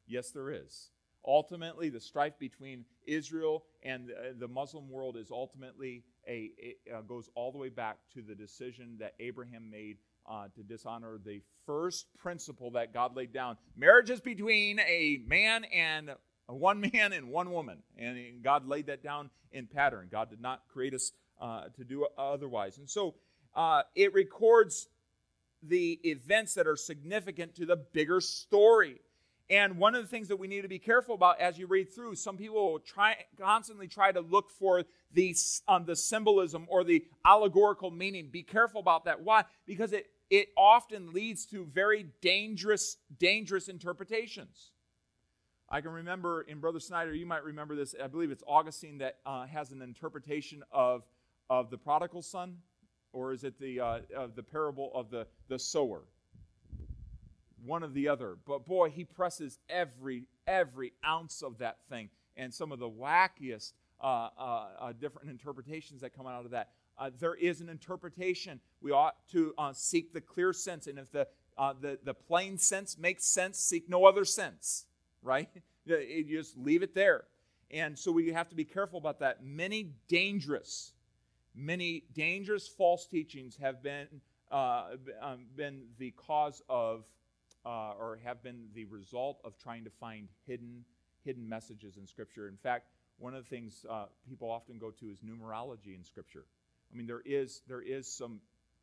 Yes, 0.06 0.30
there 0.30 0.50
is. 0.50 0.90
Ultimately, 1.26 1.88
the 1.88 2.00
strife 2.00 2.38
between 2.38 2.84
Israel 3.06 3.64
and 3.82 4.10
the 4.38 4.48
Muslim 4.48 4.88
world 4.90 5.16
is 5.16 5.30
ultimately 5.30 6.04
a, 6.26 6.52
uh, 6.94 7.02
goes 7.02 7.28
all 7.34 7.52
the 7.52 7.58
way 7.58 7.68
back 7.68 7.98
to 8.14 8.22
the 8.22 8.34
decision 8.34 8.96
that 9.00 9.14
Abraham 9.18 9.70
made 9.70 9.98
uh, 10.28 10.48
to 10.54 10.62
dishonor 10.62 11.18
the 11.24 11.40
first 11.66 12.06
principle 12.18 12.70
that 12.72 12.92
God 12.92 13.16
laid 13.16 13.32
down. 13.32 13.56
Marriage 13.76 14.10
is 14.10 14.20
between 14.20 14.78
a 14.80 15.20
man 15.26 15.64
and 15.64 16.10
one 16.46 16.80
man 16.80 17.12
and 17.12 17.28
one 17.28 17.50
woman, 17.50 17.82
and 17.98 18.42
God 18.42 18.66
laid 18.66 18.86
that 18.86 19.02
down 19.02 19.30
in 19.52 19.66
pattern. 19.66 20.08
God 20.10 20.30
did 20.30 20.40
not 20.40 20.62
create 20.72 20.94
us 20.94 21.12
uh, 21.40 21.64
to 21.76 21.84
do 21.84 22.06
otherwise, 22.16 22.78
and 22.78 22.88
so 22.88 23.14
uh, 23.58 23.82
it 23.96 24.14
records 24.14 24.88
the 25.64 25.98
events 26.04 26.54
that 26.54 26.68
are 26.68 26.76
significant 26.76 27.56
to 27.56 27.66
the 27.66 27.74
bigger 27.74 28.20
story. 28.20 29.00
And 29.50 29.78
one 29.78 29.96
of 29.96 30.02
the 30.02 30.08
things 30.08 30.28
that 30.28 30.36
we 30.36 30.46
need 30.46 30.62
to 30.62 30.68
be 30.68 30.78
careful 30.78 31.16
about 31.16 31.40
as 31.40 31.58
you 31.58 31.66
read 31.66 31.92
through, 31.92 32.14
some 32.14 32.36
people 32.36 32.72
will 32.72 32.78
try 32.78 33.16
constantly 33.40 33.88
try 33.88 34.12
to 34.12 34.20
look 34.20 34.50
for 34.50 34.84
the, 35.12 35.34
um, 35.66 35.86
the 35.86 35.96
symbolism 35.96 36.66
or 36.68 36.84
the 36.84 37.04
allegorical 37.24 37.90
meaning. 37.90 38.28
Be 38.30 38.44
careful 38.44 38.80
about 38.80 39.06
that. 39.06 39.22
Why? 39.22 39.44
Because 39.66 39.92
it, 39.92 40.06
it 40.30 40.50
often 40.56 41.12
leads 41.12 41.44
to 41.46 41.64
very 41.64 42.06
dangerous, 42.20 42.98
dangerous 43.18 43.66
interpretations. 43.66 44.70
I 45.68 45.80
can 45.80 45.90
remember 45.90 46.42
in 46.42 46.60
Brother 46.60 46.78
Snyder, 46.80 47.12
you 47.12 47.26
might 47.26 47.42
remember 47.42 47.74
this, 47.74 47.92
I 48.00 48.06
believe 48.06 48.30
it's 48.30 48.44
Augustine 48.46 48.98
that 48.98 49.16
uh, 49.26 49.46
has 49.46 49.72
an 49.72 49.82
interpretation 49.82 50.62
of, 50.70 51.02
of 51.50 51.70
the 51.70 51.76
prodigal 51.76 52.22
son, 52.22 52.58
or 53.12 53.32
is 53.32 53.44
it 53.44 53.58
the, 53.58 53.80
uh, 53.80 54.00
of 54.16 54.34
the 54.36 54.42
parable 54.42 54.90
of 54.94 55.10
the, 55.10 55.26
the 55.48 55.58
sower? 55.58 56.02
one 57.64 57.82
of 57.82 57.94
the 57.94 58.08
other. 58.08 58.36
But 58.46 58.66
boy, 58.66 58.90
he 58.90 59.04
presses 59.04 59.58
every 59.68 60.24
every 60.46 60.92
ounce 61.04 61.42
of 61.42 61.58
that 61.58 61.78
thing, 61.88 62.10
and 62.36 62.52
some 62.52 62.72
of 62.72 62.78
the 62.78 62.88
wackiest 62.88 63.72
uh, 64.00 64.28
uh, 64.38 64.66
uh, 64.80 64.92
different 64.92 65.30
interpretations 65.30 66.00
that 66.00 66.16
come 66.16 66.26
out 66.26 66.44
of 66.44 66.52
that. 66.52 66.70
Uh, 66.98 67.10
there 67.18 67.34
is 67.34 67.60
an 67.60 67.68
interpretation. 67.68 68.60
We 68.80 68.92
ought 68.92 69.16
to 69.32 69.54
uh, 69.58 69.72
seek 69.72 70.12
the 70.12 70.20
clear 70.20 70.52
sense, 70.52 70.86
and 70.86 70.98
if 70.98 71.10
the, 71.10 71.28
uh, 71.56 71.74
the 71.80 71.98
the 72.02 72.14
plain 72.14 72.58
sense 72.58 72.98
makes 72.98 73.24
sense, 73.24 73.58
seek 73.58 73.88
no 73.88 74.06
other 74.06 74.24
sense. 74.24 74.86
Right? 75.22 75.48
you 75.84 76.24
just 76.24 76.56
leave 76.56 76.82
it 76.82 76.94
there. 76.94 77.24
And 77.70 77.98
so 77.98 78.10
we 78.12 78.32
have 78.32 78.48
to 78.48 78.56
be 78.56 78.64
careful 78.64 78.98
about 78.98 79.20
that. 79.20 79.44
Many 79.44 79.90
dangerous, 80.08 80.92
many 81.54 82.04
dangerous 82.14 82.68
false 82.68 83.06
teachings 83.06 83.56
have 83.56 83.82
been 83.82 84.06
um, 84.50 85.46
been 85.56 85.82
the 85.98 86.12
cause 86.12 86.62
of 86.68 87.04
uh, 87.66 87.92
or 87.98 88.18
have 88.24 88.42
been 88.42 88.68
the 88.74 88.84
result 88.86 89.40
of 89.44 89.58
trying 89.58 89.84
to 89.84 89.90
find 89.90 90.28
hidden 90.46 90.84
hidden 91.24 91.48
messages 91.48 91.96
in 91.96 92.06
Scripture. 92.06 92.48
In 92.48 92.56
fact, 92.56 92.88
one 93.18 93.34
of 93.34 93.44
the 93.44 93.48
things 93.48 93.84
uh, 93.90 94.06
people 94.28 94.50
often 94.50 94.78
go 94.78 94.90
to 94.90 95.06
is 95.06 95.18
numerology 95.18 95.94
in 95.94 96.04
Scripture. 96.04 96.44
I 96.92 96.96
mean, 96.96 97.06
there 97.06 97.22
is 97.24 97.62
there 97.68 97.82
is 97.82 98.06
some 98.06 98.40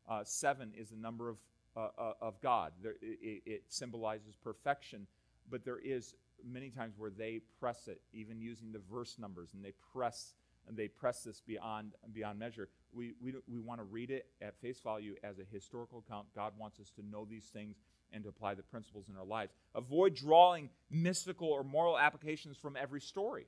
uh, 0.08 0.24
seven 0.24 0.72
is 0.78 0.90
the 0.90 0.98
number 0.98 1.30
of 1.30 1.38
uh, 1.76 1.88
uh, 1.98 2.14
of 2.22 2.40
God. 2.42 2.72
There, 2.82 2.96
it, 3.02 3.42
it, 3.46 3.64
symbolizes 3.68 4.36
perfection, 4.36 5.08
but 5.50 5.66
there 5.66 5.80
is 5.80 6.14
many 6.48 6.70
times 6.70 6.94
where 6.98 7.10
they 7.10 7.42
press 7.60 7.88
it, 7.88 8.02
even 8.14 8.40
using 8.40 8.72
the 8.72 8.82
verse 8.92 9.18
numbers, 9.20 9.50
and 9.54 9.64
they 9.64 9.74
press 9.92 10.34
and 10.68 10.78
they 10.78 10.88
press 10.88 11.24
this 11.24 11.42
beyond 11.42 11.94
beyond 12.14 12.40
measure. 12.40 12.70
We 12.94 13.14
we 13.22 13.34
we 13.48 13.60
want 13.60 13.80
to 13.80 13.84
read 13.84 14.12
it 14.12 14.28
at 14.42 14.60
face 14.62 14.80
value 14.80 15.16
as 15.24 15.40
a 15.40 15.44
historical 15.52 16.04
account. 16.06 16.28
God 16.36 16.54
wants 16.58 16.80
us 16.80 16.92
to 16.92 17.06
know 17.06 17.26
these 17.26 17.46
things 17.46 17.78
and 18.12 18.24
to 18.24 18.30
apply 18.30 18.54
the 18.54 18.64
principles 18.64 19.10
in 19.10 19.18
our 19.18 19.26
lives. 19.26 19.54
Avoid 19.74 20.16
drawing 20.16 20.70
mystical 20.90 21.50
or 21.50 21.64
moral 21.64 21.98
applications 21.98 22.58
from 22.58 22.78
every 22.78 23.02
story. 23.02 23.48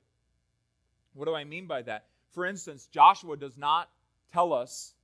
What 1.14 1.26
do 1.26 1.34
I 1.34 1.44
mean 1.44 1.66
by 1.66 1.82
that? 1.82 2.06
For 2.30 2.44
instance, 2.44 2.86
Joshua 2.86 3.36
does 3.36 3.56
not 3.56 3.88
tell 4.32 4.52
us 4.52 4.94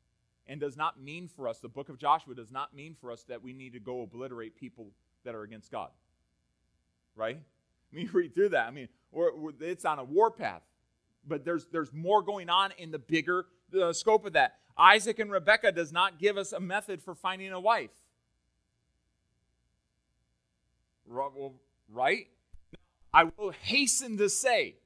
and 0.46 0.60
does 0.60 0.76
not 0.76 1.00
mean 1.00 1.28
for 1.28 1.48
us, 1.48 1.58
the 1.58 1.68
book 1.68 1.88
of 1.88 1.98
Joshua 1.98 2.34
does 2.34 2.50
not 2.50 2.74
mean 2.74 2.94
for 3.00 3.10
us 3.10 3.22
that 3.24 3.42
we 3.42 3.52
need 3.52 3.72
to 3.72 3.80
go 3.80 4.02
obliterate 4.02 4.56
people 4.56 4.88
that 5.24 5.34
are 5.34 5.42
against 5.42 5.70
God. 5.70 5.90
Right? 7.16 7.38
I 7.92 7.96
mean, 7.96 8.10
read 8.12 8.34
through 8.34 8.50
that. 8.50 8.66
I 8.66 8.70
mean, 8.70 8.88
it's 9.60 9.84
on 9.84 9.98
a 9.98 10.04
warpath, 10.04 10.62
but 11.26 11.44
there's, 11.44 11.66
there's 11.66 11.92
more 11.92 12.22
going 12.22 12.48
on 12.48 12.72
in 12.78 12.90
the 12.90 12.98
bigger 12.98 13.46
scope 13.92 14.24
of 14.26 14.32
that. 14.34 14.56
Isaac 14.76 15.18
and 15.18 15.30
Rebecca 15.30 15.72
does 15.72 15.92
not 15.92 16.18
give 16.18 16.36
us 16.36 16.52
a 16.52 16.60
method 16.60 17.02
for 17.02 17.14
finding 17.14 17.52
a 17.52 17.60
wife. 17.60 17.90
Right? 21.92 22.26
I 23.12 23.24
will 23.24 23.50
hasten 23.50 24.16
to 24.18 24.28
say 24.28 24.76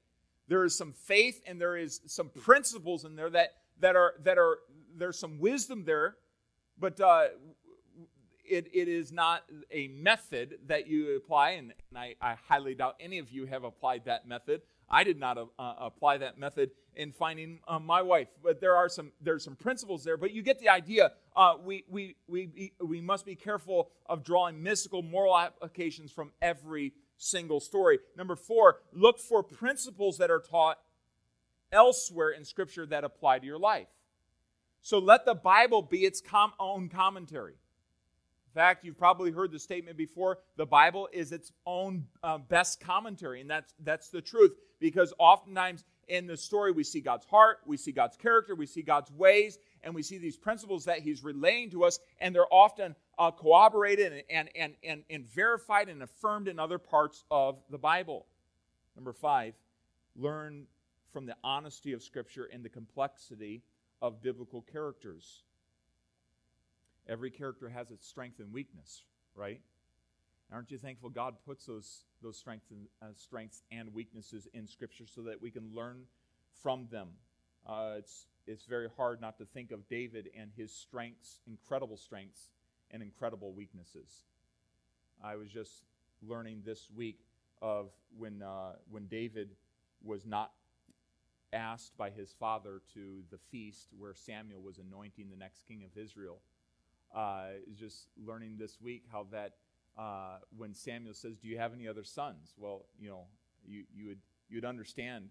there 0.48 0.64
is 0.64 0.76
some 0.76 0.92
faith 0.92 1.40
and 1.46 1.60
there 1.60 1.76
is 1.76 2.00
some 2.06 2.28
principles 2.28 3.04
in 3.04 3.16
there 3.16 3.30
that, 3.30 3.54
that 3.80 3.96
are 3.96 4.14
that 4.24 4.38
are 4.38 4.58
there's 4.96 5.18
some 5.18 5.38
wisdom 5.38 5.84
there, 5.84 6.16
but 6.78 7.00
uh, 7.00 7.28
it, 8.44 8.68
it 8.72 8.88
is 8.88 9.12
not 9.12 9.44
a 9.70 9.88
method 9.88 10.58
that 10.66 10.88
you 10.88 11.16
apply, 11.16 11.50
and, 11.50 11.72
and 11.90 11.98
I, 11.98 12.14
I, 12.20 12.34
highly 12.48 12.74
doubt 12.74 12.96
any 12.98 13.18
of 13.18 13.30
you 13.30 13.46
have 13.46 13.64
applied 13.64 14.06
that 14.06 14.26
method. 14.26 14.62
I 14.90 15.04
did 15.04 15.18
not 15.18 15.38
uh, 15.38 15.74
apply 15.78 16.18
that 16.18 16.38
method 16.38 16.70
in 16.94 17.12
finding 17.12 17.60
uh, 17.68 17.78
my 17.78 18.02
wife, 18.02 18.28
but 18.42 18.60
there 18.60 18.74
are 18.74 18.88
some 18.88 19.12
there's 19.20 19.44
some 19.44 19.56
principles 19.56 20.02
there. 20.02 20.16
But 20.16 20.32
you 20.32 20.42
get 20.42 20.58
the 20.58 20.68
idea. 20.68 21.12
Uh, 21.36 21.54
we, 21.62 21.84
we 21.88 22.16
we 22.26 22.72
we 22.80 23.00
must 23.00 23.26
be 23.26 23.34
careful 23.34 23.90
of 24.06 24.24
drawing 24.24 24.62
mystical 24.62 25.02
moral 25.02 25.38
applications 25.38 26.10
from 26.10 26.32
every 26.40 26.94
single 27.18 27.60
story. 27.60 27.98
Number 28.16 28.36
four, 28.36 28.78
look 28.92 29.18
for 29.18 29.42
principles 29.42 30.18
that 30.18 30.30
are 30.30 30.40
taught 30.40 30.78
elsewhere 31.70 32.30
in 32.30 32.44
Scripture 32.44 32.86
that 32.86 33.04
apply 33.04 33.40
to 33.40 33.46
your 33.46 33.58
life. 33.58 33.88
So 34.80 34.98
let 34.98 35.24
the 35.24 35.34
Bible 35.34 35.82
be 35.82 36.04
its 36.04 36.20
com- 36.20 36.52
own 36.58 36.88
commentary. 36.88 37.54
Fact, 38.58 38.82
you've 38.82 38.98
probably 38.98 39.30
heard 39.30 39.52
the 39.52 39.58
statement 39.60 39.96
before 39.96 40.40
the 40.56 40.66
Bible 40.66 41.08
is 41.12 41.30
its 41.30 41.52
own 41.64 42.04
uh, 42.24 42.38
best 42.38 42.80
commentary, 42.80 43.40
and 43.40 43.48
that's, 43.48 43.72
that's 43.84 44.08
the 44.08 44.20
truth 44.20 44.52
because 44.80 45.14
oftentimes 45.20 45.84
in 46.08 46.26
the 46.26 46.36
story 46.36 46.72
we 46.72 46.82
see 46.82 47.00
God's 47.00 47.24
heart, 47.24 47.58
we 47.66 47.76
see 47.76 47.92
God's 47.92 48.16
character, 48.16 48.56
we 48.56 48.66
see 48.66 48.82
God's 48.82 49.12
ways, 49.12 49.60
and 49.84 49.94
we 49.94 50.02
see 50.02 50.18
these 50.18 50.36
principles 50.36 50.86
that 50.86 50.98
He's 50.98 51.22
relaying 51.22 51.70
to 51.70 51.84
us, 51.84 52.00
and 52.18 52.34
they're 52.34 52.52
often 52.52 52.96
uh, 53.16 53.30
corroborated 53.30 54.24
and, 54.28 54.50
and, 54.56 54.74
and, 54.82 55.04
and 55.08 55.24
verified 55.24 55.88
and 55.88 56.02
affirmed 56.02 56.48
in 56.48 56.58
other 56.58 56.78
parts 56.78 57.22
of 57.30 57.60
the 57.70 57.78
Bible. 57.78 58.26
Number 58.96 59.12
five, 59.12 59.54
learn 60.16 60.66
from 61.12 61.26
the 61.26 61.36
honesty 61.44 61.92
of 61.92 62.02
Scripture 62.02 62.48
and 62.52 62.64
the 62.64 62.68
complexity 62.68 63.62
of 64.02 64.20
biblical 64.20 64.62
characters. 64.62 65.44
Every 67.08 67.30
character 67.30 67.68
has 67.68 67.90
its 67.90 68.06
strength 68.06 68.38
and 68.38 68.52
weakness, 68.52 69.02
right? 69.34 69.60
Aren't 70.52 70.70
you 70.70 70.78
thankful 70.78 71.10
God 71.10 71.34
puts 71.46 71.66
those, 71.66 72.04
those 72.22 72.36
strengths, 72.36 72.70
and, 72.70 72.86
uh, 73.02 73.06
strengths 73.14 73.62
and 73.70 73.92
weaknesses 73.94 74.46
in 74.52 74.66
Scripture 74.66 75.04
so 75.06 75.22
that 75.22 75.40
we 75.40 75.50
can 75.50 75.74
learn 75.74 76.02
from 76.62 76.86
them? 76.90 77.08
Uh, 77.66 77.94
it's, 77.98 78.26
it's 78.46 78.64
very 78.64 78.88
hard 78.96 79.20
not 79.20 79.38
to 79.38 79.44
think 79.44 79.72
of 79.72 79.88
David 79.88 80.30
and 80.38 80.50
his 80.56 80.72
strengths, 80.72 81.40
incredible 81.46 81.96
strengths, 81.96 82.50
and 82.90 83.02
incredible 83.02 83.52
weaknesses. 83.52 84.24
I 85.22 85.36
was 85.36 85.48
just 85.48 85.84
learning 86.22 86.62
this 86.64 86.88
week 86.94 87.20
of 87.60 87.90
when, 88.16 88.42
uh, 88.42 88.72
when 88.90 89.06
David 89.06 89.50
was 90.02 90.24
not 90.24 90.52
asked 91.52 91.96
by 91.96 92.10
his 92.10 92.34
father 92.38 92.82
to 92.94 93.22
the 93.30 93.38
feast 93.50 93.88
where 93.98 94.14
Samuel 94.14 94.60
was 94.60 94.78
anointing 94.78 95.28
the 95.30 95.36
next 95.36 95.66
king 95.66 95.84
of 95.84 96.00
Israel 96.00 96.40
uh, 97.14 97.46
just 97.76 98.08
learning 98.24 98.56
this 98.58 98.80
week 98.80 99.04
how 99.10 99.26
that 99.32 99.54
uh, 99.98 100.38
when 100.56 100.74
Samuel 100.74 101.14
says, 101.14 101.36
"Do 101.36 101.48
you 101.48 101.58
have 101.58 101.72
any 101.72 101.88
other 101.88 102.04
sons?" 102.04 102.54
Well, 102.56 102.86
you 103.00 103.08
know, 103.08 103.24
you 103.66 103.84
you 103.94 104.06
would 104.08 104.20
you'd 104.48 104.64
understand 104.64 105.28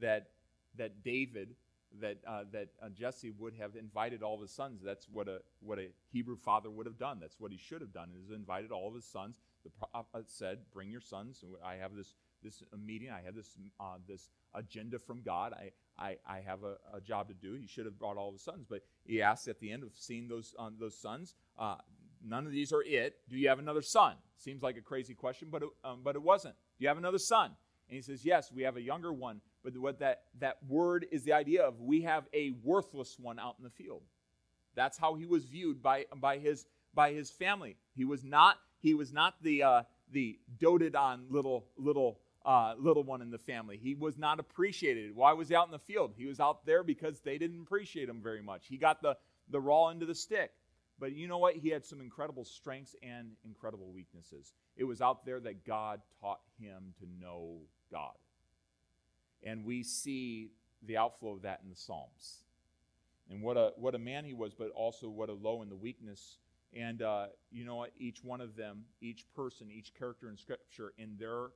that 0.00 0.30
that 0.76 1.02
David 1.02 1.54
that 2.00 2.18
uh, 2.26 2.44
that 2.52 2.68
uh, 2.82 2.88
Jesse 2.90 3.30
would 3.38 3.54
have 3.54 3.76
invited 3.76 4.22
all 4.22 4.34
of 4.36 4.40
his 4.40 4.50
sons. 4.50 4.80
That's 4.84 5.06
what 5.10 5.28
a 5.28 5.40
what 5.60 5.78
a 5.78 5.88
Hebrew 6.12 6.36
father 6.36 6.70
would 6.70 6.86
have 6.86 6.98
done. 6.98 7.18
That's 7.20 7.38
what 7.38 7.52
he 7.52 7.58
should 7.58 7.80
have 7.80 7.92
done. 7.92 8.10
Is 8.24 8.30
invited 8.34 8.72
all 8.72 8.88
of 8.88 8.94
his 8.94 9.04
sons. 9.04 9.36
The 9.64 9.70
prophet 9.90 10.30
said, 10.30 10.58
"Bring 10.72 10.90
your 10.90 11.00
sons." 11.00 11.44
I 11.64 11.74
have 11.76 11.94
this 11.94 12.14
this 12.42 12.62
meeting. 12.76 13.10
I 13.10 13.22
have 13.24 13.34
this 13.34 13.56
uh, 13.80 13.98
this 14.06 14.30
agenda 14.54 14.98
from 14.98 15.22
God. 15.22 15.52
I 15.52 15.70
I, 15.98 16.16
I 16.26 16.40
have 16.46 16.62
a, 16.62 16.76
a, 16.96 17.00
job 17.00 17.28
to 17.28 17.34
do. 17.34 17.54
He 17.54 17.66
should 17.66 17.84
have 17.84 17.98
brought 17.98 18.16
all 18.16 18.28
of 18.28 18.34
his 18.34 18.42
sons, 18.42 18.64
but 18.68 18.82
he 19.04 19.20
asks 19.20 19.48
at 19.48 19.58
the 19.58 19.72
end 19.72 19.82
of 19.82 19.90
seeing 19.94 20.28
those 20.28 20.54
uh, 20.58 20.70
those 20.78 20.96
sons, 20.96 21.34
uh, 21.58 21.76
none 22.24 22.46
of 22.46 22.52
these 22.52 22.72
are 22.72 22.82
it. 22.82 23.16
Do 23.28 23.36
you 23.36 23.48
have 23.48 23.58
another 23.58 23.82
son? 23.82 24.14
Seems 24.36 24.62
like 24.62 24.76
a 24.76 24.80
crazy 24.80 25.14
question, 25.14 25.48
but 25.50 25.62
it, 25.62 25.68
um, 25.84 26.00
but 26.04 26.14
it 26.14 26.22
wasn't. 26.22 26.54
Do 26.78 26.84
you 26.84 26.88
have 26.88 26.98
another 26.98 27.18
son? 27.18 27.50
And 27.88 27.96
he 27.96 28.02
says, 28.02 28.24
yes, 28.24 28.52
we 28.52 28.62
have 28.62 28.76
a 28.76 28.82
younger 28.82 29.12
one. 29.12 29.40
But 29.64 29.76
what 29.76 29.98
that 29.98 30.22
that 30.38 30.58
word 30.68 31.06
is 31.10 31.24
the 31.24 31.32
idea 31.32 31.62
of 31.62 31.80
we 31.80 32.02
have 32.02 32.28
a 32.32 32.52
worthless 32.62 33.16
one 33.18 33.38
out 33.38 33.56
in 33.58 33.64
the 33.64 33.70
field. 33.70 34.02
That's 34.74 34.96
how 34.96 35.14
he 35.14 35.26
was 35.26 35.46
viewed 35.46 35.82
by 35.82 36.06
by 36.16 36.38
his 36.38 36.66
by 36.94 37.12
his 37.12 37.30
family. 37.30 37.76
He 37.94 38.04
was 38.04 38.24
not 38.24 38.58
he 38.80 38.94
was 38.94 39.12
not 39.12 39.34
the 39.42 39.62
uh, 39.64 39.82
the 40.12 40.38
doted 40.58 40.94
on 40.94 41.26
little 41.28 41.66
little 41.76 42.20
uh, 42.48 42.74
little 42.78 43.04
one 43.04 43.20
in 43.20 43.30
the 43.30 43.38
family. 43.38 43.76
He 43.76 43.94
was 43.94 44.16
not 44.16 44.40
appreciated. 44.40 45.14
Why 45.14 45.34
was 45.34 45.50
he 45.50 45.54
out 45.54 45.66
in 45.66 45.70
the 45.70 45.78
field? 45.78 46.14
He 46.16 46.24
was 46.24 46.40
out 46.40 46.64
there 46.64 46.82
because 46.82 47.20
they 47.20 47.36
didn't 47.36 47.60
appreciate 47.60 48.08
him 48.08 48.22
very 48.22 48.40
much. 48.40 48.66
He 48.66 48.78
got 48.78 49.02
the 49.02 49.18
the 49.50 49.60
raw 49.60 49.88
end 49.88 50.00
of 50.00 50.08
the 50.08 50.14
stick. 50.14 50.50
But 50.98 51.12
you 51.12 51.28
know 51.28 51.38
what? 51.38 51.56
He 51.56 51.68
had 51.68 51.84
some 51.84 52.00
incredible 52.00 52.44
strengths 52.44 52.96
and 53.02 53.32
incredible 53.44 53.92
weaknesses. 53.92 54.54
It 54.76 54.84
was 54.84 55.02
out 55.02 55.26
there 55.26 55.40
that 55.40 55.64
God 55.64 56.00
taught 56.20 56.40
him 56.58 56.94
to 57.00 57.06
know 57.20 57.58
God. 57.92 58.14
And 59.42 59.64
we 59.64 59.82
see 59.82 60.50
the 60.82 60.96
outflow 60.96 61.34
of 61.34 61.42
that 61.42 61.60
in 61.62 61.68
the 61.68 61.76
Psalms. 61.76 62.44
And 63.30 63.42
what 63.42 63.56
a, 63.56 63.72
what 63.76 63.94
a 63.94 63.98
man 63.98 64.24
he 64.24 64.32
was, 64.32 64.54
but 64.54 64.70
also 64.70 65.08
what 65.08 65.28
a 65.28 65.34
low 65.34 65.62
in 65.62 65.68
the 65.68 65.76
weakness. 65.76 66.38
And 66.74 67.00
uh, 67.00 67.26
you 67.52 67.64
know 67.64 67.76
what? 67.76 67.92
Each 67.98 68.24
one 68.24 68.40
of 68.40 68.56
them, 68.56 68.84
each 69.00 69.24
person, 69.36 69.68
each 69.70 69.92
character 69.94 70.28
in 70.28 70.36
Scripture, 70.36 70.94
in 70.98 71.16
their 71.18 71.50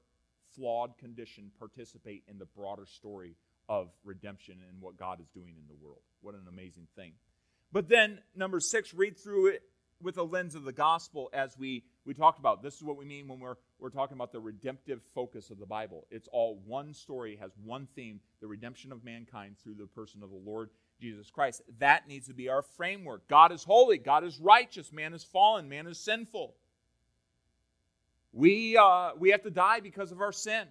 flawed 0.55 0.97
condition, 0.99 1.51
participate 1.59 2.23
in 2.29 2.39
the 2.39 2.47
broader 2.47 2.87
story 2.87 3.37
of 3.69 3.91
redemption 4.05 4.59
and 4.69 4.81
what 4.81 4.97
God 4.97 5.21
is 5.21 5.29
doing 5.29 5.55
in 5.59 5.67
the 5.69 5.85
world. 5.85 6.03
What 6.21 6.35
an 6.35 6.47
amazing 6.49 6.89
thing. 6.97 7.13
But 7.73 7.89
then, 7.89 8.19
number 8.37 8.61
six, 8.61 8.93
read 8.93 9.19
through 9.19 9.47
it 9.49 9.63
with 10.03 10.19
a 10.19 10.23
lens 10.23 10.55
of 10.55 10.65
the 10.65 10.73
gospel 10.73 11.31
as 11.33 11.57
we, 11.57 11.85
we 12.05 12.13
talked 12.13 12.39
about. 12.39 12.63
This 12.63 12.75
is 12.75 12.83
what 12.83 12.97
we 12.97 13.05
mean 13.05 13.29
when 13.29 13.39
we're, 13.39 13.55
we're 13.79 13.91
talking 13.91 14.17
about 14.17 14.33
the 14.33 14.41
redemptive 14.41 15.01
focus 15.15 15.51
of 15.51 15.59
the 15.59 15.67
Bible. 15.67 16.07
It's 16.11 16.29
all 16.33 16.61
one 16.67 16.93
story, 16.93 17.39
has 17.41 17.53
one 17.65 17.87
theme 17.95 18.21
the 18.41 18.47
redemption 18.47 18.93
of 18.93 19.05
mankind 19.05 19.57
through 19.63 19.75
the 19.75 19.87
person 19.87 20.23
of 20.23 20.31
the 20.31 20.37
Lord 20.37 20.71
Jesus 21.01 21.31
Christ. 21.31 21.63
That 21.79 22.09
needs 22.09 22.27
to 22.29 22.35
be 22.35 22.49
our 22.49 22.63
framework. 22.63 23.29
God 23.29 23.53
is 23.53 23.65
holy, 23.65 23.99
God 23.99 24.25
is 24.25 24.39
righteous, 24.41 24.93
man 24.93 25.15
is 25.15 25.25
fallen, 25.25 25.69
man 25.69 25.87
is 25.87 25.99
sinful. 25.99 26.55
We, 28.33 28.77
uh, 28.77 29.11
we 29.19 29.31
have 29.31 29.43
to 29.43 29.51
die 29.51 29.81
because 29.81 30.13
of 30.13 30.21
our 30.21 30.33
sin. 30.33 30.67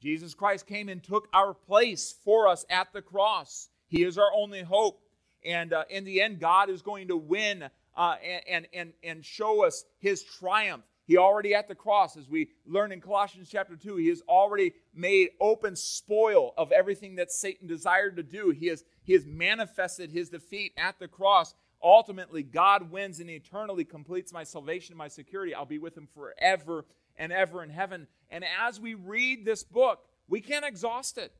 Jesus 0.00 0.34
Christ 0.34 0.66
came 0.66 0.88
and 0.88 1.02
took 1.02 1.28
our 1.32 1.52
place 1.52 2.14
for 2.24 2.46
us 2.46 2.64
at 2.70 2.92
the 2.92 3.02
cross. 3.02 3.68
He 3.88 4.04
is 4.04 4.16
our 4.16 4.32
only 4.34 4.62
hope. 4.62 5.00
And 5.44 5.72
uh, 5.72 5.84
in 5.90 6.04
the 6.04 6.20
end, 6.22 6.40
God 6.40 6.70
is 6.70 6.82
going 6.82 7.08
to 7.08 7.16
win 7.16 7.64
uh, 7.96 8.14
and, 8.48 8.66
and, 8.72 8.92
and 9.02 9.24
show 9.24 9.64
us 9.64 9.84
his 9.98 10.22
triumph. 10.22 10.84
He 11.08 11.16
already 11.16 11.54
at 11.54 11.68
the 11.68 11.74
cross, 11.74 12.18
as 12.18 12.28
we 12.28 12.50
learn 12.66 12.92
in 12.92 13.00
Colossians 13.00 13.48
chapter 13.50 13.76
2, 13.76 13.96
he 13.96 14.08
has 14.08 14.22
already 14.28 14.74
made 14.94 15.30
open 15.40 15.74
spoil 15.74 16.52
of 16.58 16.70
everything 16.70 17.16
that 17.16 17.32
Satan 17.32 17.66
desired 17.66 18.16
to 18.16 18.22
do. 18.22 18.50
He 18.50 18.66
has, 18.66 18.84
he 19.04 19.14
has 19.14 19.24
manifested 19.24 20.12
his 20.12 20.28
defeat 20.28 20.72
at 20.76 20.98
the 20.98 21.08
cross. 21.08 21.54
Ultimately, 21.82 22.42
God 22.42 22.90
wins 22.90 23.20
and 23.20 23.30
eternally 23.30 23.84
completes 23.84 24.32
my 24.32 24.44
salvation 24.44 24.92
and 24.92 24.98
my 24.98 25.08
security. 25.08 25.54
I'll 25.54 25.64
be 25.64 25.78
with 25.78 25.96
him 25.96 26.08
forever 26.12 26.84
and 27.16 27.32
ever 27.32 27.62
in 27.62 27.70
heaven. 27.70 28.06
And 28.30 28.44
as 28.60 28.80
we 28.80 28.94
read 28.94 29.44
this 29.44 29.62
book, 29.62 30.00
we 30.28 30.40
can't 30.40 30.64
exhaust 30.64 31.18
it. 31.18 31.32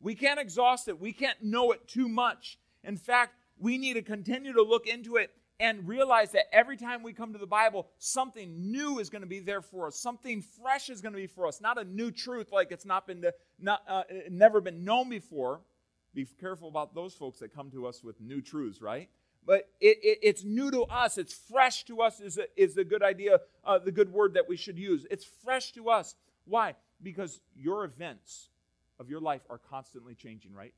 We 0.00 0.14
can't 0.14 0.40
exhaust 0.40 0.88
it. 0.88 1.00
We 1.00 1.12
can't 1.12 1.42
know 1.42 1.72
it 1.72 1.86
too 1.88 2.08
much. 2.08 2.58
In 2.82 2.96
fact, 2.96 3.36
we 3.58 3.78
need 3.78 3.94
to 3.94 4.02
continue 4.02 4.52
to 4.52 4.62
look 4.62 4.86
into 4.86 5.16
it 5.16 5.30
and 5.60 5.86
realize 5.86 6.32
that 6.32 6.52
every 6.52 6.76
time 6.76 7.02
we 7.02 7.12
come 7.12 7.32
to 7.32 7.38
the 7.38 7.46
Bible, 7.46 7.86
something 7.98 8.72
new 8.72 8.98
is 8.98 9.08
going 9.08 9.22
to 9.22 9.28
be 9.28 9.38
there 9.38 9.62
for 9.62 9.86
us. 9.86 9.96
Something 9.96 10.42
fresh 10.42 10.90
is 10.90 11.00
going 11.00 11.12
to 11.12 11.20
be 11.20 11.28
for 11.28 11.46
us. 11.46 11.60
Not 11.60 11.78
a 11.78 11.84
new 11.84 12.10
truth 12.10 12.50
like 12.52 12.72
it's 12.72 12.84
not 12.84 13.06
been 13.06 13.24
not, 13.58 13.82
uh, 13.88 14.02
never 14.30 14.60
been 14.60 14.84
known 14.84 15.08
before. 15.08 15.60
Be 16.12 16.26
careful 16.40 16.68
about 16.68 16.94
those 16.94 17.14
folks 17.14 17.38
that 17.38 17.54
come 17.54 17.70
to 17.70 17.86
us 17.86 18.02
with 18.02 18.20
new 18.20 18.40
truths, 18.40 18.82
right? 18.82 19.08
But 19.46 19.68
it, 19.80 19.98
it, 20.02 20.18
it's 20.22 20.44
new 20.44 20.70
to 20.70 20.82
us. 20.84 21.18
It's 21.18 21.34
fresh 21.34 21.84
to 21.84 22.00
us. 22.00 22.20
Is 22.20 22.38
a, 22.38 22.44
is 22.56 22.76
a 22.76 22.84
good 22.84 23.02
idea, 23.02 23.40
uh, 23.64 23.78
the 23.78 23.92
good 23.92 24.12
word 24.12 24.34
that 24.34 24.48
we 24.48 24.56
should 24.56 24.78
use. 24.78 25.06
It's 25.10 25.24
fresh 25.44 25.72
to 25.72 25.90
us. 25.90 26.14
Why? 26.46 26.74
Because 27.02 27.40
your 27.54 27.84
events 27.84 28.48
of 28.98 29.10
your 29.10 29.20
life 29.20 29.42
are 29.50 29.58
constantly 29.58 30.14
changing, 30.14 30.54
right? 30.54 30.72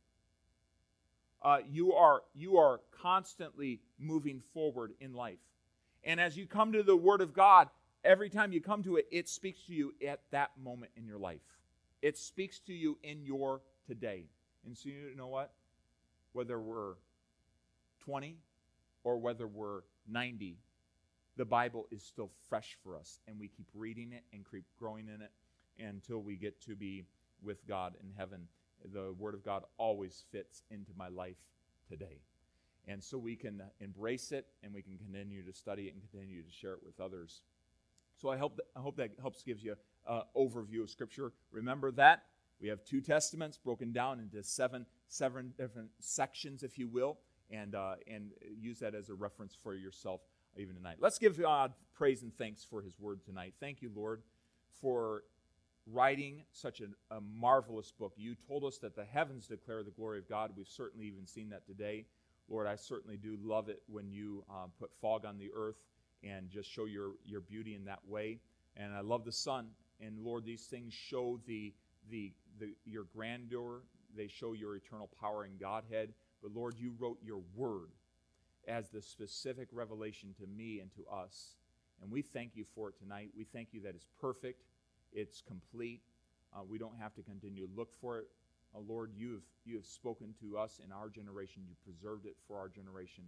Uh, 1.42 1.58
you 1.70 1.92
are 1.92 2.22
you 2.34 2.56
are 2.56 2.80
constantly 3.02 3.80
moving 3.98 4.42
forward 4.52 4.92
in 5.00 5.12
life, 5.12 5.38
and 6.02 6.18
as 6.20 6.36
you 6.36 6.46
come 6.46 6.72
to 6.72 6.82
the 6.82 6.96
Word 6.96 7.20
of 7.20 7.34
God, 7.34 7.68
every 8.04 8.30
time 8.30 8.52
you 8.52 8.60
come 8.60 8.82
to 8.82 8.96
it, 8.96 9.06
it 9.12 9.28
speaks 9.28 9.60
to 9.66 9.74
you 9.74 9.94
at 10.06 10.20
that 10.30 10.50
moment 10.60 10.90
in 10.96 11.06
your 11.06 11.18
life. 11.18 11.42
It 12.02 12.16
speaks 12.16 12.58
to 12.60 12.72
you 12.72 12.98
in 13.02 13.24
your 13.24 13.60
today. 13.86 14.24
And 14.64 14.76
so 14.76 14.88
you 14.88 15.14
know 15.16 15.28
what? 15.28 15.52
Whether 16.32 16.58
we're 16.58 16.94
20 18.04 18.36
or 19.07 19.16
whether 19.16 19.46
we're 19.46 19.82
90, 20.09 20.59
the 21.36 21.44
Bible 21.44 21.86
is 21.92 22.02
still 22.02 22.32
fresh 22.48 22.76
for 22.82 22.96
us, 22.96 23.20
and 23.28 23.38
we 23.38 23.46
keep 23.46 23.68
reading 23.72 24.12
it 24.12 24.24
and 24.32 24.44
keep 24.50 24.64
growing 24.76 25.07
in 25.07 25.22
it 25.22 25.30
until 25.78 26.18
we 26.18 26.34
get 26.34 26.61
to 26.62 26.74
be 26.74 27.04
with 27.40 27.64
God 27.68 27.94
in 28.02 28.11
heaven. 28.18 28.48
The 28.92 29.14
Word 29.16 29.34
of 29.34 29.44
God 29.44 29.62
always 29.78 30.24
fits 30.32 30.64
into 30.72 30.90
my 30.96 31.07
life 31.07 31.36
today. 31.88 32.18
And 32.88 33.02
so 33.02 33.16
we 33.16 33.36
can 33.36 33.62
embrace 33.78 34.32
it 34.32 34.48
and 34.64 34.74
we 34.74 34.82
can 34.82 34.98
continue 34.98 35.44
to 35.44 35.52
study 35.52 35.84
it 35.84 35.94
and 35.94 36.02
continue 36.11 36.42
to 36.42 36.50
share 36.50 36.72
it 36.72 36.80
with 36.84 36.98
others. 36.98 37.42
So 38.20 38.28
I 38.28 38.36
hope 38.36 38.57
that, 38.57 38.66
I 38.74 38.80
hope 38.80 38.96
that 38.96 39.11
helps 39.20 39.44
gives 39.44 39.62
you 39.62 39.76
an 40.09 40.22
overview 40.36 40.82
of 40.82 40.90
Scripture. 40.90 41.32
Remember 41.52 41.92
that 41.92 42.24
we 42.61 42.66
have 42.68 42.82
two 42.84 43.00
testaments 43.00 43.57
broken 43.57 43.92
down 43.92 44.18
into 44.18 44.42
seven 44.42 44.84
seven 45.09 45.52
different 45.57 45.90
sections, 46.00 46.64
if 46.64 46.76
you 46.76 46.88
will, 46.88 47.18
and 47.51 47.74
uh, 47.74 47.94
and 48.07 48.30
use 48.61 48.78
that 48.80 48.94
as 48.94 49.09
a 49.09 49.14
reference 49.14 49.57
for 49.62 49.74
yourself 49.74 50.20
even 50.59 50.74
tonight. 50.74 50.97
Let's 51.01 51.18
give 51.18 51.38
God 51.38 51.72
praise 51.94 52.22
and 52.22 52.36
thanks 52.36 52.64
for 52.64 52.82
His 52.82 52.99
Word 52.99 53.24
tonight. 53.24 53.55
Thank 53.61 53.82
you, 53.82 53.90
Lord, 53.94 54.22
for 54.80 55.24
writing 55.86 56.42
such 56.53 56.80
a, 56.80 56.86
a, 57.14 57.20
marvelous 57.20 57.92
book. 57.92 58.12
You 58.16 58.34
told 58.34 58.64
us 58.64 58.78
that 58.78 58.97
the 58.97 59.05
heavens 59.05 59.47
declare 59.47 59.82
the 59.82 59.92
glory 59.92 60.18
of 60.18 60.28
God. 60.28 60.51
We've 60.57 60.66
certainly 60.66 61.07
even 61.07 61.26
seen 61.26 61.51
that 61.51 61.64
today. 61.66 62.07
Lord, 62.49 62.66
I 62.66 62.76
certainly 62.76 63.16
do 63.16 63.36
love 63.42 63.68
it 63.68 63.82
when 63.86 64.11
you 64.11 64.44
um, 64.51 64.72
put 64.78 64.90
fog 65.01 65.24
on 65.24 65.38
the 65.38 65.51
earth 65.57 65.76
and 66.22 66.51
just 66.51 66.70
show 66.70 66.86
your, 66.86 67.12
your 67.24 67.40
beauty 67.40 67.74
in 67.74 67.84
that 67.84 68.01
way. 68.07 68.40
And 68.76 68.92
I 68.92 69.01
love 69.01 69.24
the 69.24 69.32
sun. 69.32 69.68
And 70.01 70.18
Lord, 70.18 70.44
these 70.44 70.64
things 70.64 70.92
show 70.92 71.40
the, 71.47 71.72
the, 72.11 72.32
the, 72.59 72.74
your 72.84 73.05
grandeur, 73.05 73.82
they 74.16 74.28
show 74.28 74.53
your 74.53 74.76
eternal 74.76 75.09
power 75.20 75.44
and 75.44 75.59
Godhead. 75.59 76.12
But 76.43 76.53
Lord, 76.55 76.76
you 76.78 76.95
wrote 76.99 77.18
your 77.24 77.41
word 77.55 77.91
as 78.68 78.89
the 78.91 79.03
specific 79.03 79.68
revelation 79.72 80.34
to 80.41 80.47
me 80.47 80.80
and 80.80 80.91
to 80.95 81.07
us. 81.12 81.57
And 82.03 82.11
we 82.11 82.22
thank 82.22 82.53
you 82.55 82.64
for 82.74 82.89
it 82.89 82.99
tonight. 82.99 83.30
We 83.37 83.45
thank 83.45 83.68
you 83.72 83.80
that 83.82 83.95
it's 83.95 84.07
perfect 84.20 84.62
it's 85.16 85.41
complete. 85.41 86.03
Uh, 86.55 86.62
we 86.68 86.78
don't 86.78 86.97
have 87.01 87.14
to 87.14 87.22
continue 87.22 87.66
to 87.66 87.72
look 87.74 87.93
for 88.01 88.18
it. 88.18 88.26
Uh, 88.74 88.80
Lord, 88.87 89.11
you 89.16 89.32
have, 89.32 89.49
you 89.64 89.76
have 89.76 89.87
spoken 89.87 90.34
to 90.41 90.59
us 90.59 90.80
in 90.84 90.93
our 90.93 91.09
generation. 91.09 91.62
You 91.66 91.74
preserved 91.84 92.26
it 92.26 92.37
for 92.47 92.59
our 92.59 92.68
generation. 92.68 93.24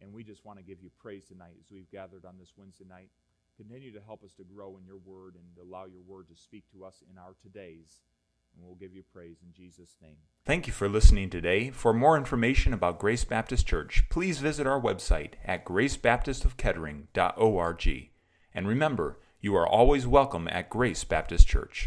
And 0.00 0.12
we 0.12 0.24
just 0.24 0.44
want 0.44 0.58
to 0.58 0.64
give 0.64 0.80
you 0.82 0.90
praise 1.00 1.24
tonight 1.26 1.54
as 1.60 1.70
we've 1.70 1.90
gathered 1.90 2.24
on 2.24 2.36
this 2.38 2.52
Wednesday 2.56 2.86
night. 2.88 3.10
Continue 3.56 3.92
to 3.92 4.00
help 4.00 4.22
us 4.22 4.32
to 4.34 4.44
grow 4.44 4.78
in 4.78 4.86
your 4.86 4.98
word 5.04 5.34
and 5.34 5.44
allow 5.60 5.84
your 5.84 6.02
word 6.06 6.28
to 6.28 6.36
speak 6.36 6.64
to 6.72 6.84
us 6.84 7.02
in 7.10 7.18
our 7.18 7.34
todays. 7.44 8.00
And 8.54 8.64
we'll 8.64 8.76
give 8.76 8.94
you 8.94 9.02
praise 9.12 9.38
in 9.42 9.52
Jesus' 9.52 9.96
name. 10.02 10.16
Thank 10.44 10.66
you 10.66 10.72
for 10.72 10.88
listening 10.88 11.30
today. 11.30 11.70
For 11.70 11.92
more 11.92 12.16
information 12.16 12.72
about 12.72 12.98
Grace 12.98 13.22
Baptist 13.24 13.66
Church, 13.66 14.04
please 14.08 14.38
visit 14.38 14.66
our 14.66 14.80
website 14.80 15.34
at 15.44 15.64
gracebaptistofkettering.org. 15.64 18.10
And 18.54 18.66
remember, 18.66 19.18
you 19.40 19.54
are 19.54 19.68
always 19.68 20.06
welcome 20.06 20.48
at 20.50 20.70
Grace 20.70 21.04
Baptist 21.04 21.46
Church. 21.46 21.86